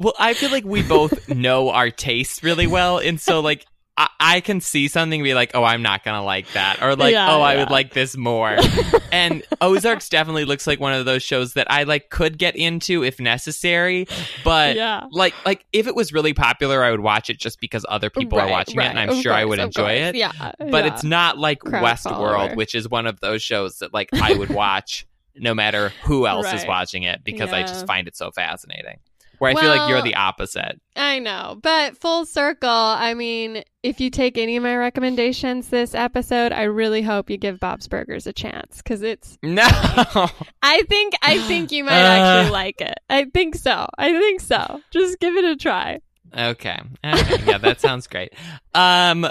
[0.00, 3.64] Well, I feel like we both know our tastes really well, and so like
[3.96, 6.96] I, I can see something and be like, oh, I'm not gonna like that, or
[6.96, 8.56] like, Yeah, oh, I would like this more.
[9.12, 13.04] and Ozarks definitely looks like one of those shows that I like could get into
[13.04, 14.06] if necessary,
[14.42, 14.74] but.
[14.76, 15.04] yeah.
[15.12, 18.38] Like, like if it was really popular, I would watch it just because other people
[18.40, 18.98] are Right, watching it, and.
[18.98, 20.08] I'm Of sure I would enjoy course.
[20.08, 20.14] it.
[20.16, 20.32] Yeah.
[20.58, 20.92] But yeah.
[20.92, 22.54] it's not like Crowd Westworld, follower.
[22.56, 25.06] which is one of those shows that like I would watch
[25.36, 28.98] no matter who else is watching it because I just find it so fascinating.
[29.38, 30.80] Where I feel like you're the opposite.
[30.96, 32.68] I know, but full circle.
[32.70, 37.36] I mean, if you take any of my recommendations this episode, I really hope you
[37.36, 39.36] give Bob's Burgers a chance because it's.
[39.42, 39.62] No.
[40.62, 42.40] I think I think you might Uh.
[42.40, 42.98] actually like it.
[43.10, 43.86] I think so.
[43.98, 44.80] I think so.
[44.90, 46.00] Just give it a try.
[46.36, 46.78] Okay.
[47.04, 47.44] Okay.
[47.46, 48.32] Yeah, that sounds great.
[48.74, 49.26] Um,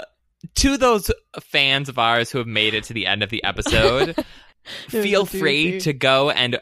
[0.56, 1.10] to those
[1.42, 4.16] fans of ours who have made it to the end of the episode,
[4.88, 6.58] feel free to go and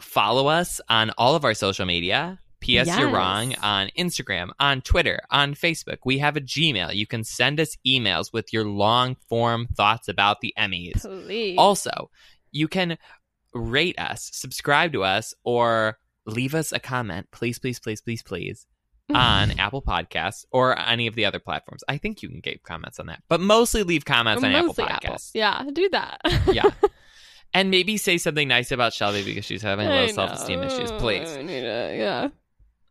[0.00, 2.38] follow us on all of our social media.
[2.60, 2.86] P.S.
[2.98, 5.98] You're wrong on Instagram, on Twitter, on Facebook.
[6.04, 6.94] We have a Gmail.
[6.94, 11.00] You can send us emails with your long form thoughts about the Emmys.
[11.02, 11.56] Please.
[11.58, 12.10] Also,
[12.52, 12.98] you can
[13.54, 18.66] rate us, subscribe to us, or leave us a comment, please, please, please, please, please,
[19.14, 21.82] on Apple Podcasts or any of the other platforms.
[21.88, 24.94] I think you can give comments on that, but mostly leave comments on Mostly Apple
[24.96, 25.14] Apple.
[25.16, 25.30] Podcasts.
[25.34, 26.20] Yeah, do that.
[26.52, 26.70] Yeah.
[27.52, 31.36] And maybe say something nice about Shelby because she's having low self esteem issues, please.
[31.36, 32.28] I need to- yeah.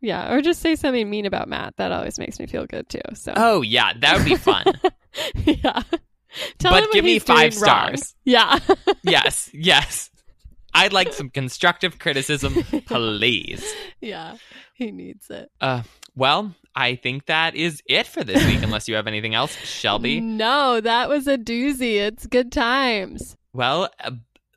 [0.00, 1.76] Yeah, or just say something mean about Matt.
[1.76, 3.00] That always makes me feel good too.
[3.14, 4.64] So Oh, yeah, that would be fun.
[5.44, 5.82] yeah.
[6.58, 7.96] Tell But give me five wrong.
[7.96, 8.14] stars.
[8.24, 8.58] Yeah.
[9.02, 10.10] yes, yes.
[10.72, 12.54] I'd like some constructive criticism,
[12.86, 13.64] please.
[14.00, 14.36] yeah.
[14.74, 15.50] He needs it.
[15.60, 15.82] Uh,
[16.16, 20.20] well, I think that is it for this week, unless you have anything else, Shelby.
[20.20, 21.96] No, that was a doozy.
[21.96, 23.36] It's good times.
[23.52, 24.12] Well, uh,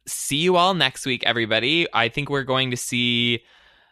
[0.05, 1.87] see you all next week, everybody.
[1.91, 3.41] I think we're going to see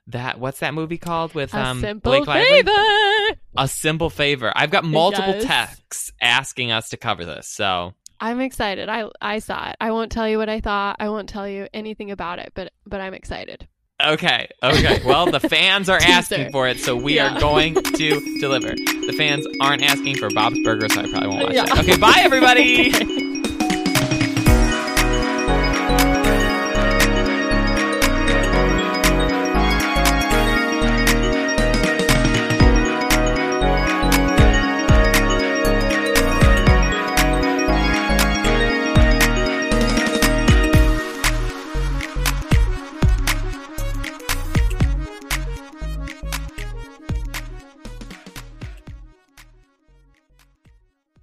[0.07, 0.39] that.
[0.39, 2.63] What's that movie called with A um simple Blake Lively?
[2.63, 3.37] favor.
[3.57, 4.51] A simple favor.
[4.55, 5.45] I've got multiple Yes.
[5.45, 8.87] texts asking us to cover this, so I'm excited.
[8.89, 9.75] I I saw it.
[9.81, 10.97] I won't tell you what I thought.
[10.99, 13.67] I won't tell you anything about it, but but I'm excited.
[14.03, 14.99] okay, okay.
[15.05, 17.35] Well, the fans are asking for it, so we Yeah.
[17.35, 18.69] are going to deliver.
[18.75, 21.65] The fans aren't asking for Bob's Burger, so I probably won't watch Yeah.
[21.65, 21.79] that.
[21.79, 22.91] Okay, bye, everybody.